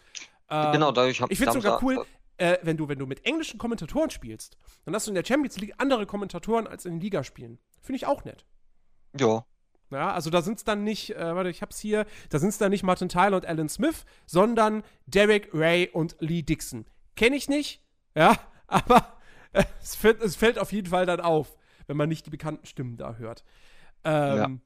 Ähm, 0.49 0.73
Genau, 0.73 0.91
dadurch 0.91 1.21
hab 1.21 1.31
ich 1.31 1.37
finde 1.37 1.57
es 1.57 1.63
sogar 1.63 1.81
cool, 1.81 2.05
äh, 2.37 2.57
wenn, 2.61 2.77
du, 2.77 2.87
wenn 2.87 2.99
du 2.99 3.05
mit 3.05 3.25
englischen 3.25 3.57
Kommentatoren 3.57 4.09
spielst, 4.09 4.57
dann 4.85 4.93
hast 4.93 5.07
du 5.07 5.11
in 5.11 5.15
der 5.15 5.25
Champions 5.25 5.57
League 5.57 5.73
andere 5.77 6.05
Kommentatoren 6.05 6.67
als 6.67 6.85
in 6.85 6.93
den 6.95 7.01
Ligaspielen. 7.01 7.59
Finde 7.81 7.97
ich 7.97 8.05
auch 8.05 8.23
nett. 8.25 8.45
Ja, 9.19 9.45
Ja, 9.89 10.11
also 10.11 10.29
da 10.29 10.41
sind 10.41 10.57
es 10.57 10.63
dann 10.63 10.83
nicht, 10.83 11.15
äh, 11.15 11.35
warte, 11.35 11.49
ich 11.49 11.61
hab's 11.61 11.79
hier, 11.79 12.05
da 12.29 12.39
sind 12.39 12.49
es 12.49 12.57
dann 12.57 12.71
nicht 12.71 12.83
Martin 12.83 13.09
Tyler 13.09 13.37
und 13.37 13.45
Alan 13.45 13.69
Smith, 13.69 14.05
sondern 14.25 14.83
Derek 15.05 15.49
Ray 15.53 15.89
und 15.89 16.15
Lee 16.19 16.41
Dixon. 16.41 16.85
Kenne 17.15 17.37
ich 17.37 17.47
nicht, 17.47 17.81
ja, 18.15 18.37
aber 18.67 19.17
äh, 19.53 19.63
es, 19.81 19.95
fällt, 19.95 20.21
es 20.21 20.35
fällt 20.35 20.59
auf 20.59 20.73
jeden 20.73 20.89
Fall 20.89 21.05
dann 21.05 21.21
auf, 21.21 21.57
wenn 21.87 21.97
man 21.97 22.09
nicht 22.09 22.25
die 22.25 22.29
bekannten 22.29 22.65
Stimmen 22.65 22.97
da 22.97 23.15
hört. 23.15 23.43
Ähm, 24.03 24.61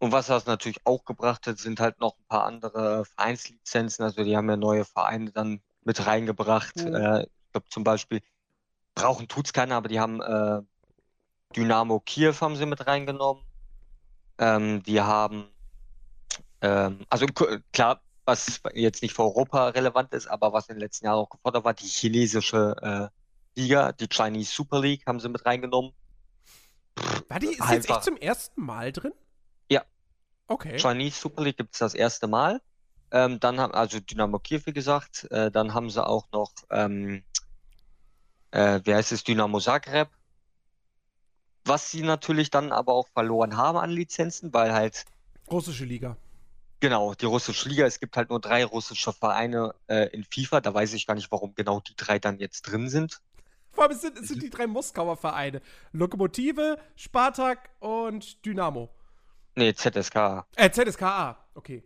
Und 0.00 0.12
was 0.12 0.26
das 0.26 0.46
natürlich 0.46 0.78
auch 0.84 1.04
gebracht 1.04 1.46
hat, 1.46 1.58
sind 1.58 1.80
halt 1.80 2.00
noch 2.00 2.16
ein 2.18 2.24
paar 2.28 2.44
andere 2.44 3.04
Vereinslizenzen. 3.04 4.04
Also 4.04 4.22
die 4.24 4.36
haben 4.36 4.48
ja 4.48 4.56
neue 4.56 4.84
Vereine 4.84 5.30
dann 5.32 5.60
mit 5.84 6.06
reingebracht. 6.06 6.76
Mhm. 6.76 6.94
Äh, 6.94 7.22
ich 7.22 7.52
glaube 7.52 7.68
zum 7.70 7.84
Beispiel, 7.84 8.20
brauchen 8.94 9.28
tut's 9.28 9.52
keiner, 9.52 9.76
aber 9.76 9.88
die 9.88 10.00
haben 10.00 10.20
äh, 10.20 10.62
Dynamo 11.56 12.00
Kiew 12.00 12.34
haben 12.40 12.56
sie 12.56 12.66
mit 12.66 12.86
reingenommen. 12.86 13.42
Ähm, 14.38 14.82
die 14.84 15.00
haben, 15.00 15.48
ähm, 16.60 17.04
also 17.08 17.26
klar, 17.72 18.00
was 18.24 18.60
jetzt 18.74 19.02
nicht 19.02 19.14
für 19.14 19.22
Europa 19.22 19.68
relevant 19.68 20.12
ist, 20.12 20.26
aber 20.26 20.52
was 20.52 20.68
in 20.68 20.76
den 20.76 20.80
letzten 20.80 21.06
Jahren 21.06 21.18
auch 21.18 21.30
gefordert 21.30 21.64
war, 21.64 21.74
die 21.74 21.86
chinesische 21.86 22.76
äh, 22.82 23.58
Liga, 23.58 23.92
die 23.92 24.06
Chinese 24.08 24.52
Super 24.52 24.80
League 24.80 25.04
haben 25.06 25.18
sie 25.18 25.28
mit 25.28 25.44
reingenommen. 25.44 25.92
war 27.28 27.40
die 27.40 27.46
ist 27.46 27.70
jetzt 27.70 27.90
echt 27.90 28.04
zum 28.04 28.16
ersten 28.16 28.62
Mal 28.62 28.92
drin? 28.92 29.12
Ja. 29.70 29.82
Okay. 30.46 30.76
Chinese 30.78 31.18
Super 31.18 31.42
League 31.42 31.56
gibt 31.56 31.74
es 31.74 31.78
das 31.78 31.94
erste 31.94 32.26
Mal. 32.26 32.60
Ähm, 33.10 33.40
dann 33.40 33.58
haben, 33.58 33.72
also 33.72 33.98
Dynamo 34.00 34.38
Kiew, 34.38 34.60
wie 34.66 34.72
gesagt, 34.72 35.26
äh, 35.30 35.50
dann 35.50 35.72
haben 35.72 35.88
sie 35.88 36.06
auch 36.06 36.30
noch, 36.30 36.52
ähm, 36.70 37.24
äh, 38.50 38.80
wie 38.84 38.94
heißt 38.94 39.12
es, 39.12 39.24
Dynamo 39.24 39.58
Zagreb. 39.60 40.08
Was 41.68 41.90
sie 41.90 42.02
natürlich 42.02 42.50
dann 42.50 42.72
aber 42.72 42.94
auch 42.94 43.08
verloren 43.08 43.56
haben 43.56 43.78
an 43.78 43.90
Lizenzen, 43.90 44.52
weil 44.54 44.72
halt, 44.72 45.04
Russische 45.50 45.84
Liga. 45.84 46.16
genau, 46.80 47.14
die 47.14 47.26
russische 47.26 47.68
Liga, 47.68 47.86
es 47.86 48.00
gibt 48.00 48.16
halt 48.16 48.30
nur 48.30 48.40
drei 48.40 48.64
russische 48.64 49.12
Vereine 49.12 49.74
äh, 49.86 50.08
in 50.14 50.24
FIFA. 50.24 50.60
Da 50.60 50.72
weiß 50.74 50.94
ich 50.94 51.06
gar 51.06 51.14
nicht, 51.14 51.30
warum 51.30 51.54
genau 51.54 51.80
die 51.80 51.94
drei 51.96 52.18
dann 52.18 52.38
jetzt 52.38 52.62
drin 52.62 52.88
sind. 52.88 53.20
Vor 53.70 53.84
allem 53.84 53.96
sind, 53.96 54.18
es 54.18 54.28
sind 54.28 54.42
die 54.42 54.50
drei 54.50 54.66
Moskauer 54.66 55.16
Vereine. 55.16 55.60
Lokomotive, 55.92 56.78
Spartak 56.96 57.70
und 57.80 58.44
Dynamo. 58.44 58.88
Nee, 59.54 59.74
ZSK. 59.74 60.44
Äh, 60.56 60.70
ZSKA. 60.70 61.36
Okay. 61.54 61.82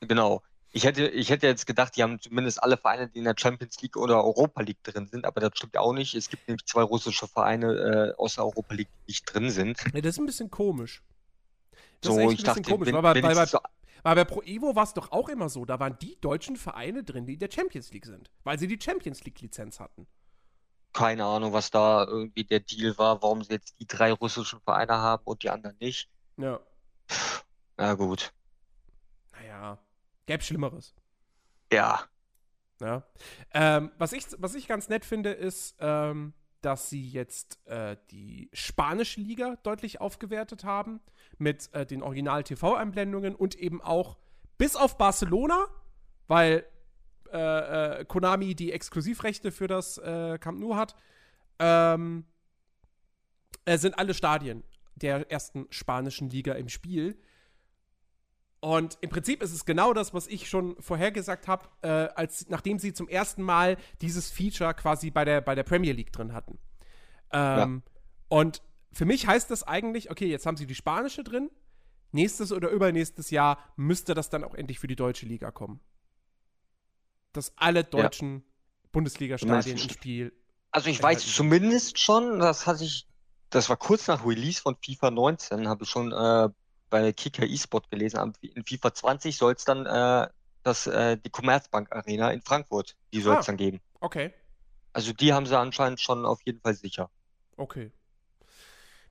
Genau. 0.00 0.42
Ich 0.76 0.84
hätte, 0.84 1.06
ich 1.06 1.30
hätte 1.30 1.46
jetzt 1.46 1.66
gedacht, 1.66 1.94
die 1.96 2.02
haben 2.02 2.20
zumindest 2.20 2.60
alle 2.60 2.76
Vereine, 2.76 3.08
die 3.08 3.18
in 3.18 3.24
der 3.24 3.36
Champions 3.38 3.80
League 3.80 3.96
oder 3.96 4.16
Europa 4.24 4.60
League 4.62 4.82
drin 4.82 5.06
sind, 5.06 5.24
aber 5.24 5.40
das 5.40 5.52
stimmt 5.54 5.76
auch 5.76 5.92
nicht. 5.92 6.14
Es 6.14 6.28
gibt 6.28 6.48
nämlich 6.48 6.66
zwei 6.66 6.82
russische 6.82 7.28
Vereine 7.28 8.12
äh, 8.16 8.20
aus 8.20 8.34
der 8.34 8.44
Europa 8.44 8.74
League, 8.74 8.88
die 9.06 9.10
nicht 9.12 9.24
drin 9.32 9.50
sind. 9.50 9.78
Ja, 9.94 10.00
das 10.00 10.14
ist 10.14 10.18
ein 10.18 10.26
bisschen 10.26 10.50
komisch. 10.50 11.02
Das 12.00 12.12
So, 12.12 12.18
ist 12.18 12.24
echt 12.24 12.32
ich 12.34 12.40
ein 12.40 12.44
dachte, 12.46 12.60
bisschen 12.62 12.74
komisch. 12.78 12.86
wenn- 12.88 12.94
weil, 12.96 13.02
bei, 13.02 13.14
bei, 13.14 13.20
bei, 13.20 13.28
wenigstens 13.28 13.50
so, 13.52 13.58
weil 14.02 14.14
bei 14.16 14.24
Pro 14.24 14.42
Evo 14.42 14.74
war 14.74 14.82
es 14.82 14.92
doch 14.94 15.12
auch 15.12 15.28
immer 15.28 15.48
so, 15.48 15.64
da 15.64 15.78
waren 15.78 15.96
die 16.00 16.18
deutschen 16.20 16.56
Vereine 16.56 17.04
drin, 17.04 17.24
die 17.24 17.34
in 17.34 17.38
der 17.38 17.50
Champions 17.52 17.92
League 17.92 18.04
sind, 18.06 18.30
weil 18.42 18.58
sie 18.58 18.66
die 18.66 18.78
Champions 18.82 19.24
League-Lizenz 19.24 19.78
hatten. 19.78 20.08
keine 20.92 21.24
Ahnung, 21.24 21.52
was 21.52 21.70
da 21.70 22.04
irgendwie 22.04 22.44
der 22.44 22.60
Deal 22.60 22.98
war, 22.98 23.22
warum 23.22 23.42
sie 23.44 23.52
jetzt 23.52 23.78
die 23.80 23.86
drei 23.86 24.12
russischen 24.12 24.60
Vereine 24.60 24.94
haben 24.94 25.22
und 25.24 25.42
die 25.44 25.50
anderen 25.50 25.76
nicht. 25.78 26.08
Ja. 26.36 26.58
Na 27.76 27.94
gut. 27.94 28.32
Naja, 29.32 29.78
gäbe 30.26 30.42
Schlimmeres. 30.42 30.94
Ja. 31.72 32.00
Ja. 32.80 33.04
Ähm, 33.52 33.90
was, 33.98 34.12
ich, 34.12 34.24
was 34.38 34.54
ich 34.54 34.66
ganz 34.66 34.88
nett 34.88 35.04
finde, 35.04 35.30
ist, 35.30 35.76
ähm, 35.80 36.34
dass 36.60 36.88
sie 36.88 37.06
jetzt 37.06 37.58
äh, 37.66 37.96
die 38.10 38.48
spanische 38.52 39.20
Liga 39.20 39.56
deutlich 39.62 40.00
aufgewertet 40.00 40.64
haben 40.64 41.00
mit 41.38 41.72
äh, 41.74 41.84
den 41.86 42.02
Original-TV-Einblendungen 42.02 43.34
und 43.34 43.54
eben 43.54 43.82
auch 43.82 44.16
bis 44.56 44.76
auf 44.76 44.96
Barcelona, 44.96 45.66
weil 46.26 46.64
äh, 47.32 48.00
äh, 48.00 48.04
Konami 48.04 48.54
die 48.54 48.72
Exklusivrechte 48.72 49.50
für 49.50 49.66
das 49.66 49.98
äh, 49.98 50.38
Camp 50.38 50.58
Nou 50.58 50.76
hat, 50.76 50.94
ähm, 51.58 52.24
äh, 53.64 53.76
sind 53.76 53.98
alle 53.98 54.14
Stadien 54.14 54.62
der 54.94 55.30
ersten 55.30 55.66
spanischen 55.70 56.30
Liga 56.30 56.54
im 56.54 56.68
Spiel. 56.68 57.18
Und 58.64 58.96
im 59.02 59.10
Prinzip 59.10 59.42
ist 59.42 59.52
es 59.52 59.66
genau 59.66 59.92
das, 59.92 60.14
was 60.14 60.26
ich 60.26 60.48
schon 60.48 60.80
vorhergesagt 60.80 61.48
habe, 61.48 61.68
äh, 61.82 62.08
als 62.14 62.48
nachdem 62.48 62.78
sie 62.78 62.94
zum 62.94 63.08
ersten 63.08 63.42
Mal 63.42 63.76
dieses 64.00 64.30
Feature 64.30 64.72
quasi 64.72 65.10
bei 65.10 65.26
der, 65.26 65.42
bei 65.42 65.54
der 65.54 65.64
Premier 65.64 65.92
League 65.92 66.14
drin 66.14 66.32
hatten. 66.32 66.58
Ähm, 67.30 67.82
Und 68.28 68.62
für 68.90 69.04
mich 69.04 69.26
heißt 69.26 69.50
das 69.50 69.64
eigentlich, 69.64 70.10
okay, 70.10 70.28
jetzt 70.28 70.46
haben 70.46 70.56
sie 70.56 70.66
die 70.66 70.74
spanische 70.74 71.22
drin. 71.22 71.50
Nächstes 72.12 72.52
oder 72.52 72.70
übernächstes 72.70 73.30
Jahr 73.30 73.58
müsste 73.76 74.14
das 74.14 74.30
dann 74.30 74.42
auch 74.42 74.54
endlich 74.54 74.78
für 74.78 74.86
die 74.86 74.96
deutsche 74.96 75.26
Liga 75.26 75.50
kommen. 75.50 75.80
Dass 77.34 77.52
alle 77.58 77.84
deutschen 77.84 78.44
Bundesliga-Stadien 78.92 79.76
im 79.76 79.90
Spiel. 79.90 80.32
Also 80.70 80.88
ich 80.88 81.02
weiß 81.02 81.34
zumindest 81.34 81.98
schon, 81.98 82.38
das 82.38 82.66
hatte 82.66 82.84
ich, 82.84 83.06
das 83.50 83.68
war 83.68 83.76
kurz 83.76 84.06
nach 84.06 84.24
Release 84.24 84.62
von 84.62 84.74
FIFA 84.82 85.10
19, 85.10 85.68
habe 85.68 85.84
ich 85.84 85.90
schon 85.90 86.12
äh, 86.12 86.48
bei 86.94 87.12
Kicker 87.12 87.44
eSport 87.44 87.90
gelesen. 87.90 88.18
am- 88.18 88.32
In 88.40 88.64
FIFA 88.64 88.94
20 88.94 89.36
soll 89.36 89.54
es 89.54 89.64
dann 89.64 89.84
äh, 89.84 90.28
das, 90.62 90.86
äh, 90.86 91.16
die 91.18 91.30
Commerzbank 91.30 91.90
Arena 91.90 92.30
in 92.30 92.40
Frankfurt, 92.40 92.96
die 93.12 93.20
soll 93.20 93.34
es 93.34 93.40
Ah. 93.40 93.46
dann 93.46 93.56
geben. 93.56 93.80
Okay, 94.00 94.32
Also 94.92 95.12
die 95.12 95.32
haben 95.32 95.44
sie 95.46 95.58
anscheinend 95.58 96.00
schon 96.00 96.24
auf 96.24 96.40
jeden 96.44 96.60
Fall 96.60 96.74
sicher. 96.74 97.10
okay. 97.56 97.90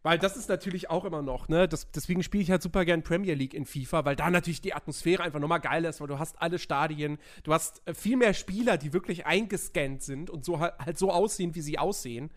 Weil 0.06 0.20
das 0.20 0.36
ist 0.36 0.50
natürlich 0.50 0.90
auch 0.90 1.06
immer 1.06 1.22
noch, 1.22 1.48
ne? 1.48 1.66
Das, 1.66 1.90
deswegen 1.92 2.24
spiele 2.24 2.44
ich 2.44 2.52
halt 2.52 2.62
super 2.62 2.84
gern 2.84 3.04
Premier 3.04 3.36
League 3.36 3.54
in 3.54 3.66
FIFA, 3.66 4.04
weil 4.04 4.18
da 4.18 4.30
natürlich 4.30 4.60
die 4.60 4.74
Atmosphäre 4.74 5.24
einfach 5.24 5.40
nochmal 5.40 5.62
geil 5.62 5.86
ist, 5.86 6.02
weil 6.02 6.08
du 6.10 6.20
hast 6.20 6.42
alle 6.42 6.60
Stadien, 6.60 7.18
du 7.44 7.54
hast 7.54 7.82
äh, 7.88 7.94
viel 7.94 8.18
mehr 8.18 8.34
Spieler, 8.34 8.78
die 8.78 8.92
wirklich 8.92 9.26
eingescannt 9.26 10.04
sind 10.04 10.30
und 10.30 10.44
so 10.44 10.60
halt, 10.60 10.74
halt 10.80 10.98
so 10.98 11.10
aussehen, 11.10 11.56
wie 11.56 11.62
sie 11.62 11.80
aussehen. 11.80 12.32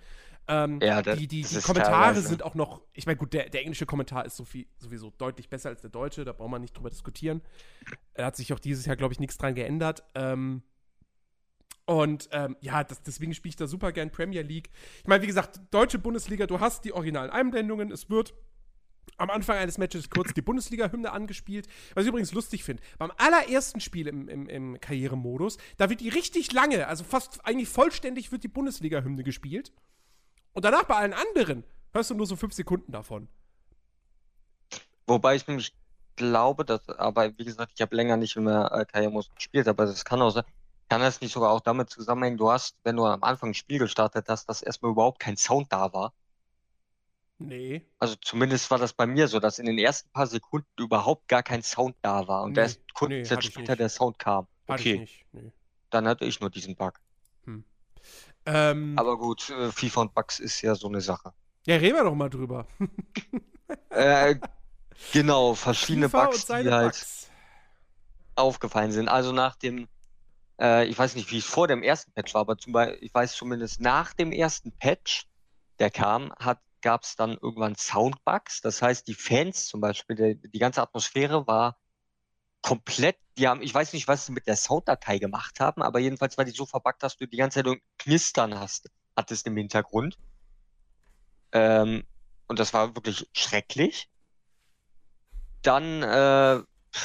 Ähm, 0.48 0.78
Ja, 0.82 1.02
das- 1.02 1.18
die 1.18 1.26
die, 1.26 1.42
die 1.42 1.60
Kommentare 1.60 1.92
teilweise- 2.14 2.28
sind 2.28 2.42
auch 2.42 2.54
noch, 2.54 2.80
ich 2.92 3.06
meine, 3.06 3.16
gut, 3.18 3.32
der, 3.32 3.48
der 3.50 3.62
englische 3.62 3.84
Kommentar 3.86 4.24
ist 4.26 4.36
so 4.36 4.44
viel, 4.44 4.66
sowieso 4.78 5.10
deutlich 5.10 5.48
besser 5.48 5.70
als 5.70 5.80
der 5.80 5.90
deutsche, 5.90 6.24
da 6.24 6.32
braucht 6.32 6.50
man 6.50 6.60
nicht 6.60 6.76
drüber 6.76 6.90
diskutieren. 6.90 7.42
Da 8.14 8.26
hat 8.26 8.36
sich 8.36 8.52
auch 8.52 8.58
dieses 8.60 8.86
Jahr, 8.86 8.96
glaube 8.96 9.12
ich, 9.12 9.20
nichts 9.20 9.38
dran 9.38 9.54
geändert. 9.54 10.04
Ähm, 10.14 10.62
und 11.84 12.28
ähm, 12.32 12.56
ja, 12.60 12.82
das, 12.82 13.02
deswegen 13.02 13.32
spiele 13.34 13.50
ich 13.50 13.56
da 13.56 13.66
super 13.68 13.92
gern 13.92 14.10
Premier 14.10 14.42
League. 14.42 14.70
Ich 15.02 15.06
meine, 15.06 15.22
wie 15.22 15.26
gesagt, 15.28 15.60
deutsche 15.70 15.98
Bundesliga, 15.98 16.46
du 16.46 16.58
hast 16.60 16.84
die 16.84 16.92
originalen 16.92 17.30
Einblendungen, 17.30 17.92
es 17.92 18.10
wird 18.10 18.34
am 19.18 19.30
Anfang 19.30 19.56
eines 19.58 19.78
Matches 19.78 20.10
kurz 20.10 20.34
die 20.34 20.42
Bundesliga-Hymne 20.42 21.12
angespielt. 21.12 21.68
Was 21.94 22.02
ich 22.04 22.08
übrigens 22.08 22.32
lustig 22.32 22.64
finde. 22.64 22.82
Beim 22.98 23.12
allerersten 23.16 23.80
Spiel 23.80 24.08
im, 24.08 24.28
im, 24.28 24.48
im 24.48 24.80
Karrieremodus, 24.80 25.58
da 25.76 25.88
wird 25.88 26.00
die 26.00 26.08
richtig 26.08 26.52
lange, 26.52 26.88
also 26.88 27.04
fast 27.04 27.44
eigentlich 27.46 27.68
vollständig 27.68 28.32
wird 28.32 28.42
die 28.42 28.48
Bundesliga-Hymne 28.48 29.22
gespielt. 29.22 29.72
Und 30.56 30.64
danach 30.64 30.84
bei 30.84 30.94
allen 30.94 31.12
anderen 31.12 31.64
hörst 31.92 32.08
du 32.08 32.14
nur 32.14 32.26
so 32.26 32.34
fünf 32.34 32.54
Sekunden 32.54 32.90
davon. 32.90 33.28
Wobei 35.06 35.36
ich 35.36 35.46
nämlich 35.46 35.74
glaube, 36.16 36.64
dass, 36.64 36.88
aber 36.88 37.36
wie 37.36 37.44
gesagt, 37.44 37.72
ich 37.74 37.82
habe 37.82 37.94
länger 37.94 38.16
nicht 38.16 38.36
mehr 38.36 38.72
äh, 38.72 38.86
Karrieremodus 38.86 39.34
gespielt, 39.34 39.68
aber 39.68 39.84
das 39.84 40.06
kann 40.06 40.22
auch 40.22 40.30
sein, 40.30 40.44
kann 40.88 41.02
das 41.02 41.20
nicht 41.20 41.32
sogar 41.32 41.50
auch 41.50 41.60
damit 41.60 41.90
zusammenhängen, 41.90 42.38
du 42.38 42.50
hast, 42.50 42.78
wenn 42.84 42.96
du 42.96 43.04
am 43.04 43.22
Anfang 43.22 43.50
ein 43.50 43.54
Spiel 43.54 43.78
gestartet 43.78 44.30
hast, 44.30 44.48
dass 44.48 44.62
erstmal 44.62 44.92
überhaupt 44.92 45.18
kein 45.18 45.36
Sound 45.36 45.70
da 45.70 45.92
war. 45.92 46.14
Nee. 47.36 47.86
Also 47.98 48.14
zumindest 48.14 48.70
war 48.70 48.78
das 48.78 48.94
bei 48.94 49.06
mir 49.06 49.28
so, 49.28 49.40
dass 49.40 49.58
in 49.58 49.66
den 49.66 49.76
ersten 49.76 50.08
paar 50.08 50.26
Sekunden 50.26 50.68
überhaupt 50.78 51.28
gar 51.28 51.42
kein 51.42 51.62
Sound 51.62 51.96
da 52.00 52.26
war 52.28 52.44
und 52.44 52.52
Nee, 52.52 52.60
erst 52.60 52.80
kurze 52.94 53.34
nee, 53.34 53.42
später 53.42 53.76
der 53.76 53.90
Sound 53.90 54.18
kam. 54.18 54.46
Hatte 54.66 54.80
Okay, 54.82 55.06
dann 55.90 56.08
hatte 56.08 56.24
ich 56.24 56.40
nur 56.40 56.48
diesen 56.48 56.76
Bug. 56.76 56.98
Ähm, 58.46 58.94
Aber 58.96 59.18
gut, 59.18 59.50
äh, 59.50 59.70
FIFA 59.72 60.02
und 60.02 60.14
Bugs 60.14 60.38
ist 60.38 60.60
ja 60.62 60.74
so 60.74 60.88
eine 60.88 61.00
Sache. 61.00 61.32
ja, 61.66 61.76
reden 61.76 61.96
wir 61.96 62.04
doch 62.04 62.14
mal 62.14 62.30
drüber. 62.30 62.66
Äh, 63.90 64.36
genau, 65.12 65.54
verschiedene 65.54 66.08
FIFA 66.08 66.26
Bugs, 66.26 66.46
die 66.46 66.52
halt 66.70 66.92
Bugs. 66.92 67.30
aufgefallen 68.36 68.92
sind. 68.92 69.08
Also 69.08 69.32
nach 69.32 69.56
dem, 69.56 69.88
äh, 70.60 70.86
ich 70.86 70.96
weiß 70.96 71.16
nicht, 71.16 71.30
wie 71.32 71.38
es 71.38 71.44
vor 71.46 71.66
dem 71.66 71.82
ersten 71.82 72.12
Patch 72.12 72.32
war, 72.34 72.42
aber 72.42 72.58
zum 72.58 72.72
Beispiel, 72.72 72.98
ich 73.02 73.12
weiß 73.12 73.32
zumindest 73.34 73.80
nach 73.80 74.12
dem 74.14 74.30
ersten 74.30 74.70
Patch, 74.70 75.26
der 75.80 75.90
kam, 75.90 76.32
hat, 76.38 76.60
gab 76.80 77.02
es 77.02 77.16
dann 77.16 77.32
irgendwann 77.42 77.74
Soundbugs. 77.74 78.60
Das 78.60 78.80
heißt, 78.82 79.08
die 79.08 79.14
Fans 79.14 79.66
zum 79.66 79.80
Beispiel, 79.80 80.14
der, 80.14 80.34
die 80.36 80.58
ganze 80.60 80.80
Atmosphäre 80.82 81.46
war 81.48 81.76
komplett, 82.66 83.16
die 83.38 83.46
haben, 83.46 83.62
ich 83.62 83.72
weiß 83.72 83.92
nicht, 83.92 84.08
was 84.08 84.26
sie 84.26 84.32
mit 84.32 84.48
der 84.48 84.56
Sounddatei 84.56 85.18
gemacht 85.18 85.60
haben, 85.60 85.82
aber 85.82 86.00
jedenfalls 86.00 86.36
war 86.36 86.44
die 86.44 86.50
so 86.50 86.66
verbuggt, 86.66 87.00
dass 87.00 87.16
du 87.16 87.28
die 87.28 87.36
ganze 87.36 87.62
Zeit 87.62 87.78
Knistern 87.96 88.58
hast, 88.58 88.90
hattest 89.14 89.46
im 89.46 89.56
Hintergrund. 89.56 90.18
Ähm, 91.52 92.04
und 92.48 92.58
das 92.58 92.74
war 92.74 92.96
wirklich 92.96 93.30
schrecklich. 93.32 94.10
Dann, 95.62 96.02
äh, 96.02 96.60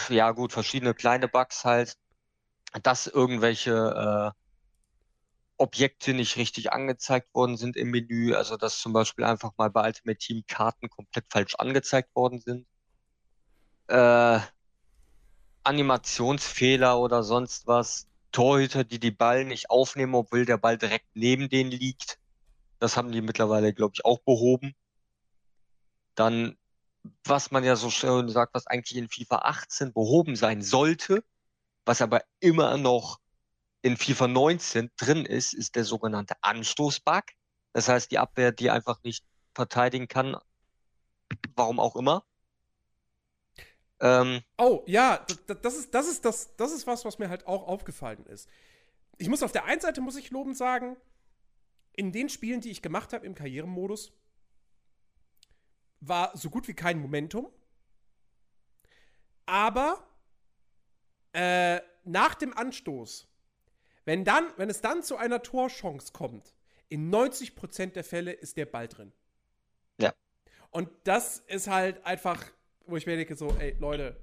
ja 0.10 0.32
gut, 0.32 0.52
verschiedene 0.52 0.96
kleine 0.96 1.28
Bugs 1.28 1.64
halt, 1.64 1.96
dass 2.82 3.06
irgendwelche 3.06 4.34
äh, 4.34 4.42
Objekte 5.58 6.16
nicht 6.16 6.38
richtig 6.38 6.74
angezeigt 6.74 7.36
worden 7.36 7.56
sind 7.56 7.78
im 7.78 7.92
Menü, 7.92 8.34
also 8.34 8.58
dass 8.58 8.80
zum 8.80 8.94
Beispiel 8.94 9.26
einfach 9.26 9.52
mal 9.58 9.70
bei 9.70 9.86
Ultimate 9.86 10.18
Team 10.18 10.44
Karten 10.48 10.90
komplett 10.90 11.26
falsch 11.30 11.54
angezeigt 11.54 12.16
worden 12.16 12.40
sind. 12.40 12.66
Äh, 13.90 14.40
Animationsfehler 15.64 17.00
oder 17.00 17.24
sonst 17.24 17.68
was. 17.68 18.08
Torhüter, 18.32 18.84
die 18.84 19.00
die 19.00 19.12
Ball 19.12 19.44
nicht 19.44 19.70
aufnehmen, 19.70 20.16
obwohl 20.16 20.46
der 20.46 20.58
Ball 20.58 20.78
direkt 20.78 21.08
neben 21.14 21.50
denen 21.50 21.72
liegt. 21.72 22.18
Das 22.80 22.96
haben 22.96 23.12
die 23.12 23.22
mittlerweile, 23.22 23.74
glaube 23.74 23.94
ich, 23.96 24.06
auch 24.06 24.20
behoben. 24.20 24.74
Dann, 26.16 26.58
was 27.26 27.52
man 27.52 27.64
ja 27.64 27.76
so 27.76 27.90
schön 27.90 28.30
sagt, 28.30 28.54
was 28.54 28.68
eigentlich 28.68 28.98
in 28.98 29.10
FIFA 29.10 29.38
18 29.40 29.94
behoben 29.94 30.36
sein 30.36 30.62
sollte, 30.62 31.24
was 31.86 32.02
aber 32.02 32.24
immer 32.40 32.78
noch 32.78 33.20
in 33.82 33.98
FIFA 33.98 34.28
19 34.28 34.92
drin 34.98 35.26
ist, 35.26 35.54
ist 35.54 35.76
der 35.76 35.84
sogenannte 35.84 36.36
Anstoßbug. 36.42 37.24
Das 37.74 37.88
heißt, 37.88 38.12
die 38.12 38.20
Abwehr, 38.20 38.52
die 38.52 38.70
einfach 38.70 39.02
nicht 39.04 39.26
verteidigen 39.54 40.08
kann, 40.08 40.38
warum 41.56 41.80
auch 41.80 41.96
immer. 41.96 42.24
Ähm, 44.02 44.42
Oh, 44.58 44.84
ja, 44.88 45.26
das 45.62 45.78
ist, 45.78 45.94
das, 45.94 46.08
ist 46.08 46.26
das, 46.26 46.56
das 46.58 46.72
ist 46.72 46.88
was, 46.88 47.06
was 47.06 47.20
mir 47.20 47.30
halt 47.30 47.48
auch 47.48 47.68
aufgefallen 47.68 48.26
ist. 48.26 48.50
Ich 49.18 49.30
muss 49.30 49.44
auf 49.44 49.52
der 49.52 49.66
einen 49.66 49.80
Seite, 49.80 50.02
muss 50.02 50.16
ich 50.16 50.32
lobend 50.32 50.58
sagen, 50.58 50.98
in 51.94 52.12
den 52.12 52.30
Spielen, 52.30 52.62
die 52.62 52.72
ich 52.72 52.82
gemacht 52.82 53.14
habe 53.14 53.26
im 53.26 53.36
Karrieremodus, 53.36 54.12
war 56.00 56.36
so 56.36 56.50
gut 56.50 56.68
wie 56.68 56.74
kein 56.74 57.00
Momentum. 57.00 57.52
Aber 59.46 60.08
äh, 61.34 61.80
nach 62.04 62.36
dem 62.36 62.58
Anstoß, 62.58 63.28
wenn, 64.06 64.26
dann, 64.26 64.52
wenn 64.58 64.70
es 64.70 64.82
dann 64.82 65.04
zu 65.04 65.18
einer 65.18 65.44
Torchance 65.44 66.12
kommt, 66.12 66.56
in 66.90 67.12
90% 67.14 67.92
der 67.92 68.04
Fälle 68.04 68.32
ist 68.32 68.58
der 68.58 68.66
Ball 68.66 68.88
drin. 68.88 69.14
Ja. 70.00 70.14
Und 70.72 70.90
das 71.04 71.40
ist 71.40 71.68
halt 71.68 72.06
einfach, 72.06 72.44
wo 72.92 72.98
ich 72.98 73.06
mir 73.06 73.16
denke, 73.16 73.36
so, 73.36 73.56
ey, 73.60 73.76
Leute, 73.80 74.18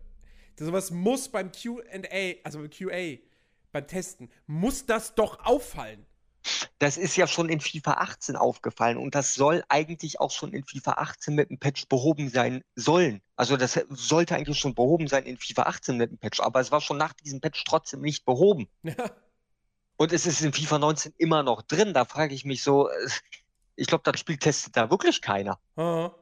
sowas 0.59 0.91
muss 0.91 1.29
beim 1.29 1.51
QA, 1.51 2.35
also 2.45 2.59
beim 2.59 2.71
QA, 2.71 3.19
beim 3.73 3.87
Testen, 3.87 4.31
muss 4.47 4.87
das 4.87 5.15
doch 5.15 5.45
auffallen. 5.45 6.07
Das 6.79 6.97
ist 6.97 7.17
ja 7.17 7.27
schon 7.27 7.49
in 7.49 7.61
FIFA 7.61 7.95
18 7.95 8.37
aufgefallen 8.37 8.97
und 8.97 9.15
das 9.15 9.35
soll 9.35 9.65
eigentlich 9.69 10.21
auch 10.21 10.31
schon 10.31 10.53
in 10.53 10.65
FIFA 10.65 10.93
18 10.93 11.35
mit 11.35 11.51
dem 11.51 11.59
Patch 11.59 11.89
behoben 11.89 12.31
sein 12.31 12.63
sollen. 12.77 13.21
Also 13.37 13.57
das 13.57 13.79
sollte 13.91 14.37
eigentlich 14.37 14.59
schon 14.59 14.75
behoben 14.75 15.09
sein 15.09 15.25
in 15.25 15.37
FIFA 15.37 15.63
18 15.65 15.97
mit 15.97 16.11
dem 16.11 16.19
Patch, 16.19 16.41
aber 16.41 16.61
es 16.61 16.71
war 16.71 16.81
schon 16.81 16.97
nach 16.97 17.13
diesem 17.15 17.41
Patch 17.41 17.65
trotzdem 17.65 18.01
nicht 18.01 18.25
behoben. 18.25 18.69
Ja. 18.83 18.95
Und 19.97 20.13
es 20.13 20.27
ist 20.27 20.41
in 20.43 20.53
FIFA 20.53 20.79
19 20.79 21.15
immer 21.19 21.43
noch 21.43 21.63
drin. 21.63 21.93
Da 21.93 22.05
frage 22.05 22.33
ich 22.33 22.45
mich 22.45 22.63
so, 22.63 22.89
äh, 22.89 23.09
ich 23.75 23.89
glaube, 23.89 24.05
das 24.05 24.21
Spiel 24.21 24.37
testet 24.39 24.77
da 24.77 24.91
wirklich 24.91 25.21
keiner. 25.21 25.59
Aha. 25.75 26.15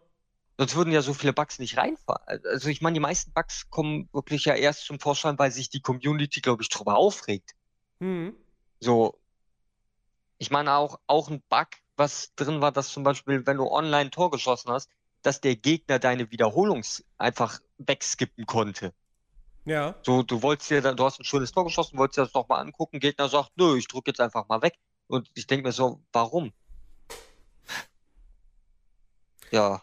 Sonst 0.58 0.74
würden 0.74 0.92
ja 0.92 1.02
so 1.02 1.12
viele 1.12 1.32
Bugs 1.34 1.58
nicht 1.58 1.76
reinfahren. 1.76 2.40
Also 2.44 2.68
ich 2.68 2.80
meine, 2.80 2.94
die 2.94 3.00
meisten 3.00 3.32
Bugs 3.32 3.68
kommen 3.68 4.08
wirklich 4.12 4.46
ja 4.46 4.54
erst 4.54 4.86
zum 4.86 4.98
Vorschein, 4.98 5.38
weil 5.38 5.50
sich 5.50 5.68
die 5.68 5.80
Community, 5.82 6.40
glaube 6.40 6.62
ich, 6.62 6.70
drüber 6.70 6.96
aufregt. 6.96 7.52
Hm. 8.00 8.34
So, 8.80 9.18
ich 10.38 10.50
meine 10.50 10.74
auch, 10.74 10.98
auch 11.06 11.28
ein 11.30 11.42
Bug, 11.48 11.68
was 11.96 12.34
drin 12.34 12.60
war, 12.60 12.72
dass 12.72 12.88
zum 12.88 13.02
Beispiel, 13.02 13.46
wenn 13.46 13.56
du 13.56 13.70
online 13.70 13.96
ein 13.96 14.10
Tor 14.10 14.30
geschossen 14.30 14.70
hast, 14.70 14.90
dass 15.22 15.40
der 15.40 15.56
Gegner 15.56 15.98
deine 15.98 16.30
Wiederholungs 16.30 17.04
einfach 17.18 17.58
wegskippen 17.78 18.46
konnte. 18.46 18.92
Ja. 19.64 19.96
So, 20.02 20.22
du 20.22 20.42
wolltest 20.42 20.70
dir, 20.70 20.80
dann- 20.80 20.96
du 20.96 21.04
hast 21.04 21.18
ein 21.18 21.24
schönes 21.24 21.52
Tor 21.52 21.64
geschossen, 21.64 21.98
wolltest 21.98 22.18
dir 22.18 22.22
das 22.24 22.34
nochmal 22.34 22.60
angucken, 22.60 23.00
Gegner 23.00 23.28
sagt, 23.28 23.50
nö, 23.56 23.76
ich 23.76 23.88
drücke 23.88 24.10
jetzt 24.10 24.20
einfach 24.20 24.46
mal 24.48 24.62
weg. 24.62 24.78
Und 25.08 25.30
ich 25.34 25.46
denke 25.46 25.66
mir 25.66 25.72
so, 25.72 26.00
warum? 26.12 26.52
Ja, 29.52 29.80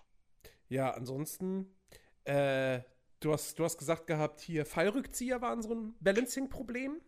Ja, 0.74 0.90
ansonsten, 0.90 1.72
äh, 2.24 2.80
du 3.20 3.32
hast, 3.32 3.60
du 3.60 3.64
hast 3.64 3.78
gesagt 3.78 4.08
gehabt, 4.08 4.42
hier 4.42 4.66
Fallrückzieher 4.66 5.40
waren 5.40 5.62
so 5.62 5.72
ein 5.72 5.94
Balancing-Problem. 6.00 7.00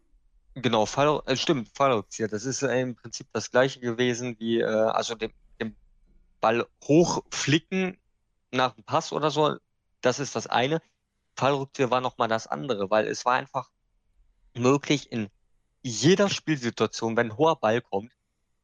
genau, 0.53 0.85
Fall, 0.85 1.23
äh, 1.25 1.35
stimmt, 1.35 1.71
Fallrückzieher. 1.73 2.27
Das 2.27 2.45
ist 2.45 2.61
äh, 2.61 2.79
im 2.79 2.95
Prinzip 2.95 3.25
das 3.33 3.49
gleiche 3.49 3.79
gewesen 3.79 4.35
wie, 4.37 4.59
äh, 4.59 4.65
also 4.65 5.15
den, 5.15 5.33
den 5.59 5.75
Ball 6.41 6.67
hochflicken 6.83 7.97
nach 8.51 8.73
dem 8.75 8.83
Pass 8.83 9.11
oder 9.11 9.31
so. 9.31 9.57
Das 10.01 10.19
ist 10.19 10.35
das 10.35 10.45
eine. 10.45 10.79
Fallrückzieher 11.35 11.89
war 11.89 12.01
nochmal 12.01 12.27
das 12.27 12.45
andere, 12.45 12.91
weil 12.91 13.07
es 13.07 13.25
war 13.25 13.33
einfach 13.33 13.71
möglich 14.53 15.11
in 15.11 15.31
jeder 15.81 16.29
Spielsituation, 16.29 17.17
wenn 17.17 17.31
ein 17.31 17.37
hoher 17.37 17.59
Ball 17.59 17.81
kommt, 17.81 18.11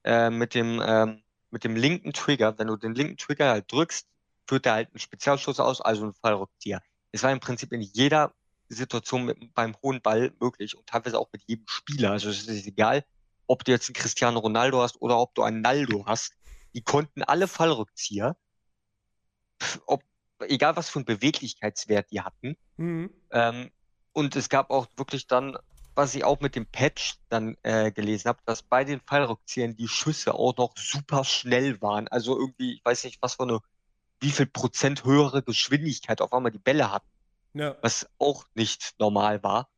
äh, 0.03 0.29
mit 0.29 0.53
dem, 0.53 0.79
ähm, 0.85 1.23
mit 1.49 1.63
dem 1.63 1.75
linken 1.75 2.13
Trigger, 2.13 2.59
wenn 2.59 2.67
du 2.67 2.77
den 2.77 2.93
linken 2.93 3.17
Trigger 3.17 3.49
halt 3.49 3.71
drückst, 3.71 4.10
führt 4.47 4.65
er 4.65 4.73
halt 4.73 4.89
einen 4.89 4.99
Spezialschuss 4.99 5.59
aus, 5.59 5.81
also 5.81 6.03
einen 6.03 6.13
Fallrückzieher. 6.13 6.81
Es 7.11 7.23
war 7.23 7.31
im 7.31 7.39
Prinzip 7.39 7.71
in 7.73 7.81
jeder 7.81 8.33
Situation 8.69 9.25
mit, 9.25 9.53
beim 9.53 9.75
hohen 9.83 10.01
Ball 10.01 10.33
möglich 10.39 10.77
und 10.77 10.87
teilweise 10.87 11.19
auch 11.19 11.29
mit 11.31 11.43
jedem 11.45 11.65
Spieler. 11.67 12.11
Also 12.11 12.29
es 12.29 12.47
ist 12.47 12.67
egal, 12.67 13.03
ob 13.47 13.65
du 13.65 13.71
jetzt 13.71 13.89
einen 13.89 13.95
Cristiano 13.95 14.39
Ronaldo 14.39 14.81
hast 14.81 15.01
oder 15.01 15.17
ob 15.19 15.35
du 15.35 15.43
einen 15.43 15.61
Naldo 15.61 16.05
hast. 16.05 16.33
Die 16.73 16.81
konnten 16.81 17.21
alle 17.23 17.47
Fallrückzieher, 17.47 18.37
ob, 19.85 20.03
egal 20.39 20.75
was 20.77 20.89
für 20.89 20.99
einen 20.99 21.05
Beweglichkeitswert 21.05 22.11
die 22.11 22.21
hatten. 22.21 22.55
Hm. 22.77 23.09
Ähm, 23.31 23.71
und 24.13 24.35
es 24.35 24.47
gab 24.47 24.69
auch 24.69 24.87
wirklich 24.95 25.27
dann, 25.27 25.57
was 25.95 26.15
ich 26.15 26.23
auch 26.23 26.39
mit 26.39 26.55
dem 26.55 26.65
Patch 26.65 27.17
dann 27.29 27.57
äh, 27.63 27.91
gelesen 27.91 28.29
habe, 28.29 28.39
dass 28.45 28.63
bei 28.63 28.83
den 28.83 29.01
Fallrückziehern 29.01 29.75
die 29.75 29.87
Schüsse 29.87 30.33
auch 30.33 30.55
noch 30.57 30.73
super 30.77 31.23
schnell 31.25 31.81
waren. 31.81 32.07
Also 32.07 32.37
irgendwie, 32.37 32.75
ich 32.75 32.85
weiß 32.85 33.03
nicht, 33.03 33.21
was 33.21 33.35
für 33.35 33.43
eine, 33.43 33.59
wie 34.21 34.31
viel 34.31 34.45
Prozent 34.45 35.03
höhere 35.03 35.43
Geschwindigkeit 35.43 36.21
auf 36.21 36.31
einmal 36.31 36.51
die 36.51 36.59
Bälle 36.59 36.91
hatten, 36.91 37.09
Ja. 37.53 37.75
was 37.81 38.07
auch 38.19 38.45
nicht 38.53 38.93
normal 38.99 39.43
war, 39.43 39.69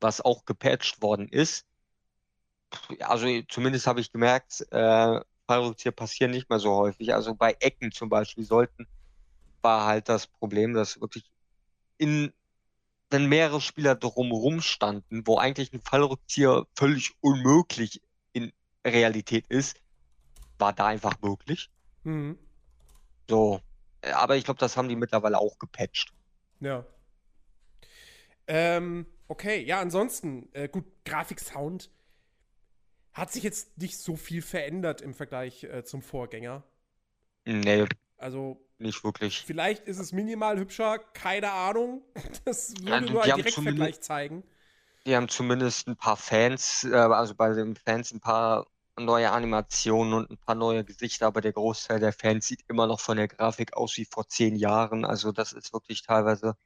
was 0.00 0.20
auch 0.20 0.44
gepatcht 0.44 1.02
worden 1.02 1.28
ist. 1.28 1.66
Also 3.00 3.26
zumindest 3.48 3.86
habe 3.86 4.00
ich 4.00 4.12
gemerkt, 4.12 4.66
äh, 4.70 5.20
Fallrückzieher 5.46 5.92
passieren 5.92 6.30
nicht 6.30 6.48
mehr 6.48 6.58
so 6.58 6.74
häufig. 6.74 7.14
Also 7.14 7.34
bei 7.34 7.56
Ecken 7.60 7.90
zum 7.92 8.08
Beispiel 8.08 8.44
sollten, 8.44 8.86
war 9.62 9.86
halt 9.86 10.08
das 10.08 10.26
Problem, 10.26 10.74
dass 10.74 11.00
wirklich 11.00 11.30
in, 11.98 12.32
wenn 13.10 13.28
mehrere 13.28 13.60
Spieler 13.60 13.94
drumherum 13.94 14.60
standen, 14.60 15.26
wo 15.26 15.38
eigentlich 15.38 15.72
ein 15.72 15.80
Fallrückzieher 15.80 16.66
völlig 16.76 17.12
unmöglich 17.20 18.02
in 18.32 18.52
Realität 18.86 19.46
ist, 19.48 19.76
war 20.58 20.72
da 20.72 20.86
einfach 20.86 21.20
möglich. 21.20 21.70
Hm. 22.04 22.38
Aber 24.22 24.36
ich 24.36 24.44
glaube, 24.44 24.58
das 24.60 24.76
haben 24.76 24.88
die 24.88 24.96
mittlerweile 24.96 25.38
auch 25.38 25.58
gepatcht. 25.58 26.14
Ja. 26.60 26.86
Ähm, 28.46 29.06
okay, 29.28 29.62
ja, 29.64 29.80
ansonsten, 29.80 30.48
äh, 30.52 30.68
gut, 30.68 30.84
Grafik, 31.04 31.40
Sound 31.40 31.90
hat 33.14 33.30
sich 33.32 33.42
jetzt 33.42 33.78
nicht 33.78 33.98
so 33.98 34.16
viel 34.16 34.42
verändert 34.42 35.00
im 35.00 35.14
Vergleich 35.14 35.64
äh, 35.64 35.82
zum 35.84 36.02
Vorgänger. 36.02 36.62
Nee, 37.46 37.86
Also, 38.16 38.60
nicht 38.78 39.04
wirklich. 39.04 39.46
vielleicht 39.46 39.86
ist 39.88 39.98
es 39.98 40.12
minimal 40.12 40.58
hübscher, 40.58 40.98
keine 40.98 41.52
Ahnung. 41.52 42.02
Das 42.44 42.74
würde 42.82 42.90
Ja, 42.90 43.00
nur 43.06 43.22
die 43.22 43.32
einen 43.32 43.32
haben 43.32 43.42
Direktvergleich 43.42 44.00
zeigen. 44.00 44.44
Die 45.06 45.16
haben 45.16 45.28
zumindest 45.28 45.88
ein 45.88 45.96
paar 45.96 46.16
Fans, 46.16 46.84
äh, 46.84 46.94
also 46.94 47.34
bei 47.34 47.52
den 47.54 47.76
Fans 47.76 48.12
ein 48.12 48.20
paar 48.20 48.66
neue 49.04 49.30
Animationen 49.30 50.14
und 50.14 50.30
ein 50.30 50.38
paar 50.38 50.54
neue 50.54 50.84
Gesichter, 50.84 51.26
aber 51.26 51.40
der 51.40 51.52
Großteil 51.52 52.00
der 52.00 52.12
Fans 52.12 52.46
sieht 52.46 52.64
immer 52.68 52.86
noch 52.86 53.00
von 53.00 53.16
der 53.16 53.28
Grafik 53.28 53.74
aus 53.74 53.96
wie 53.96 54.04
vor 54.04 54.28
zehn 54.28 54.56
Jahren. 54.56 55.04
Also 55.04 55.32
das 55.32 55.52
ist 55.52 55.72
wirklich 55.72 56.02
teilweise, 56.02 56.56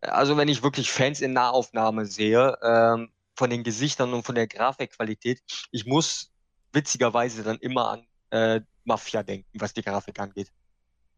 also 0.00 0.36
wenn 0.36 0.48
ich 0.48 0.62
wirklich 0.62 0.90
Fans 0.90 1.20
in 1.20 1.32
Nahaufnahme 1.32 2.06
sehe, 2.06 2.58
ähm, 2.62 3.12
von 3.34 3.50
den 3.50 3.64
Gesichtern 3.64 4.12
und 4.12 4.24
von 4.24 4.34
der 4.34 4.46
Grafikqualität, 4.46 5.42
ich 5.70 5.86
muss 5.86 6.30
witzigerweise 6.72 7.42
dann 7.42 7.58
immer 7.58 7.88
an 7.90 8.06
äh, 8.30 8.60
Mafia 8.84 9.22
denken, 9.22 9.60
was 9.60 9.72
die 9.72 9.82
Grafik 9.82 10.18
angeht. 10.18 10.50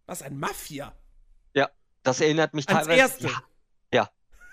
Was, 0.06 0.22
ein 0.22 0.38
Mafia? 0.38 0.94
Ja, 1.54 1.70
das 2.02 2.20
erinnert 2.20 2.54
mich 2.54 2.68
Ans 2.68 2.86
teilweise. 2.86 3.00
Erste. 3.00 3.26
Die, 3.28 3.96
ja, 3.96 4.10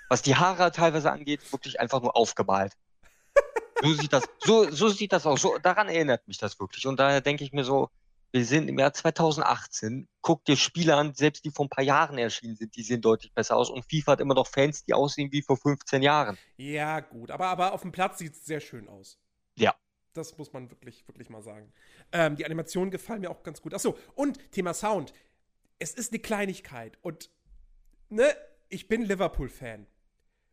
was 0.09 0.21
die 0.21 0.35
Haare 0.35 0.71
teilweise 0.71 1.11
angeht, 1.11 1.51
wirklich 1.51 1.79
einfach 1.79 2.01
nur 2.01 2.15
aufgemalt. 2.15 2.73
So 3.81 3.93
sieht 3.93 4.13
das, 4.13 4.23
so, 4.39 4.69
so 4.71 4.89
sieht 4.89 5.11
das 5.13 5.25
aus. 5.25 5.41
So, 5.41 5.57
daran 5.57 5.87
erinnert 5.87 6.27
mich 6.27 6.37
das 6.37 6.59
wirklich. 6.59 6.85
Und 6.87 6.99
daher 6.99 7.21
denke 7.21 7.43
ich 7.43 7.51
mir 7.51 7.63
so, 7.63 7.89
wir 8.31 8.45
sind 8.45 8.69
im 8.69 8.79
Jahr 8.79 8.93
2018. 8.93 10.07
Guck 10.21 10.45
dir 10.45 10.55
Spiele 10.55 10.95
an, 10.95 11.13
selbst 11.13 11.43
die 11.43 11.51
vor 11.51 11.65
ein 11.65 11.69
paar 11.69 11.83
Jahren 11.83 12.17
erschienen 12.17 12.55
sind, 12.55 12.75
die 12.75 12.83
sehen 12.83 13.01
deutlich 13.01 13.33
besser 13.33 13.57
aus. 13.57 13.69
Und 13.69 13.85
FIFA 13.89 14.13
hat 14.13 14.21
immer 14.21 14.35
noch 14.35 14.47
Fans, 14.47 14.85
die 14.85 14.93
aussehen 14.93 15.31
wie 15.31 15.41
vor 15.41 15.57
15 15.57 16.01
Jahren. 16.01 16.37
Ja, 16.57 17.01
gut. 17.01 17.31
Aber, 17.31 17.47
aber 17.47 17.73
auf 17.73 17.81
dem 17.81 17.91
Platz 17.91 18.19
sieht 18.19 18.33
es 18.33 18.45
sehr 18.45 18.61
schön 18.61 18.87
aus. 18.87 19.19
Ja. 19.55 19.75
Das 20.13 20.37
muss 20.37 20.53
man 20.53 20.69
wirklich, 20.69 21.07
wirklich 21.07 21.29
mal 21.29 21.41
sagen. 21.41 21.73
Ähm, 22.11 22.35
die 22.35 22.45
Animationen 22.45 22.91
gefallen 22.91 23.21
mir 23.21 23.31
auch 23.31 23.43
ganz 23.43 23.61
gut. 23.61 23.73
Achso, 23.73 23.97
und 24.15 24.51
Thema 24.51 24.73
Sound. 24.73 25.13
Es 25.79 25.93
ist 25.93 26.11
eine 26.11 26.19
Kleinigkeit. 26.19 26.97
Und, 27.01 27.29
ne, 28.09 28.33
ich 28.69 28.87
bin 28.87 29.01
Liverpool-Fan. 29.01 29.87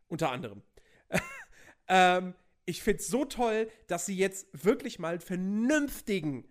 Unter 0.07 0.31
anderem. 0.31 0.63
ähm, 1.87 2.33
ich 2.69 2.83
finde 2.83 2.99
es 2.99 3.07
so 3.07 3.25
toll, 3.25 3.69
dass 3.87 4.05
sie 4.05 4.15
jetzt 4.15 4.47
wirklich 4.53 4.99
mal 4.99 5.13
einen 5.13 5.21
vernünftigen, 5.21 6.45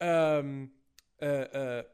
ähm, 0.00 0.72
äh, 1.20 1.78
äh, 1.78 1.84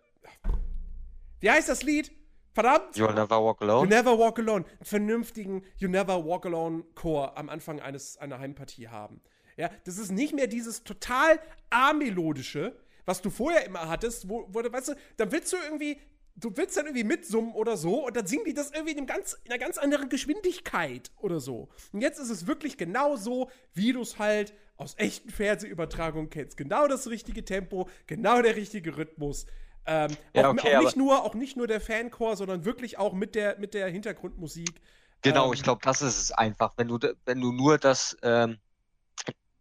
wie 1.41 1.51
heißt 1.51 1.69
das 1.69 1.83
Lied? 1.83 2.11
Verdammt! 2.55 2.97
You'll 2.97 3.13
never 3.13 3.39
walk 3.43 3.61
You 3.61 3.69
alone. 3.69 3.89
Never 3.89 4.19
Walk 4.19 4.39
Alone, 4.39 4.65
einen 4.65 4.85
vernünftigen 4.85 5.63
You 5.77 5.89
Never 5.89 6.25
Walk 6.25 6.47
Alone 6.47 6.85
Chor 6.95 7.37
am 7.37 7.51
Anfang 7.51 7.81
eines, 7.81 8.17
einer 8.17 8.39
Heimpartie 8.39 8.89
haben. 8.89 9.21
Ja, 9.59 9.71
das 9.85 9.99
ist 9.99 10.11
nicht 10.11 10.35
mehr 10.35 10.47
dieses 10.47 10.83
total 10.83 11.39
amelodische, 11.69 12.75
was 13.05 13.21
du 13.21 13.29
vorher 13.29 13.67
immer 13.67 13.89
hattest, 13.89 14.31
wo, 14.31 14.49
wo 14.49 14.63
du, 14.63 14.73
weißt 14.73 14.89
du, 14.89 14.95
dann 15.19 15.33
willst 15.33 15.53
du 15.53 15.59
irgendwie, 15.59 16.01
du 16.37 16.57
willst 16.57 16.77
dann 16.77 16.87
irgendwie 16.87 17.05
mitsummen 17.05 17.53
oder 17.55 17.77
so 17.77 18.07
und 18.07 18.17
dann 18.17 18.27
singen 18.27 18.45
die 18.45 18.55
das 18.55 18.71
irgendwie 18.71 18.97
in, 18.97 19.07
ganz, 19.07 19.35
in 19.45 19.51
einer 19.53 19.59
ganz 19.59 19.79
anderen 19.79 20.09
Geschwindigkeit 20.09 21.11
oder 21.19 21.41
so. 21.41 21.69
Und 21.93 22.01
jetzt 22.03 22.19
ist 22.19 22.31
es 22.31 22.47
wirklich 22.47 22.77
genau 22.77 23.17
so, 23.17 23.51
wie 23.75 23.93
du 23.93 24.03
es 24.03 24.19
halt 24.19 24.55
aus 24.77 24.95
echten 24.99 25.31
Fernsehübertragungen 25.31 26.29
kennst. 26.31 26.57
Genau 26.57 26.87
das 26.89 27.09
richtige 27.09 27.45
Tempo, 27.45 27.89
genau 28.07 28.43
der 28.43 28.57
richtige 28.57 28.97
Rhythmus. 28.97 29.47
Ähm, 29.87 30.17
Ja, 30.35 30.49
auch, 30.51 30.51
okay, 30.51 30.77
auch, 30.77 30.77
nicht 30.77 30.97
nur, 30.97 31.25
auch 31.25 31.35
nicht 31.35 31.57
nur 31.57 31.67
der 31.67 31.81
Fanchor, 31.81 32.37
sondern 32.37 32.65
wirklich 32.65 32.99
auch 32.99 33.13
mit 33.15 33.35
der, 33.35 33.59
mit 33.59 33.73
der 33.75 33.89
Hintergrundmusik. 33.89 34.81
Genau, 35.23 35.53
Ähm, 35.53 35.53
ich 35.53 35.63
glaube, 35.63 35.81
das 35.85 36.01
ist 36.03 36.17
es 36.23 36.33
einfach. 36.33 36.73
Wenn 36.79 36.89
du, 36.89 36.99
wenn 37.27 37.41
du 37.41 37.53
nur 37.53 37.79
das, 37.79 38.17
ähm, 38.23 38.59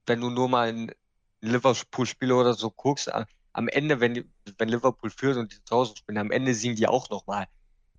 wenn 0.05 0.21
du 0.21 0.29
nur 0.29 0.49
mal 0.49 0.69
ein 0.69 0.91
Liverpool-Spiel 1.41 2.31
oder 2.31 2.53
so 2.53 2.71
guckst, 2.71 3.13
a- 3.13 3.25
am 3.55 3.69
Ende, 3.69 3.99
wenn, 4.01 4.29
wenn 4.57 4.69
Liverpool 4.69 5.09
führt 5.09 5.37
und 5.37 5.53
die 5.53 5.63
zu 5.63 5.75
Hause 5.75 5.95
spielen, 5.95 6.17
am 6.17 6.31
Ende 6.31 6.53
singen 6.53 6.75
die 6.75 6.87
auch 6.87 7.09
nochmal. 7.09 7.47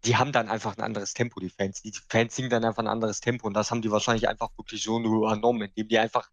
Die 0.04 0.16
haben 0.16 0.30
dann 0.30 0.48
einfach 0.48 0.76
ein 0.76 0.82
anderes 0.82 1.14
Tempo, 1.14 1.40
die 1.40 1.48
Fans. 1.48 1.82
Die 1.82 1.92
Fans 2.08 2.36
singen 2.36 2.50
dann 2.50 2.64
einfach 2.64 2.82
ein 2.82 2.88
anderes 2.88 3.20
Tempo 3.20 3.46
und 3.46 3.54
das 3.54 3.70
haben 3.70 3.82
die 3.82 3.90
wahrscheinlich 3.90 4.28
einfach 4.28 4.50
wirklich 4.58 4.82
so 4.82 4.98
nur 4.98 5.16
übernommen, 5.16 5.62
indem 5.62 5.88
die 5.88 5.98
einfach 5.98 6.30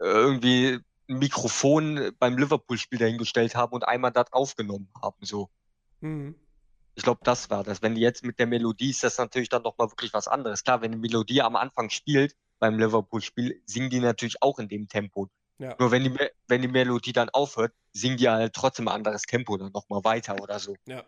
äh, 0.00 0.06
irgendwie 0.06 0.80
ein 1.08 1.18
Mikrofon 1.18 2.12
beim 2.18 2.38
Liverpool-Spiel 2.38 2.98
dahingestellt 2.98 3.54
haben 3.54 3.72
und 3.72 3.86
einmal 3.86 4.12
da 4.12 4.24
draufgenommen 4.24 4.88
haben, 5.00 5.24
so. 5.24 5.50
Mhm. 6.00 6.34
Ich 6.94 7.04
glaube, 7.04 7.20
das 7.22 7.50
war 7.50 7.62
das. 7.62 7.82
Wenn 7.82 7.94
die 7.94 8.00
jetzt 8.00 8.24
mit 8.24 8.38
der 8.38 8.46
Melodie 8.46 8.90
ist, 8.90 9.04
das 9.04 9.18
natürlich 9.18 9.48
dann 9.48 9.62
nochmal 9.62 9.90
wirklich 9.90 10.12
was 10.12 10.26
anderes. 10.26 10.64
Klar, 10.64 10.80
wenn 10.80 10.92
die 10.92 10.98
Melodie 10.98 11.42
am 11.42 11.54
Anfang 11.54 11.90
spielt, 11.90 12.34
beim 12.58 12.78
Liverpool-Spiel, 12.78 13.62
singen 13.66 13.90
die 13.90 14.00
natürlich 14.00 14.42
auch 14.42 14.58
in 14.58 14.68
dem 14.68 14.88
Tempo. 14.88 15.28
Ja. 15.58 15.74
Nur 15.78 15.90
wenn 15.90 16.04
die, 16.04 16.16
wenn 16.46 16.62
die 16.62 16.68
Melodie 16.68 17.12
dann 17.12 17.28
aufhört, 17.30 17.72
singen 17.92 18.16
die 18.16 18.28
halt 18.28 18.54
trotzdem 18.54 18.88
ein 18.88 18.94
anderes 18.94 19.22
Tempo 19.22 19.56
dann 19.56 19.72
nochmal 19.72 20.04
weiter 20.04 20.40
oder 20.40 20.58
so. 20.58 20.76
Ja. 20.86 21.04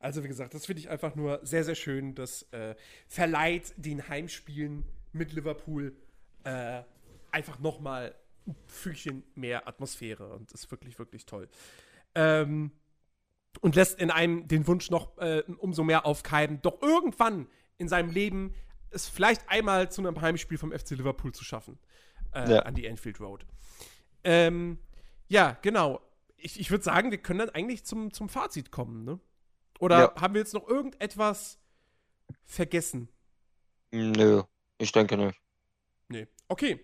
Also, 0.00 0.22
wie 0.22 0.28
gesagt, 0.28 0.52
das 0.52 0.66
finde 0.66 0.80
ich 0.80 0.90
einfach 0.90 1.14
nur 1.14 1.40
sehr, 1.44 1.64
sehr 1.64 1.74
schön. 1.74 2.14
Das 2.14 2.42
äh, 2.52 2.74
verleiht 3.08 3.72
den 3.76 4.06
Heimspielen 4.06 4.84
mit 5.12 5.32
Liverpool 5.32 5.96
äh, 6.42 6.82
einfach 7.30 7.58
nochmal 7.58 8.14
ein 8.46 8.54
Fügchen 8.66 9.22
mehr 9.34 9.66
Atmosphäre 9.66 10.34
und 10.34 10.52
ist 10.52 10.70
wirklich, 10.70 10.98
wirklich 10.98 11.24
toll. 11.24 11.48
Ähm, 12.14 12.72
und 13.60 13.76
lässt 13.76 13.98
in 13.98 14.10
einem 14.10 14.46
den 14.46 14.66
Wunsch 14.66 14.90
noch 14.90 15.16
äh, 15.18 15.42
umso 15.58 15.84
mehr 15.84 16.04
aufkeimen, 16.04 16.60
doch 16.60 16.82
irgendwann 16.82 17.48
in 17.78 17.88
seinem 17.88 18.10
Leben 18.10 18.52
es 18.90 19.08
vielleicht 19.08 19.48
einmal 19.48 19.90
zu 19.90 20.02
einem 20.02 20.20
Heimspiel 20.20 20.58
vom 20.58 20.72
FC 20.72 20.90
Liverpool 20.90 21.32
zu 21.32 21.44
schaffen. 21.44 21.78
Äh, 22.34 22.50
Ja. 22.54 22.58
An 22.60 22.74
die 22.74 22.88
Anfield 22.88 23.20
Road. 23.20 23.46
Ähm, 24.24 24.78
ja, 25.28 25.56
genau. 25.62 26.00
Ich, 26.36 26.58
ich 26.60 26.70
würde 26.70 26.84
sagen, 26.84 27.10
wir 27.10 27.18
können 27.18 27.38
dann 27.40 27.50
eigentlich 27.50 27.84
zum, 27.84 28.12
zum 28.12 28.28
Fazit 28.28 28.70
kommen, 28.70 29.04
ne? 29.04 29.18
Oder 29.80 29.98
Ja. 29.98 30.20
haben 30.20 30.34
wir 30.34 30.40
jetzt 30.40 30.54
noch 30.54 30.66
irgendetwas 30.68 31.58
vergessen? 32.44 33.08
Nö, 33.92 34.42
ich 34.78 34.92
denke 34.92 35.16
nicht. 35.16 35.40
Nee. 36.08 36.26
Okay. 36.48 36.80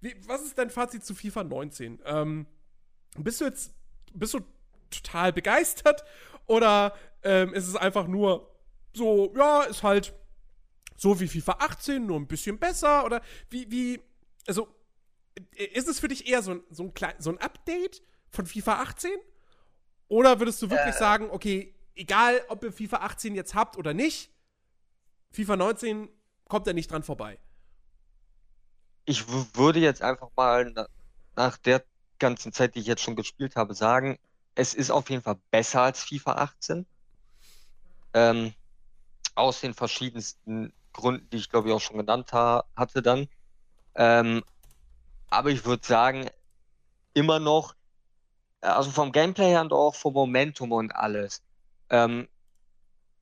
Wie, 0.00 0.14
was 0.26 0.42
ist 0.42 0.58
dein 0.58 0.70
Fazit 0.70 1.04
zu 1.04 1.14
FIFA 1.14 1.44
19? 1.44 2.00
Ähm, 2.04 2.46
bist 3.18 3.40
du 3.40 3.44
jetzt 3.46 3.74
bist 4.12 4.34
du 4.34 4.40
total 4.90 5.32
begeistert 5.32 6.04
oder 6.46 6.94
ähm, 7.22 7.52
ist 7.54 7.66
es 7.66 7.76
einfach 7.76 8.06
nur 8.06 8.54
so, 8.94 9.34
ja, 9.36 9.62
ist 9.64 9.82
halt 9.82 10.14
so 10.96 11.18
wie 11.20 11.28
FIFA 11.28 11.52
18, 11.60 12.06
nur 12.06 12.18
ein 12.18 12.26
bisschen 12.26 12.58
besser 12.58 13.04
oder 13.04 13.20
wie, 13.50 13.70
wie, 13.70 14.00
also 14.46 14.68
ist 15.56 15.88
es 15.88 16.00
für 16.00 16.08
dich 16.08 16.28
eher 16.28 16.42
so 16.42 16.52
ein, 16.52 16.62
so 16.70 16.84
ein, 16.84 16.94
klein, 16.94 17.14
so 17.18 17.30
ein 17.30 17.38
Update 17.38 18.02
von 18.30 18.46
FIFA 18.46 18.82
18? 18.82 19.10
Oder 20.08 20.38
würdest 20.38 20.62
du 20.62 20.70
wirklich 20.70 20.94
sagen, 20.94 21.30
okay, 21.30 21.74
egal 21.94 22.40
ob 22.48 22.62
ihr 22.62 22.72
FIFA 22.72 22.98
18 22.98 23.34
jetzt 23.34 23.54
habt 23.54 23.76
oder 23.76 23.92
nicht, 23.92 24.30
FIFA 25.32 25.56
19 25.56 26.08
kommt 26.48 26.66
er 26.66 26.74
nicht 26.74 26.90
dran 26.90 27.02
vorbei? 27.02 27.38
Ich 29.04 29.26
würde 29.56 29.80
jetzt 29.80 30.02
einfach 30.02 30.30
mal 30.36 30.70
na, 30.74 30.86
nach 31.34 31.56
der 31.58 31.84
ganzen 32.18 32.52
Zeit, 32.52 32.74
die 32.74 32.80
ich 32.80 32.86
jetzt 32.86 33.02
schon 33.02 33.16
gespielt 33.16 33.56
habe, 33.56 33.74
sagen, 33.74 34.18
es 34.54 34.74
ist 34.74 34.90
auf 34.90 35.10
jeden 35.10 35.22
Fall 35.22 35.38
besser 35.50 35.82
als 35.82 36.02
FIFA 36.02 36.32
18. 36.32 36.86
Ähm, 38.14 38.54
aus 39.34 39.60
den 39.60 39.74
verschiedensten 39.74 40.72
Gründen, 40.92 41.28
die 41.30 41.36
ich 41.36 41.50
glaube 41.50 41.68
ich 41.68 41.74
auch 41.74 41.80
schon 41.80 41.98
genannt 41.98 42.32
ha 42.32 42.64
hatte 42.74 43.02
dann. 43.02 43.28
Ähm, 43.94 44.42
aber 45.30 45.50
ich 45.50 45.64
würde 45.64 45.86
sagen, 45.86 46.30
immer 47.14 47.38
noch, 47.40 47.74
äh, 48.60 48.68
also 48.68 48.90
vom 48.90 49.12
Gameplay 49.12 49.50
her 49.50 49.62
und 49.62 49.72
auch 49.72 49.94
vom 49.94 50.14
Momentum 50.14 50.72
und 50.72 50.92
alles. 50.94 51.42
Ähm, 51.90 52.28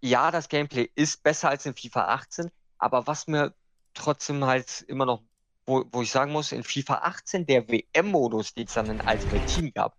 ja, 0.02 0.30
das 0.30 0.48
Gameplay 0.48 0.90
ist 0.94 1.22
besser 1.22 1.48
als 1.50 1.66
in 1.66 1.74
FIFA 1.74 2.08
18, 2.08 2.50
aber 2.78 3.06
was 3.06 3.26
mir 3.26 3.54
trotzdem 3.94 4.44
halt 4.44 4.82
immer 4.88 5.06
noch, 5.06 5.22
wo, 5.66 5.84
wo 5.92 6.02
ich 6.02 6.10
sagen 6.10 6.32
muss, 6.32 6.52
in 6.52 6.62
FIFA 6.64 6.96
18, 6.96 7.46
der 7.46 7.68
WM-Modus, 7.68 8.54
den 8.54 8.66
es 8.66 8.74
dann 8.74 8.90
in 8.90 9.00
Ultimate 9.06 9.44
Team 9.44 9.72
gab, 9.72 9.96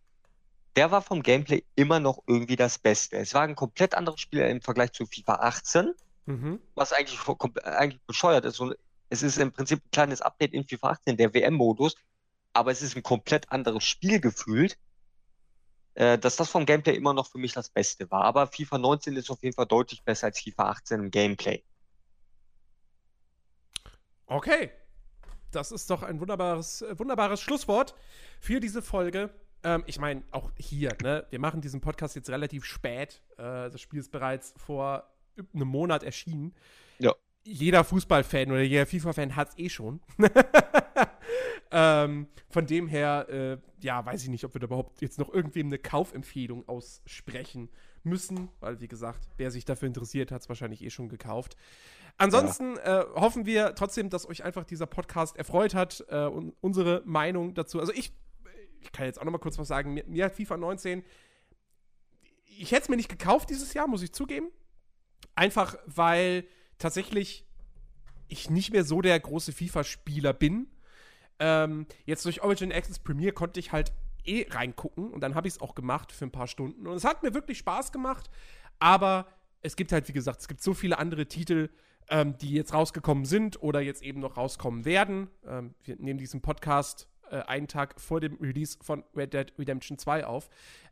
der 0.76 0.92
war 0.92 1.02
vom 1.02 1.24
Gameplay 1.24 1.66
immer 1.76 2.00
noch 2.00 2.20
irgendwie 2.28 2.56
das 2.58 2.78
Beste. 2.80 3.18
Es 3.18 3.34
war 3.34 3.44
ein 3.44 3.56
komplett 3.56 3.96
anderes 3.96 4.20
Spiel 4.20 4.42
im 4.42 4.62
Vergleich 4.62 4.92
zu 4.92 5.06
FIFA 5.06 5.36
18 5.36 5.94
Mhm. 6.28 6.60
was 6.74 6.92
eigentlich, 6.92 7.20
eigentlich 7.64 8.02
bescheuert 8.08 8.46
ist. 8.46 8.60
Und 8.60 8.76
es 9.10 9.24
ist 9.24 9.38
im 9.38 9.52
Prinzip 9.52 9.80
ein 9.84 9.92
kleines 9.92 10.22
Update 10.22 10.54
in 10.54 10.68
FIFA 10.68 10.92
18, 10.92 11.18
der 11.18 11.34
WM-Modus, 11.34 11.96
aber 12.54 12.72
es 12.72 12.82
ist 12.82 12.96
ein 12.96 13.04
komplett 13.04 13.52
anderes 13.52 13.84
Spiel 13.84 14.20
gefühlt, 14.20 14.78
äh, 15.96 16.18
dass 16.18 16.36
das 16.36 16.50
vom 16.50 16.66
Gameplay 16.66 16.96
immer 16.96 17.14
noch 17.14 17.30
für 17.30 17.38
mich 17.38 17.54
das 17.54 17.70
Beste 17.70 18.10
war. 18.12 18.24
Aber 18.24 18.48
FIFA 18.48 18.78
19 18.78 19.16
ist 19.16 19.30
auf 19.30 19.42
jeden 19.44 19.56
Fall 19.56 19.66
deutlich 19.66 20.04
besser 20.04 20.28
als 20.28 20.40
FIFA 20.40 20.70
18 20.70 21.00
im 21.00 21.12
Gameplay. 21.12 21.64
Okay. 24.26 24.72
Das 25.52 25.72
ist 25.72 25.90
doch 25.90 26.04
ein 26.04 26.20
wunderbares, 26.20 26.82
äh, 26.82 27.00
wunderbares 27.00 27.42
Schlusswort 27.42 27.96
für 28.40 28.60
diese 28.60 28.82
Folge. 28.82 29.30
Ähm, 29.64 29.84
ich 29.86 30.00
meine, 30.00 30.24
auch 30.32 30.52
hier, 30.58 30.98
ne? 31.02 31.26
Wir 31.30 31.40
machen 31.40 31.62
diesen 31.62 31.80
Podcast 31.82 32.16
jetzt 32.16 32.30
relativ 32.30 32.66
spät. 32.66 33.22
Äh, 33.38 33.70
das 33.70 33.80
Spiel 33.80 34.00
ist 34.00 34.12
bereits 34.12 34.54
vor 34.58 35.10
einem 35.54 35.68
Monat 35.68 36.04
erschienen. 36.04 36.54
Ja. 37.00 37.14
Jeder 37.48 37.84
Fußballfan 37.84 38.52
oder 38.52 38.64
jeder 38.64 38.88
FIFA-Fan 38.88 39.36
hat 39.36 39.50
es 39.50 39.58
eh 39.60 39.70
schon. 39.70 40.02
ähm, 41.72 42.28
von 42.50 42.66
dem 42.66 42.88
her, 42.88 43.28
äh, 43.30 43.58
ja, 43.84 44.04
weiß 44.04 44.24
ich 44.24 44.30
nicht, 44.30 44.44
ob 44.46 44.56
wir 44.56 44.60
da 44.60 44.66
überhaupt 44.66 45.02
jetzt 45.02 45.20
noch 45.20 45.32
irgendwem 45.32 45.68
eine 45.68 45.78
Kaufempfehlung 45.78 46.68
aussprechen 46.68 47.70
müssen, 48.04 48.50
weil, 48.60 48.82
wie 48.82 48.88
gesagt, 48.88 49.30
wer 49.38 49.52
sich 49.52 49.64
dafür 49.64 49.88
interessiert, 49.88 50.32
hat 50.32 50.42
es 50.42 50.50
wahrscheinlich 50.50 50.84
eh 50.84 50.90
schon 50.90 51.08
gekauft. 51.08 51.56
Ansonsten 52.18 52.78
äh, 52.78 53.04
hoffen 53.14 53.46
wir 53.46 53.76
trotzdem, 53.76 54.10
dass 54.10 54.28
euch 54.28 54.44
einfach 54.44 54.64
dieser 54.64 54.88
Podcast 54.88 55.38
erfreut 55.38 55.76
hat 55.76 56.04
äh, 56.10 56.26
und 56.26 56.56
unsere 56.62 57.04
Meinung 57.06 57.54
dazu. 57.54 57.80
Also 57.80 57.94
ich, 57.94 58.14
ich 58.80 58.92
kann 58.92 59.06
jetzt 59.06 59.20
auch 59.20 59.26
noch 59.26 59.34
mal 59.34 59.38
kurz 59.38 59.60
was 59.60 59.68
sagen. 59.68 59.94
Mir, 59.94 60.06
mir 60.08 60.26
hat 60.26 60.36
FIFA 60.36 60.58
19, 60.58 61.04
ich 62.58 62.72
hätte 62.72 62.84
es 62.84 62.90
mir 62.90 62.96
nicht 62.96 63.10
gekauft 63.10 63.50
dieses 63.50 63.74
Jahr, 63.74 63.88
muss 63.88 64.02
ich 64.02 64.14
zugeben. 64.14 64.48
Einfach 65.36 65.78
weil 65.86 66.46
tatsächlich 66.78 67.46
ich 68.28 68.50
nicht 68.50 68.72
mehr 68.72 68.84
so 68.84 69.02
der 69.02 69.20
große 69.20 69.52
FIFA-Spieler 69.52 70.34
bin. 70.34 70.68
Ähm, 71.40 71.86
jetzt 72.06 72.26
durch 72.26 72.42
Origin 72.42 72.72
Access 72.72 73.00
Premier 73.00 73.32
konnte 73.32 73.60
ich 73.60 73.72
halt 73.72 73.92
eh 74.24 74.48
reingucken 74.50 75.12
und 75.12 75.22
dann 75.22 75.36
habe 75.36 75.48
ich 75.48 75.56
es 75.56 75.62
auch 75.62 75.76
gemacht 75.76 76.12
für 76.12 76.26
ein 76.26 76.32
paar 76.32 76.48
Stunden 76.48 76.88
und 76.88 76.96
es 76.96 77.04
hat 77.04 77.24
mir 77.24 77.34
wirklich 77.34 77.60
Spaß 77.60 77.92
gemacht, 77.92 78.30
aber 78.80 79.28
es 79.62 79.76
gibt 79.76 79.92
halt, 79.92 80.08
wie 80.08 80.14
gesagt, 80.14 80.42
es 80.42 80.48
gibt 80.48 80.64
so 80.64 80.74
viele 80.74 80.98
andere 80.98 81.28
Titel, 81.28 81.70
ähm, 82.10 82.38
die 82.38 82.52
jetzt 82.52 82.74
rausgekommen 82.74 83.26
sind 83.26 83.62
oder 83.62 83.82
jetzt 83.82 84.04
eben 84.04 84.20
noch 84.20 84.38
rauskommen 84.38 84.86
werden. 84.86 85.30
Ähm, 85.46 85.74
wir 85.84 85.96
nehmen 85.98 86.20
diesen 86.20 86.42
Podcast 86.42 87.08
äh, 87.32 87.38
einen 87.42 87.68
Tag 87.68 88.00
vor 88.00 88.22
dem 88.22 88.36
Release 88.36 88.78
von 88.82 89.04
Red 89.16 89.34
Dead 89.34 89.54
Redemption 89.58 89.98
2 89.98 90.26
auf. 90.26 90.50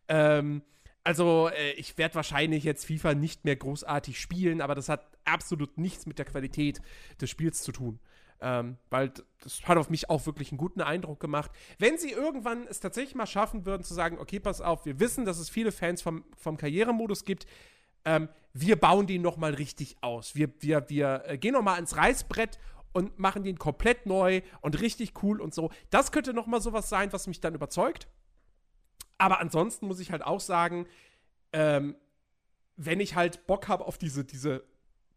Ähm, 0.08 0.64
also, 1.04 1.49
äh, 1.49 1.72
ich 1.74 1.97
werde 1.97 2.16
wahrscheinlich 2.16 2.64
jetzt 2.64 2.86
FIFA 2.86 3.14
nicht 3.14 3.43
mehr 3.45 3.56
großartig 3.56 4.20
spielen, 4.20 4.62
aber 4.62 4.76
das 4.76 4.89
hat 4.89 5.06
absolut 5.26 5.78
nichts 5.78 6.06
mit 6.06 6.18
der 6.18 6.26
Qualität 6.26 6.82
des 7.20 7.30
Spiels 7.30 7.62
zu 7.62 7.72
tun. 7.72 7.99
Ähm, 8.41 8.78
weil 8.89 9.14
das 9.41 9.64
hat 9.64 9.78
auf 9.78 9.89
mich 9.89 10.10
auch 10.10 10.26
wirklich 10.26 10.51
einen 10.51 10.58
guten 10.58 10.82
Eindruck 10.82 11.20
gemacht. 11.20 11.51
Wenn 11.80 11.97
sie 11.97 12.12
irgendwann 12.12 12.68
es 12.68 12.80
tatsächlich 12.82 13.16
mal 13.16 13.26
schaffen 13.26 13.66
würden, 13.66 13.84
zu 13.84 13.93
sagen, 13.93 14.18
okay, 14.18 14.39
pass 14.39 14.60
auf, 14.60 14.86
wir 14.86 14.99
wissen, 14.99 15.24
dass 15.24 15.39
es 15.39 15.49
viele 15.49 15.72
Fans 15.72 16.01
vom, 16.01 16.26
vom 16.38 16.58
Karrieremodus 16.58 17.24
gibt, 17.24 17.45
ähm, 18.06 18.28
wir 18.54 18.76
bauen 18.76 19.08
den 19.08 19.22
noch 19.22 19.38
mal 19.38 19.54
richtig 19.54 19.95
aus. 20.01 20.36
Wir, 20.36 20.49
wir, 20.60 20.89
wir 20.89 21.24
äh, 21.26 21.38
gehen 21.38 21.54
noch 21.54 21.62
mal 21.62 21.76
ans 21.76 21.95
Reißbrett 21.95 22.60
und 22.91 23.18
machen 23.18 23.43
den 23.43 23.58
komplett 23.58 24.06
neu 24.06 24.41
und 24.62 24.80
richtig 24.82 25.24
cool 25.24 25.41
und 25.41 25.54
so. 25.54 25.72
Das 25.89 26.12
könnte 26.12 26.34
noch 26.34 26.47
mal 26.47 26.62
sowas 26.62 26.89
sein, 26.89 27.12
was 27.12 27.28
mich 27.28 27.41
dann 27.41 27.56
überzeugt. 27.56 28.08
Aber 29.24 29.40
ansonsten 29.40 29.88
muss 29.88 30.02
ich 30.02 30.12
halt 30.12 30.22
auch 30.22 30.42
sagen, 30.42 30.86
ähm, 31.54 31.96
wenn 32.76 33.00
ich 33.00 33.16
halt 33.16 33.48
Bock 33.48 33.70
habe 33.70 33.86
auf 33.86 33.98
diese, 33.98 34.26
diese 34.26 34.66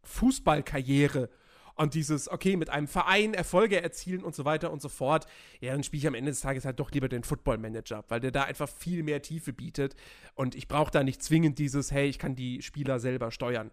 Fußballkarriere 0.04 1.28
und 1.74 1.94
dieses, 1.94 2.30
okay, 2.30 2.56
mit 2.56 2.70
einem 2.70 2.86
Verein 2.86 3.34
Erfolge 3.34 3.82
erzielen 3.82 4.22
und 4.22 4.32
so 4.32 4.44
weiter 4.44 4.70
und 4.70 4.80
so 4.80 4.88
fort, 4.88 5.26
ja, 5.58 5.72
dann 5.72 5.82
spiele 5.82 5.98
ich 6.02 6.06
am 6.06 6.14
Ende 6.14 6.30
des 6.30 6.40
Tages 6.40 6.64
halt 6.64 6.78
doch 6.78 6.92
lieber 6.92 7.08
den 7.08 7.24
Football 7.24 7.58
Manager, 7.58 8.04
weil 8.06 8.20
der 8.20 8.30
da 8.30 8.44
einfach 8.44 8.68
viel 8.68 9.02
mehr 9.02 9.22
Tiefe 9.22 9.52
bietet 9.52 9.96
und 10.36 10.54
ich 10.54 10.68
brauche 10.68 10.92
da 10.92 11.02
nicht 11.02 11.20
zwingend 11.20 11.58
dieses, 11.58 11.90
hey, 11.90 12.08
ich 12.08 12.20
kann 12.20 12.36
die 12.36 12.62
Spieler 12.62 13.00
selber 13.00 13.32
steuern. 13.32 13.72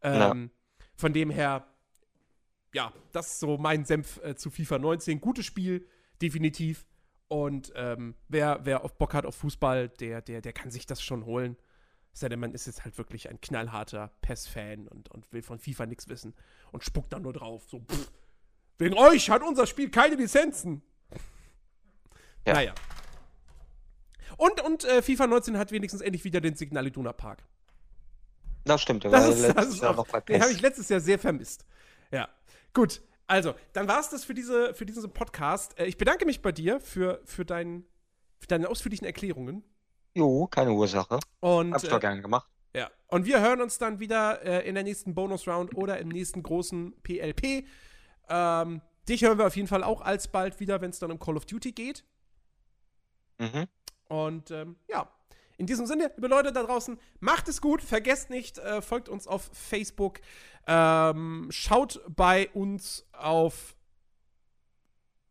Ähm, 0.00 0.14
ja. 0.14 0.78
Von 0.96 1.12
dem 1.12 1.28
her, 1.28 1.66
ja, 2.72 2.90
das 3.12 3.32
ist 3.32 3.40
so 3.40 3.58
mein 3.58 3.84
Senf 3.84 4.18
äh, 4.24 4.34
zu 4.34 4.48
FIFA 4.48 4.78
19. 4.78 5.20
Gutes 5.20 5.44
Spiel, 5.44 5.86
definitiv. 6.22 6.86
Und 7.34 7.72
ähm, 7.74 8.14
wer, 8.28 8.60
wer 8.62 8.84
auf 8.84 8.96
Bock 8.96 9.12
hat 9.12 9.26
auf 9.26 9.34
Fußball, 9.34 9.88
der, 9.88 10.22
der, 10.22 10.40
der 10.40 10.52
kann 10.52 10.70
sich 10.70 10.86
das 10.86 11.02
schon 11.02 11.24
holen. 11.24 11.56
Sei 12.12 12.28
denn, 12.28 12.38
man 12.38 12.54
ist 12.54 12.68
jetzt 12.68 12.84
halt 12.84 12.96
wirklich 12.96 13.28
ein 13.28 13.40
knallharter 13.40 14.12
PES-Fan 14.22 14.86
und, 14.86 15.10
und 15.10 15.32
will 15.32 15.42
von 15.42 15.58
FIFA 15.58 15.86
nichts 15.86 16.08
wissen 16.08 16.32
und 16.70 16.84
spuckt 16.84 17.12
da 17.12 17.18
nur 17.18 17.32
drauf. 17.32 17.64
So, 17.66 17.80
pff, 17.80 18.12
wegen 18.78 18.94
euch 18.94 19.30
hat 19.30 19.42
unser 19.42 19.66
Spiel 19.66 19.90
keine 19.90 20.14
Lizenzen. 20.14 20.82
Ja. 22.46 22.52
Naja. 22.52 22.74
Und, 24.36 24.60
und 24.60 24.84
äh, 24.84 25.02
FIFA 25.02 25.26
19 25.26 25.58
hat 25.58 25.72
wenigstens 25.72 26.02
endlich 26.02 26.22
wieder 26.22 26.40
den 26.40 26.54
Signal 26.54 26.86
Iduna 26.86 27.12
Park. 27.12 27.42
Das 28.64 28.80
stimmt, 28.80 29.02
der 29.02 29.10
das 29.10 29.24
war 29.24 29.30
ist, 29.30 29.40
letztes 29.40 29.70
das 29.70 29.80
Jahr 29.80 29.90
auch, 29.90 29.96
noch 29.96 30.06
bei 30.06 30.20
PES. 30.20 30.34
Den 30.34 30.42
habe 30.42 30.52
ich 30.52 30.60
letztes 30.60 30.88
Jahr 30.88 31.00
sehr 31.00 31.18
vermisst. 31.18 31.66
Ja. 32.12 32.28
Gut, 32.72 33.02
also, 33.26 33.54
dann 33.72 33.88
war 33.88 34.00
es 34.00 34.10
das 34.10 34.24
für, 34.24 34.34
diese, 34.34 34.74
für 34.74 34.86
diesen 34.86 35.10
Podcast. 35.10 35.78
Äh, 35.78 35.86
ich 35.86 35.96
bedanke 35.96 36.26
mich 36.26 36.42
bei 36.42 36.52
dir 36.52 36.80
für, 36.80 37.20
für, 37.24 37.44
dein, 37.44 37.84
für 38.38 38.46
deine 38.46 38.68
ausführlichen 38.68 39.06
Erklärungen. 39.06 39.64
Jo, 40.14 40.46
keine 40.46 40.72
Ursache. 40.72 41.18
Und, 41.40 41.72
Hab's 41.72 41.84
doch 41.84 41.96
äh, 41.96 42.00
gern 42.00 42.22
gemacht. 42.22 42.48
Ja, 42.74 42.90
und 43.06 43.24
wir 43.24 43.40
hören 43.40 43.60
uns 43.60 43.78
dann 43.78 44.00
wieder 44.00 44.42
äh, 44.42 44.68
in 44.68 44.74
der 44.74 44.84
nächsten 44.84 45.14
Bonus-Round 45.14 45.76
oder 45.76 45.98
im 45.98 46.08
nächsten 46.08 46.42
großen 46.42 46.94
PLP. 47.02 47.66
Ähm, 48.28 48.80
dich 49.08 49.22
hören 49.22 49.38
wir 49.38 49.46
auf 49.46 49.56
jeden 49.56 49.68
Fall 49.68 49.84
auch 49.84 50.00
alsbald 50.00 50.60
wieder, 50.60 50.80
wenn 50.80 50.90
es 50.90 50.98
dann 50.98 51.10
um 51.10 51.18
Call 51.18 51.36
of 51.36 51.46
Duty 51.46 51.72
geht. 51.72 52.04
Mhm. 53.38 53.66
Und 54.08 54.50
ähm, 54.50 54.76
ja, 54.88 55.08
in 55.56 55.66
diesem 55.66 55.86
Sinne, 55.86 56.10
liebe 56.16 56.28
Leute 56.28 56.52
da 56.52 56.62
draußen, 56.62 56.98
macht 57.20 57.48
es 57.48 57.60
gut, 57.60 57.82
vergesst 57.82 58.30
nicht, 58.30 58.58
äh, 58.58 58.82
folgt 58.82 59.08
uns 59.08 59.26
auf 59.26 59.50
Facebook, 59.52 60.20
ähm, 60.66 61.48
schaut 61.50 62.00
bei 62.08 62.48
uns 62.50 63.06
auf 63.12 63.76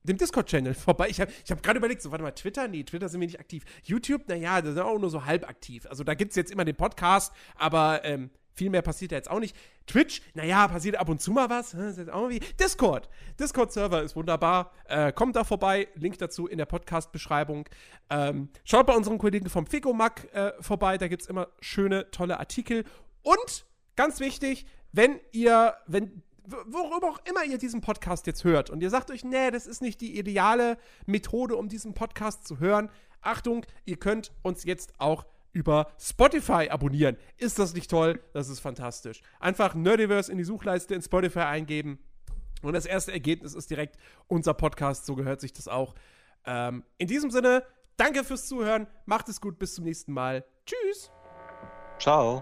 dem 0.03 0.17
Discord-Channel 0.17 0.73
vorbei. 0.73 1.07
Ich 1.09 1.19
habe 1.19 1.31
ich 1.43 1.51
hab 1.51 1.63
gerade 1.63 1.79
überlegt, 1.79 2.01
so, 2.01 2.11
warte 2.11 2.23
mal, 2.23 2.31
Twitter? 2.31 2.67
Nee, 2.67 2.83
Twitter 2.83 3.09
sind 3.09 3.21
wir 3.21 3.27
nicht 3.27 3.39
aktiv. 3.39 3.63
YouTube, 3.83 4.27
naja, 4.27 4.61
da 4.61 4.71
sind 4.71 4.81
auch 4.81 4.99
nur 4.99 5.09
so 5.09 5.25
halb 5.25 5.47
aktiv. 5.47 5.85
Also 5.87 6.03
da 6.03 6.13
gibt 6.13 6.31
es 6.31 6.35
jetzt 6.35 6.51
immer 6.51 6.65
den 6.65 6.75
Podcast, 6.75 7.33
aber 7.55 8.03
ähm, 8.03 8.29
viel 8.53 8.69
mehr 8.69 8.81
passiert 8.81 9.11
da 9.11 9.15
jetzt 9.15 9.29
auch 9.29 9.39
nicht. 9.39 9.55
Twitch, 9.87 10.21
naja, 10.33 10.67
passiert 10.67 10.97
ab 10.97 11.09
und 11.09 11.21
zu 11.21 11.31
mal 11.31 11.49
was. 11.49 11.75
Discord. 12.59 13.09
Discord-Server 13.39 14.03
ist 14.03 14.15
wunderbar. 14.15 14.71
Äh, 14.85 15.11
kommt 15.11 15.35
da 15.35 15.43
vorbei. 15.43 15.87
Link 15.95 16.17
dazu 16.19 16.47
in 16.47 16.57
der 16.57 16.65
Podcast-Beschreibung. 16.65 17.67
Ähm, 18.09 18.49
schaut 18.63 18.85
bei 18.85 18.95
unseren 18.95 19.17
Kollegen 19.17 19.49
vom 19.49 19.65
Figomac 19.65 20.33
äh, 20.33 20.53
vorbei. 20.59 20.97
Da 20.97 21.07
gibt 21.07 21.23
es 21.23 21.27
immer 21.27 21.49
schöne, 21.59 22.11
tolle 22.11 22.39
Artikel. 22.39 22.85
Und 23.21 23.65
ganz 23.95 24.19
wichtig, 24.19 24.65
wenn 24.91 25.19
ihr, 25.31 25.75
wenn 25.87 26.23
worüber 26.45 27.09
auch 27.09 27.19
immer 27.25 27.43
ihr 27.45 27.57
diesen 27.57 27.81
Podcast 27.81 28.27
jetzt 28.27 28.43
hört 28.43 28.69
und 28.69 28.81
ihr 28.81 28.89
sagt 28.89 29.11
euch, 29.11 29.23
nee, 29.23 29.49
das 29.51 29.65
ist 29.65 29.81
nicht 29.81 30.01
die 30.01 30.17
ideale 30.17 30.77
Methode, 31.05 31.55
um 31.55 31.69
diesen 31.69 31.93
Podcast 31.93 32.45
zu 32.45 32.59
hören. 32.59 32.89
Achtung, 33.21 33.65
ihr 33.85 33.97
könnt 33.97 34.31
uns 34.41 34.65
jetzt 34.65 34.93
auch 34.99 35.25
über 35.53 35.87
Spotify 35.97 36.69
abonnieren. 36.69 37.17
Ist 37.37 37.59
das 37.59 37.73
nicht 37.73 37.89
toll? 37.89 38.19
Das 38.33 38.49
ist 38.49 38.59
fantastisch. 38.59 39.21
Einfach 39.39 39.75
Nerdiverse 39.75 40.31
in 40.31 40.37
die 40.37 40.43
Suchleiste 40.43 40.93
in 40.93 41.01
Spotify 41.01 41.39
eingeben 41.39 41.99
und 42.63 42.73
das 42.73 42.85
erste 42.85 43.11
Ergebnis 43.11 43.53
ist 43.53 43.69
direkt 43.69 43.97
unser 44.27 44.53
Podcast. 44.53 45.05
So 45.05 45.15
gehört 45.15 45.41
sich 45.41 45.53
das 45.53 45.67
auch. 45.67 45.93
Ähm, 46.45 46.83
in 46.97 47.07
diesem 47.07 47.29
Sinne, 47.29 47.63
danke 47.97 48.23
fürs 48.23 48.47
Zuhören. 48.47 48.87
Macht 49.05 49.29
es 49.29 49.41
gut. 49.41 49.59
Bis 49.59 49.75
zum 49.75 49.85
nächsten 49.85 50.13
Mal. 50.13 50.45
Tschüss. 50.65 51.11
Ciao. 51.99 52.41